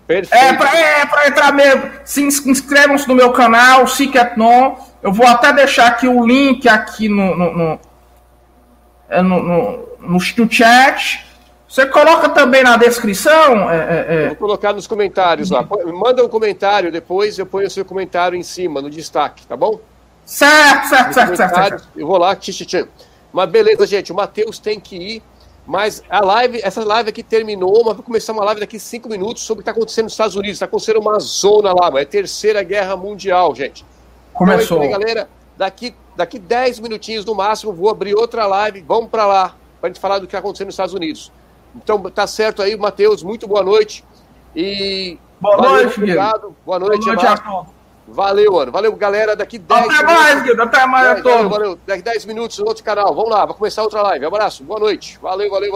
Perfeito. 0.06 0.44
É, 0.44 0.52
pra, 0.52 0.76
é, 0.76 1.06
pra 1.06 1.28
entrar 1.28 1.52
mesmo. 1.52 1.90
Se 2.04 2.22
inscrevam-se 2.22 3.08
no 3.08 3.14
meu 3.14 3.32
canal, 3.32 3.86
Siketnon. 3.86 4.76
Eu 5.02 5.12
vou 5.12 5.26
até 5.26 5.52
deixar 5.52 5.86
aqui 5.86 6.08
o 6.08 6.26
link 6.26 6.68
aqui 6.68 7.08
no, 7.08 7.36
no, 7.36 7.52
no, 7.52 7.80
é, 9.08 9.22
no, 9.22 9.42
no, 9.42 9.88
no, 10.00 10.18
no 10.18 10.20
chat. 10.20 11.24
Você 11.68 11.86
coloca 11.86 12.28
também 12.28 12.62
na 12.62 12.76
descrição? 12.76 13.68
É, 13.68 13.76
é, 13.76 14.06
é. 14.08 14.26
Vou 14.28 14.36
colocar 14.36 14.72
nos 14.72 14.86
comentários 14.86 15.50
lá. 15.50 15.66
Manda 15.86 16.24
um 16.24 16.28
comentário 16.28 16.92
depois, 16.92 17.36
eu 17.36 17.46
ponho 17.46 17.66
o 17.66 17.70
seu 17.70 17.84
comentário 17.84 18.38
em 18.38 18.44
cima, 18.44 18.80
no 18.80 18.88
destaque, 18.88 19.44
tá 19.44 19.56
bom? 19.56 19.80
Certo, 20.24 20.88
certo, 20.88 21.12
certo, 21.12 21.36
certo, 21.36 21.54
certo. 21.54 21.88
Eu 21.96 22.06
vou 22.06 22.16
lá, 22.16 22.36
tchim, 22.36 22.52
tchim. 22.52 22.86
Mas 23.32 23.50
beleza, 23.50 23.86
gente, 23.86 24.12
o 24.12 24.14
Matheus 24.14 24.60
tem 24.60 24.78
que 24.78 24.96
ir. 24.96 25.22
Mas 25.66 26.02
a 26.10 26.20
live, 26.20 26.60
essa 26.62 26.84
live 26.84 27.08
aqui 27.08 27.22
terminou, 27.22 27.84
mas 27.84 27.96
vai 27.96 28.04
começar 28.04 28.32
uma 28.32 28.44
live 28.44 28.60
daqui 28.60 28.78
cinco 28.78 29.08
minutos 29.08 29.42
sobre 29.42 29.60
o 29.60 29.64
que 29.64 29.70
está 29.70 29.72
acontecendo 29.72 30.04
nos 30.04 30.12
Estados 30.12 30.36
Unidos. 30.36 30.56
Está 30.56 30.66
acontecendo 30.66 31.00
uma 31.00 31.18
zona 31.18 31.72
lá, 31.72 31.90
mas 31.90 32.00
é 32.00 32.02
a 32.02 32.06
terceira 32.06 32.62
guerra 32.62 32.96
mundial, 32.96 33.54
gente. 33.54 33.84
Começou. 34.32 34.84
Então, 34.84 34.98
galera, 34.98 35.28
daqui, 35.56 35.94
daqui 36.14 36.38
dez 36.38 36.78
minutinhos 36.78 37.24
no 37.24 37.34
máximo, 37.34 37.72
vou 37.72 37.88
abrir 37.88 38.14
outra 38.14 38.46
live. 38.46 38.82
Vamos 38.82 39.08
para 39.08 39.24
lá, 39.24 39.56
para 39.80 39.88
a 39.88 39.92
gente 39.92 40.00
falar 40.00 40.18
do 40.18 40.22
que 40.22 40.26
está 40.26 40.38
acontecendo 40.38 40.66
nos 40.66 40.74
Estados 40.74 40.94
Unidos. 40.94 41.32
Então, 41.74 41.98
tá 42.10 42.26
certo 42.26 42.60
aí, 42.60 42.76
Matheus. 42.76 43.22
Muito 43.22 43.48
boa 43.48 43.62
noite. 43.62 44.04
E. 44.54 45.18
Boa 45.40 45.56
valeu, 45.56 45.82
noite, 45.84 45.98
Obrigado. 45.98 46.56
Boa 46.64 46.78
noite, 46.78 47.04
boa 47.04 47.14
noite 47.16 47.73
Valeu, 48.06 48.52
mano. 48.52 48.70
Valeu, 48.70 48.94
galera. 48.96 49.34
Daqui 49.34 49.58
10 49.58 49.80
Até 49.80 50.02
mais, 50.02 50.42
Guilherme. 50.42 50.62
Até 50.62 50.86
mais, 50.86 51.14
10, 51.14 51.24
valeu, 51.24 51.48
valeu. 51.48 51.78
Daqui 51.86 52.02
10 52.02 52.24
minutos 52.26 52.58
no 52.58 52.66
outro 52.66 52.84
canal. 52.84 53.14
Vamos 53.14 53.30
lá, 53.30 53.46
vai 53.46 53.56
começar 53.56 53.82
outra 53.82 54.02
live. 54.02 54.26
Abraço, 54.26 54.62
boa 54.62 54.78
noite. 54.78 55.18
Valeu, 55.22 55.50
valeu. 55.50 55.72